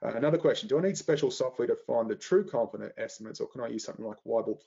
Uh, 0.02 0.12
another 0.14 0.38
question, 0.38 0.68
do 0.68 0.78
I 0.78 0.82
need 0.82 0.98
special 0.98 1.30
software 1.30 1.68
to 1.68 1.76
find 1.76 2.08
the 2.08 2.14
true 2.14 2.44
confidence 2.44 2.92
estimates 2.98 3.40
or 3.40 3.48
can 3.48 3.62
I 3.62 3.68
use 3.68 3.84
something 3.84 4.04
like 4.04 4.18
Weibull++? 4.26 4.58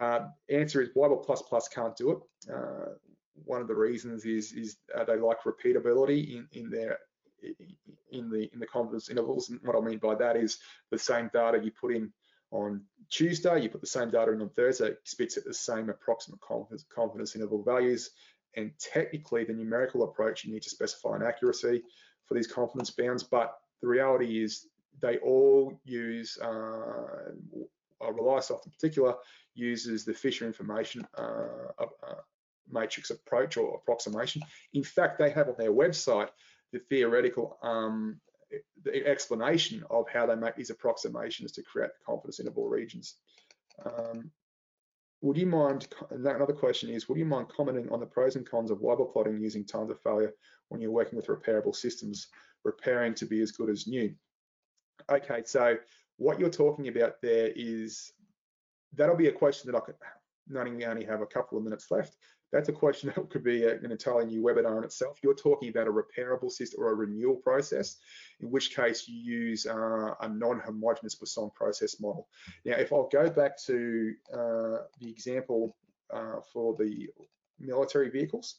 Uh, 0.00 0.28
answer 0.50 0.82
is 0.82 0.90
Weibull++ 0.90 1.62
can't 1.72 1.96
do 1.96 2.10
it. 2.10 2.52
Uh, 2.52 2.92
one 3.44 3.60
of 3.60 3.68
the 3.68 3.74
reasons 3.74 4.24
is, 4.24 4.52
is 4.52 4.76
uh, 4.94 5.04
they 5.04 5.16
like 5.16 5.38
repeatability 5.42 6.36
in, 6.36 6.48
in 6.52 6.70
their 6.70 6.98
in 8.10 8.30
the 8.30 8.50
in 8.52 8.58
the 8.58 8.66
confidence 8.66 9.10
intervals. 9.10 9.50
And 9.50 9.60
what 9.62 9.76
I 9.76 9.80
mean 9.80 9.98
by 9.98 10.14
that 10.14 10.36
is 10.36 10.58
the 10.90 10.98
same 10.98 11.30
data 11.32 11.60
you 11.62 11.70
put 11.70 11.94
in 11.94 12.12
on 12.50 12.82
Tuesday, 13.10 13.62
you 13.62 13.68
put 13.68 13.80
the 13.80 13.86
same 13.86 14.10
data 14.10 14.32
in 14.32 14.40
on 14.40 14.50
Thursday, 14.50 14.88
it 14.88 15.00
spits 15.04 15.36
at 15.36 15.44
the 15.44 15.54
same 15.54 15.90
approximate 15.90 16.40
confidence, 16.40 16.84
confidence 16.94 17.34
interval 17.34 17.62
values. 17.62 18.10
And 18.56 18.72
technically, 18.78 19.44
the 19.44 19.52
numerical 19.52 20.04
approach, 20.04 20.44
you 20.44 20.52
need 20.52 20.62
to 20.62 20.70
specify 20.70 21.16
an 21.16 21.22
accuracy 21.22 21.82
for 22.24 22.34
these 22.34 22.46
confidence 22.46 22.90
bounds. 22.90 23.22
But 23.22 23.54
the 23.82 23.88
reality 23.88 24.42
is 24.42 24.66
they 25.00 25.18
all 25.18 25.78
use, 25.84 26.38
uh, 26.42 27.32
Reliasoft 28.02 28.66
in 28.66 28.72
particular, 28.72 29.14
uses 29.54 30.04
the 30.04 30.14
Fisher 30.14 30.46
information 30.46 31.06
uh, 31.18 31.68
uh, 31.78 32.14
matrix 32.70 33.10
approach 33.10 33.56
or 33.56 33.76
approximation. 33.76 34.42
In 34.74 34.82
fact, 34.82 35.18
they 35.18 35.30
have 35.30 35.48
on 35.48 35.54
their 35.58 35.72
website 35.72 36.28
the 36.72 36.80
theoretical 36.90 37.58
um, 37.62 38.20
the 38.84 39.06
explanation 39.06 39.84
of 39.90 40.06
how 40.08 40.26
they 40.26 40.36
make 40.36 40.54
these 40.56 40.70
approximations 40.70 41.52
to 41.52 41.62
create 41.62 41.88
the 41.88 42.04
confidence 42.04 42.40
interval 42.40 42.68
regions. 42.68 43.16
Um, 43.84 44.30
would 45.22 45.36
you 45.36 45.46
mind, 45.46 45.88
another 46.10 46.52
question 46.52 46.90
is, 46.90 47.08
would 47.08 47.18
you 47.18 47.24
mind 47.24 47.48
commenting 47.48 47.90
on 47.90 48.00
the 48.00 48.06
pros 48.06 48.36
and 48.36 48.48
cons 48.48 48.70
of 48.70 48.78
Weibull 48.78 49.12
plotting 49.12 49.40
using 49.40 49.64
times 49.64 49.90
of 49.90 50.00
failure 50.02 50.32
when 50.68 50.80
you're 50.80 50.90
working 50.90 51.16
with 51.16 51.26
repairable 51.26 51.74
systems, 51.74 52.28
repairing 52.64 53.14
to 53.14 53.26
be 53.26 53.40
as 53.40 53.52
good 53.52 53.70
as 53.70 53.86
new? 53.86 54.14
Okay, 55.10 55.42
so 55.44 55.76
what 56.18 56.38
you're 56.38 56.50
talking 56.50 56.88
about 56.88 57.20
there 57.22 57.50
is, 57.54 58.12
that'll 58.94 59.16
be 59.16 59.28
a 59.28 59.32
question 59.32 59.70
that 59.70 59.76
I 59.76 59.80
could, 59.80 59.94
knowing 60.48 60.76
we 60.76 60.84
only 60.84 61.04
have 61.04 61.22
a 61.22 61.26
couple 61.26 61.58
of 61.58 61.64
minutes 61.64 61.90
left, 61.90 62.16
that's 62.52 62.68
a 62.68 62.72
question 62.72 63.12
that 63.16 63.30
could 63.30 63.44
be 63.44 63.64
an 63.64 63.90
entirely 63.90 64.26
new 64.26 64.42
webinar 64.42 64.78
in 64.78 64.84
itself. 64.84 65.18
You're 65.22 65.34
talking 65.34 65.68
about 65.68 65.88
a 65.88 65.92
repairable 65.92 66.50
system 66.50 66.82
or 66.82 66.90
a 66.90 66.94
renewal 66.94 67.36
process, 67.36 67.96
in 68.40 68.50
which 68.50 68.74
case 68.74 69.08
you 69.08 69.18
use 69.18 69.66
uh, 69.66 70.14
a 70.20 70.28
non-homogeneous 70.28 71.14
Poisson 71.14 71.50
process 71.54 72.00
model. 72.00 72.28
Now, 72.64 72.76
if 72.76 72.92
I'll 72.92 73.08
go 73.08 73.28
back 73.30 73.58
to 73.64 74.14
uh, 74.32 74.78
the 75.00 75.08
example 75.08 75.76
uh, 76.12 76.40
for 76.52 76.76
the 76.76 77.08
military 77.58 78.10
vehicles, 78.10 78.56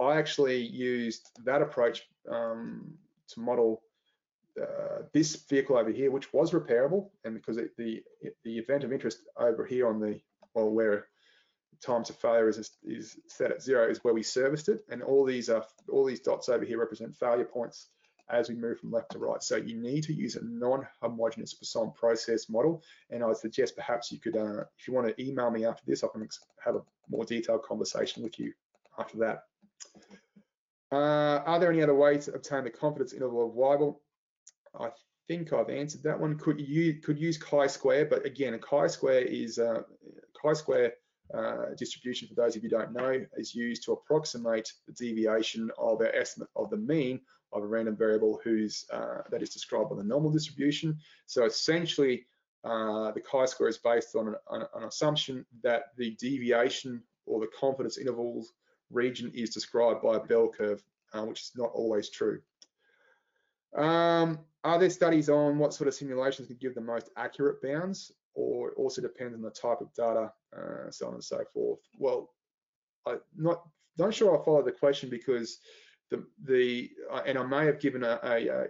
I 0.00 0.16
actually 0.16 0.60
used 0.60 1.30
that 1.44 1.62
approach 1.62 2.02
um, 2.30 2.94
to 3.28 3.40
model 3.40 3.82
uh, 4.60 5.02
this 5.12 5.36
vehicle 5.48 5.76
over 5.76 5.90
here, 5.90 6.10
which 6.10 6.32
was 6.32 6.52
repairable, 6.52 7.10
and 7.24 7.34
because 7.34 7.58
it, 7.58 7.76
the 7.76 8.02
the 8.44 8.58
event 8.58 8.84
of 8.84 8.92
interest 8.92 9.20
over 9.38 9.66
here 9.66 9.86
on 9.88 10.00
the 10.00 10.18
well 10.54 10.70
where 10.70 11.08
time 11.84 12.04
to 12.04 12.12
failure 12.12 12.48
is 12.48 12.70
is 12.84 13.18
set 13.26 13.50
at 13.50 13.62
zero 13.62 13.88
is 13.88 14.02
where 14.02 14.14
we 14.14 14.22
serviced 14.22 14.68
it, 14.68 14.84
and 14.90 15.02
all 15.02 15.24
these 15.24 15.48
are 15.48 15.64
all 15.90 16.04
these 16.04 16.20
dots 16.20 16.48
over 16.48 16.64
here 16.64 16.78
represent 16.78 17.16
failure 17.16 17.44
points 17.44 17.88
as 18.28 18.48
we 18.48 18.54
move 18.54 18.78
from 18.78 18.90
left 18.90 19.12
to 19.12 19.18
right. 19.18 19.42
So 19.42 19.56
you 19.56 19.76
need 19.76 20.02
to 20.04 20.12
use 20.12 20.36
a 20.36 20.44
non-homogeneous 20.44 21.54
Poisson 21.54 21.92
process 21.92 22.48
model. 22.48 22.82
And 23.10 23.22
I 23.22 23.32
suggest 23.32 23.76
perhaps 23.76 24.10
you 24.10 24.18
could, 24.18 24.36
uh, 24.36 24.64
if 24.78 24.88
you 24.88 24.94
want 24.94 25.06
to 25.06 25.22
email 25.22 25.50
me 25.50 25.64
after 25.64 25.82
this, 25.86 26.02
I 26.02 26.08
can 26.08 26.28
have 26.64 26.76
a 26.76 26.82
more 27.08 27.24
detailed 27.24 27.62
conversation 27.62 28.22
with 28.22 28.38
you 28.38 28.52
after 28.98 29.18
that. 29.18 29.44
Uh, 30.90 31.42
are 31.46 31.58
there 31.58 31.70
any 31.70 31.82
other 31.82 31.94
ways 31.94 32.24
to 32.24 32.34
obtain 32.34 32.64
the 32.64 32.70
confidence 32.70 33.12
interval 33.12 33.48
of 33.48 33.54
Weibull? 33.54 33.98
I 34.78 34.90
think 35.28 35.52
I've 35.52 35.70
answered 35.70 36.02
that 36.04 36.18
one. 36.18 36.38
Could 36.38 36.60
you 36.60 36.94
could 36.94 37.18
use 37.18 37.38
chi-square, 37.38 38.06
but 38.06 38.26
again, 38.26 38.54
a 38.54 38.58
chi-square 38.58 39.22
is 39.22 39.58
uh, 39.58 39.82
chi-square 40.40 40.94
uh, 41.34 41.74
distribution. 41.76 42.28
For 42.28 42.34
those 42.34 42.56
of 42.56 42.62
you 42.62 42.68
don't 42.68 42.92
know, 42.92 43.24
is 43.36 43.54
used 43.54 43.84
to 43.84 43.92
approximate 43.92 44.72
the 44.86 44.92
deviation 44.92 45.70
of 45.78 46.00
our 46.00 46.14
estimate 46.14 46.48
of 46.56 46.70
the 46.70 46.76
mean 46.76 47.20
of 47.52 47.62
a 47.62 47.66
random 47.66 47.96
variable 47.96 48.40
whose 48.42 48.84
uh, 48.92 49.22
that 49.30 49.42
is 49.42 49.50
described 49.50 49.90
by 49.90 49.96
the 49.96 50.04
normal 50.04 50.30
distribution. 50.30 50.98
So 51.26 51.44
essentially, 51.44 52.26
uh, 52.64 53.12
the 53.12 53.20
chi-square 53.20 53.68
is 53.68 53.78
based 53.78 54.16
on 54.16 54.28
an, 54.28 54.62
an, 54.74 54.82
assumption 54.84 55.46
that 55.62 55.96
the 55.96 56.16
deviation 56.16 57.02
or 57.24 57.40
the 57.40 57.48
confidence 57.58 57.98
intervals 57.98 58.52
region 58.90 59.30
is 59.34 59.50
described 59.50 60.02
by 60.02 60.16
a 60.16 60.20
bell 60.20 60.48
curve, 60.48 60.82
uh, 61.12 61.24
which 61.24 61.42
is 61.42 61.52
not 61.56 61.70
always 61.74 62.10
true. 62.10 62.40
Um, 63.76 64.40
are 64.64 64.78
there 64.78 64.90
studies 64.90 65.28
on 65.28 65.58
what 65.58 65.74
sort 65.74 65.88
of 65.88 65.94
simulations 65.94 66.48
can 66.48 66.56
give 66.60 66.74
the 66.74 66.80
most 66.80 67.10
accurate 67.16 67.62
bounds, 67.62 68.10
or 68.36 68.68
it 68.68 68.74
also 68.76 69.02
depends 69.02 69.34
on 69.34 69.42
the 69.42 69.50
type 69.50 69.80
of 69.80 69.92
data, 69.94 70.30
uh, 70.56 70.90
so 70.90 71.08
on 71.08 71.14
and 71.14 71.24
so 71.24 71.42
forth? 71.52 71.80
Well, 71.98 72.30
I'm 73.06 73.20
not 73.36 73.62
not 73.98 74.14
sure 74.14 74.38
I 74.38 74.44
follow 74.44 74.62
the 74.62 74.72
question 74.72 75.08
because 75.08 75.58
the, 76.10 76.24
the 76.44 76.90
uh, 77.10 77.22
and 77.26 77.38
I 77.38 77.44
may 77.44 77.66
have 77.66 77.80
given 77.80 78.04
a, 78.04 78.20
a, 78.22 78.48
a, 78.48 78.66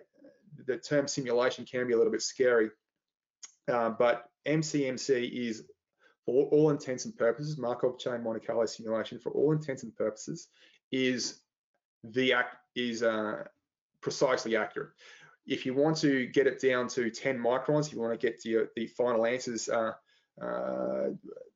the 0.67 0.79
term 0.79 1.09
simulation 1.09 1.65
can 1.65 1.87
be 1.87 1.93
a 1.93 1.97
little 1.97 2.13
bit 2.13 2.23
scary, 2.23 2.71
uh, 3.71 3.91
but 3.91 4.31
MCMC 4.47 5.49
is 5.49 5.65
for 6.25 6.47
all 6.47 6.71
intents 6.71 7.05
and 7.05 7.17
purposes, 7.17 7.59
Markov 7.59 7.99
chain 7.99 8.23
Monte 8.23 8.45
Carlo 8.45 8.67
simulation 8.67 9.19
for 9.19 9.31
all 9.31 9.53
intents 9.53 9.83
and 9.83 9.95
purposes 9.95 10.49
is 10.91 11.41
the 12.03 12.33
act 12.33 12.57
is 12.75 13.03
uh, 13.03 13.45
precisely 14.01 14.57
accurate. 14.57 14.91
If 15.47 15.65
you 15.65 15.75
want 15.75 15.97
to 15.99 16.27
get 16.27 16.47
it 16.47 16.61
down 16.61 16.89
to 16.89 17.11
10 17.11 17.39
microns, 17.39 17.87
if 17.87 17.93
you 17.93 18.01
want 18.01 18.19
to 18.19 18.27
get 18.27 18.41
to 18.43 18.49
your, 18.49 18.69
the 18.75 18.87
final 18.89 19.27
answers, 19.27 19.69
uh, 19.69 19.93
uh, 20.43 21.11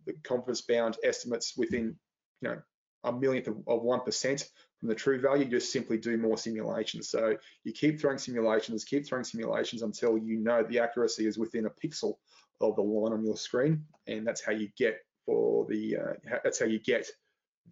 the 0.06 0.14
confidence 0.22 0.62
bound 0.62 0.96
estimates 1.04 1.54
within, 1.56 1.96
you 2.40 2.48
know, 2.48 2.62
a 3.04 3.12
millionth 3.12 3.48
of 3.48 3.56
1%, 3.56 4.44
from 4.80 4.88
the 4.88 4.94
true 4.94 5.20
value, 5.20 5.44
you 5.44 5.50
just 5.50 5.72
simply 5.72 5.98
do 5.98 6.16
more 6.16 6.38
simulations. 6.38 7.10
So 7.10 7.36
you 7.64 7.72
keep 7.72 8.00
throwing 8.00 8.18
simulations, 8.18 8.84
keep 8.84 9.06
throwing 9.06 9.24
simulations 9.24 9.82
until 9.82 10.16
you 10.16 10.38
know 10.38 10.62
the 10.62 10.78
accuracy 10.78 11.26
is 11.26 11.38
within 11.38 11.66
a 11.66 11.70
pixel 11.70 12.14
of 12.62 12.76
the 12.76 12.82
line 12.82 13.12
on 13.12 13.24
your 13.24 13.36
screen, 13.36 13.84
and 14.06 14.26
that's 14.26 14.42
how 14.42 14.52
you 14.52 14.68
get 14.78 14.98
for 15.26 15.66
the 15.66 15.96
uh, 15.96 16.38
that's 16.42 16.58
how 16.58 16.66
you 16.66 16.78
get 16.78 17.06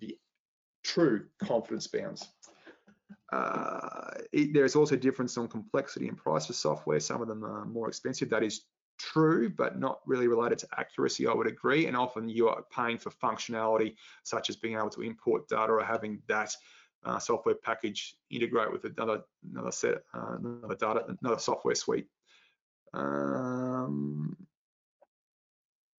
the 0.01 0.17
true 0.85 1.25
confidence 1.43 1.87
bounds. 1.87 2.27
Uh, 3.33 4.11
it, 4.33 4.53
there's 4.53 4.77
also 4.77 4.97
difference 4.97 5.37
on 5.39 5.49
complexity 5.49 6.09
and 6.09 6.17
price 6.17 6.47
for 6.47 6.53
software. 6.53 7.01
Some 7.01 7.23
of 7.23 7.29
them 7.29 7.45
are 7.45 7.65
more 7.65 7.89
expensive. 7.89 8.31
That 8.31 8.43
is 8.43 8.63
true, 8.99 9.49
but 9.49 9.79
not 9.79 10.01
really 10.07 10.29
related 10.29 10.59
to 10.59 10.69
accuracy, 10.77 11.27
I 11.27 11.35
would 11.35 11.47
agree. 11.47 11.87
And 11.87 11.97
often 11.97 12.29
you 12.29 12.49
are 12.49 12.65
paying 12.75 12.99
for 12.99 13.11
functionality, 13.11 13.97
such 14.25 14.51
as 14.51 14.57
being 14.57 14.77
able 14.77 14.91
to 14.91 15.03
import 15.03 15.49
data 15.49 15.73
or 15.73 15.85
having 15.85 16.21
that 16.29 16.55
uh, 17.05 17.19
software 17.19 17.55
package 17.55 18.17
integrate 18.31 18.73
with 18.73 18.85
another 18.85 19.23
another 19.53 19.71
set 19.71 20.03
uh, 20.15 20.37
another 20.43 20.75
data 20.75 21.17
another 21.23 21.39
software 21.39 21.75
suite. 21.75 22.07
Um, 22.93 24.37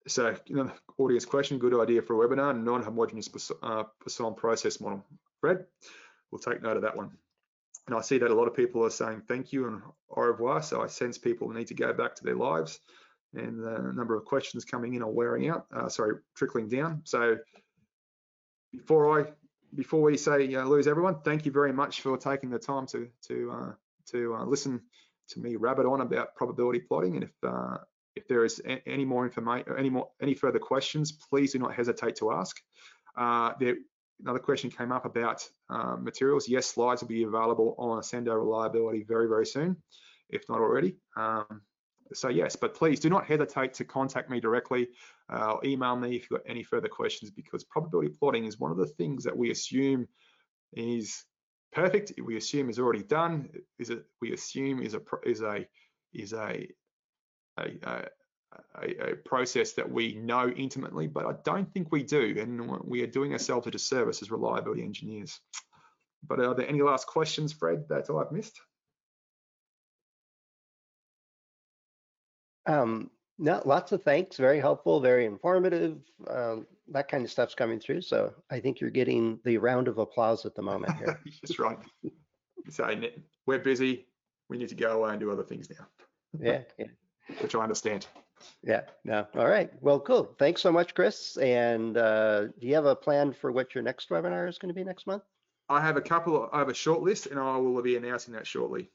so, 0.07 0.35
you 0.45 0.55
know, 0.55 0.71
audience 0.97 1.25
question, 1.25 1.59
good 1.59 1.79
idea 1.79 2.01
for 2.01 2.21
a 2.21 2.27
webinar, 2.27 2.59
non-homogeneous 2.61 3.51
uh, 3.61 3.83
Poisson 4.01 4.33
process 4.33 4.81
model. 4.81 5.05
Fred, 5.39 5.65
we'll 6.31 6.39
take 6.39 6.61
note 6.61 6.77
of 6.77 6.83
that 6.83 6.95
one. 6.95 7.11
And 7.87 7.95
I 7.95 8.01
see 8.01 8.19
that 8.19 8.29
a 8.29 8.35
lot 8.35 8.47
of 8.47 8.55
people 8.55 8.85
are 8.85 8.91
saying 8.91 9.23
thank 9.27 9.51
you 9.51 9.67
and 9.67 9.81
au 10.09 10.21
revoir. 10.21 10.61
So 10.61 10.81
I 10.81 10.87
sense 10.87 11.17
people 11.17 11.49
need 11.49 11.67
to 11.67 11.73
go 11.73 11.91
back 11.93 12.15
to 12.15 12.23
their 12.23 12.35
lives 12.35 12.79
and 13.33 13.63
the 13.63 13.91
number 13.93 14.15
of 14.15 14.25
questions 14.25 14.65
coming 14.65 14.95
in 14.95 15.03
are 15.03 15.09
wearing 15.09 15.49
out, 15.49 15.65
uh, 15.75 15.89
sorry, 15.89 16.15
trickling 16.35 16.67
down. 16.67 17.01
So 17.03 17.37
before 18.71 19.19
I 19.19 19.31
before 19.75 20.01
we 20.01 20.17
say 20.17 20.43
you 20.43 20.57
know, 20.57 20.67
lose 20.67 20.87
everyone, 20.87 21.21
thank 21.23 21.45
you 21.45 21.51
very 21.51 21.71
much 21.71 22.01
for 22.01 22.17
taking 22.17 22.49
the 22.49 22.59
time 22.59 22.87
to 22.87 23.07
to 23.27 23.51
uh, 23.51 23.71
to 24.11 24.35
uh, 24.35 24.45
listen 24.45 24.81
to 25.29 25.39
me 25.39 25.55
rabbit 25.55 25.85
on 25.85 26.01
about 26.01 26.35
probability 26.35 26.79
plotting. 26.79 27.15
And 27.15 27.23
if 27.23 27.33
uh, 27.43 27.77
if 28.15 28.27
there 28.27 28.43
is 28.43 28.61
any 28.87 29.05
more 29.05 29.25
information, 29.25 29.73
any 29.77 29.89
more 29.89 30.09
any 30.21 30.33
further 30.33 30.59
questions, 30.59 31.11
please 31.11 31.53
do 31.53 31.59
not 31.59 31.75
hesitate 31.75 32.15
to 32.17 32.31
ask. 32.31 32.59
Uh, 33.15 33.53
there, 33.59 33.75
another 34.21 34.39
question 34.39 34.69
came 34.69 34.91
up 34.91 35.05
about 35.05 35.47
uh, 35.69 35.95
materials. 35.95 36.47
Yes, 36.47 36.67
slides 36.67 37.01
will 37.01 37.09
be 37.09 37.23
available 37.23 37.75
on 37.77 37.99
Accendo 37.99 38.35
Reliability 38.35 39.03
very 39.03 39.27
very 39.27 39.45
soon, 39.45 39.77
if 40.29 40.47
not 40.49 40.59
already. 40.59 40.95
Um, 41.17 41.61
so 42.13 42.29
yes, 42.29 42.55
but 42.55 42.73
please 42.73 42.99
do 42.99 43.09
not 43.09 43.25
hesitate 43.25 43.73
to 43.75 43.85
contact 43.85 44.29
me 44.29 44.39
directly 44.39 44.89
uh, 45.31 45.57
email 45.63 45.95
me 45.95 46.15
if 46.15 46.23
you've 46.23 46.39
got 46.41 46.49
any 46.49 46.63
further 46.63 46.87
questions 46.87 47.29
because 47.29 47.63
probability 47.63 48.09
plotting 48.09 48.45
is 48.45 48.59
one 48.59 48.71
of 48.71 48.77
the 48.77 48.87
things 48.87 49.23
that 49.23 49.37
we 49.37 49.51
assume 49.51 50.07
is 50.73 51.23
perfect. 51.71 52.13
We 52.23 52.37
assume 52.37 52.69
is 52.69 52.79
already 52.79 53.03
done. 53.03 53.49
Is 53.77 53.91
it? 53.91 54.03
We 54.21 54.33
assume 54.33 54.81
is 54.81 54.95
a 54.95 55.01
is 55.23 55.41
a 55.41 55.67
is 56.13 56.33
a 56.33 56.67
a, 57.57 57.69
a 57.83 58.05
a, 58.81 59.11
a, 59.11 59.15
process 59.15 59.73
that 59.73 59.89
we 59.89 60.15
know 60.15 60.49
intimately, 60.49 61.07
but 61.07 61.25
I 61.25 61.33
don't 61.43 61.71
think 61.73 61.91
we 61.91 62.03
do, 62.03 62.35
and 62.39 62.69
we 62.83 63.01
are 63.03 63.07
doing 63.07 63.33
ourselves 63.33 63.67
a 63.67 63.71
disservice 63.71 64.21
as 64.21 64.31
reliability 64.31 64.83
engineers. 64.83 65.39
But 66.27 66.39
are 66.39 66.55
there 66.55 66.67
any 66.67 66.81
last 66.81 67.07
questions, 67.07 67.53
Fred, 67.53 67.85
that 67.89 68.09
I've 68.09 68.31
missed? 68.31 68.59
Um, 72.65 73.09
no, 73.37 73.61
lots 73.65 73.91
of 73.93 74.03
thanks. 74.03 74.37
Very 74.37 74.59
helpful, 74.59 74.99
very 74.99 75.25
informative. 75.25 75.97
Um, 76.29 76.67
that 76.89 77.07
kind 77.07 77.23
of 77.23 77.31
stuff's 77.31 77.55
coming 77.55 77.79
through. 77.79 78.01
So 78.01 78.33
I 78.51 78.59
think 78.59 78.81
you're 78.81 78.89
getting 78.89 79.39
the 79.45 79.57
round 79.57 79.87
of 79.87 79.97
applause 79.97 80.45
at 80.45 80.55
the 80.55 80.61
moment 80.61 80.97
here. 80.97 81.19
That's 81.41 81.57
right. 81.57 81.77
So 82.69 82.93
we're 83.45 83.59
busy. 83.59 84.07
We 84.49 84.57
need 84.57 84.69
to 84.69 84.75
go 84.75 85.01
away 85.01 85.11
and 85.11 85.19
do 85.19 85.31
other 85.31 85.43
things 85.43 85.69
now. 85.69 85.87
yeah, 86.39 86.61
yeah. 86.77 86.87
Which 87.41 87.55
I 87.55 87.61
understand. 87.61 88.07
Yeah, 88.63 88.81
no. 89.03 89.27
All 89.35 89.47
right. 89.47 89.71
Well, 89.81 89.99
cool. 89.99 90.35
Thanks 90.39 90.61
so 90.61 90.71
much, 90.71 90.95
Chris. 90.95 91.37
And 91.37 91.97
uh, 91.97 92.45
do 92.45 92.67
you 92.67 92.75
have 92.75 92.85
a 92.85 92.95
plan 92.95 93.33
for 93.33 93.51
what 93.51 93.75
your 93.75 93.83
next 93.83 94.09
webinar 94.09 94.47
is 94.47 94.57
going 94.57 94.69
to 94.69 94.75
be 94.75 94.83
next 94.83 95.07
month? 95.07 95.23
I 95.67 95.81
have 95.81 95.97
a 95.97 96.01
couple, 96.01 96.43
of, 96.43 96.49
I 96.51 96.59
have 96.59 96.69
a 96.69 96.73
short 96.73 97.01
list 97.01 97.27
and 97.27 97.39
I 97.39 97.57
will 97.57 97.81
be 97.81 97.95
announcing 97.95 98.33
that 98.33 98.47
shortly. 98.47 98.89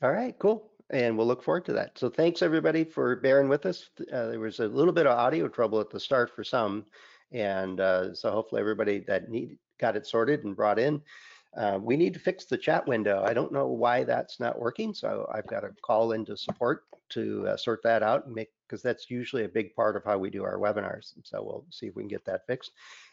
All 0.00 0.12
right, 0.12 0.38
cool 0.38 0.70
and 0.90 1.16
we'll 1.16 1.26
look 1.26 1.42
forward 1.42 1.64
to 1.66 1.72
that. 1.74 1.98
So 1.98 2.08
thanks 2.08 2.42
everybody 2.42 2.84
for 2.84 3.16
bearing 3.16 3.48
with 3.48 3.66
us. 3.66 3.90
Uh, 4.12 4.28
there 4.28 4.40
was 4.40 4.60
a 4.60 4.68
little 4.68 4.92
bit 4.92 5.06
of 5.06 5.18
audio 5.18 5.48
trouble 5.48 5.80
at 5.80 5.90
the 5.90 6.00
start 6.00 6.34
for 6.34 6.44
some, 6.44 6.86
and 7.32 7.80
uh, 7.80 8.14
so 8.14 8.30
hopefully 8.30 8.60
everybody 8.60 9.00
that 9.00 9.28
need 9.28 9.58
got 9.78 9.96
it 9.96 10.06
sorted 10.06 10.44
and 10.44 10.56
brought 10.56 10.78
in. 10.78 11.00
Uh, 11.56 11.78
we 11.80 11.96
need 11.96 12.14
to 12.14 12.20
fix 12.20 12.44
the 12.44 12.56
chat 12.56 12.86
window. 12.86 13.22
I 13.24 13.34
don't 13.34 13.52
know 13.52 13.68
why 13.68 14.04
that's 14.04 14.38
not 14.38 14.58
working, 14.58 14.94
so 14.94 15.28
I've 15.32 15.46
got 15.46 15.60
to 15.60 15.70
call 15.82 16.12
into 16.12 16.36
support 16.36 16.84
to 17.10 17.46
uh, 17.48 17.56
sort 17.56 17.82
that 17.82 18.02
out 18.02 18.26
and 18.26 18.34
make 18.34 18.48
because 18.66 18.82
that's 18.82 19.10
usually 19.10 19.44
a 19.44 19.48
big 19.48 19.74
part 19.74 19.96
of 19.96 20.04
how 20.04 20.18
we 20.18 20.30
do 20.30 20.44
our 20.44 20.58
webinars. 20.58 21.14
So 21.24 21.42
we'll 21.42 21.64
see 21.70 21.86
if 21.86 21.96
we 21.96 22.02
can 22.02 22.08
get 22.08 22.24
that 22.26 22.46
fixed. 22.46 22.72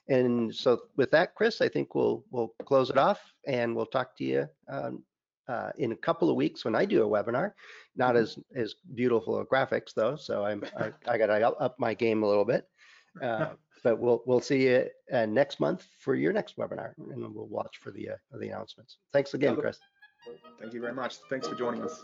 And 0.10 0.54
so 0.54 0.82
with 0.98 1.12
that, 1.12 1.34
Chris, 1.36 1.62
I 1.62 1.70
think 1.70 1.96
we'll 1.96 2.24
we'll 2.32 2.54
close 2.66 2.90
it 2.90 2.98
off 2.98 3.20
and 3.48 3.76
we'll 3.76 3.86
talk 3.86 4.16
to 4.18 4.24
you 4.24 4.50
um, 4.70 5.04
uh, 5.48 5.72
in 5.78 5.92
a 5.92 5.96
couple 5.96 6.30
of 6.30 6.36
weeks 6.36 6.66
when 6.66 6.76
I 6.76 6.86
do 6.86 7.04
a 7.04 7.10
webinar. 7.10 7.54
Not 7.96 8.16
mm-hmm. 8.16 8.24
as 8.24 8.38
as 8.56 8.76
beautiful 8.94 9.38
of 9.38 9.48
graphics 9.48 9.94
though, 9.96 10.16
so 10.16 10.46
I'm 10.46 10.64
I, 10.78 10.92
I 11.08 11.18
got 11.18 11.28
to 11.28 11.50
up 11.50 11.76
my 11.80 11.94
game 11.94 12.24
a 12.24 12.28
little 12.28 12.46
bit. 12.46 12.68
Uh, 13.22 13.54
but 13.84 14.00
we'll 14.00 14.24
we'll 14.26 14.42
see 14.42 14.68
you 14.68 14.88
uh, 15.14 15.26
next 15.26 15.60
month 15.60 15.86
for 16.00 16.16
your 16.16 16.34
next 16.34 16.58
webinar, 16.58 16.94
and 16.98 17.34
we'll 17.34 17.48
watch 17.48 17.78
for 17.80 17.92
the 17.92 18.10
uh, 18.10 18.38
the 18.40 18.48
announcements. 18.48 18.98
Thanks 19.14 19.34
again, 19.34 19.56
Chris. 19.56 19.80
Thank 20.60 20.74
you 20.74 20.82
very 20.82 20.94
much. 20.94 21.18
Thanks 21.30 21.48
for 21.48 21.56
joining 21.56 21.84
us. 21.84 22.04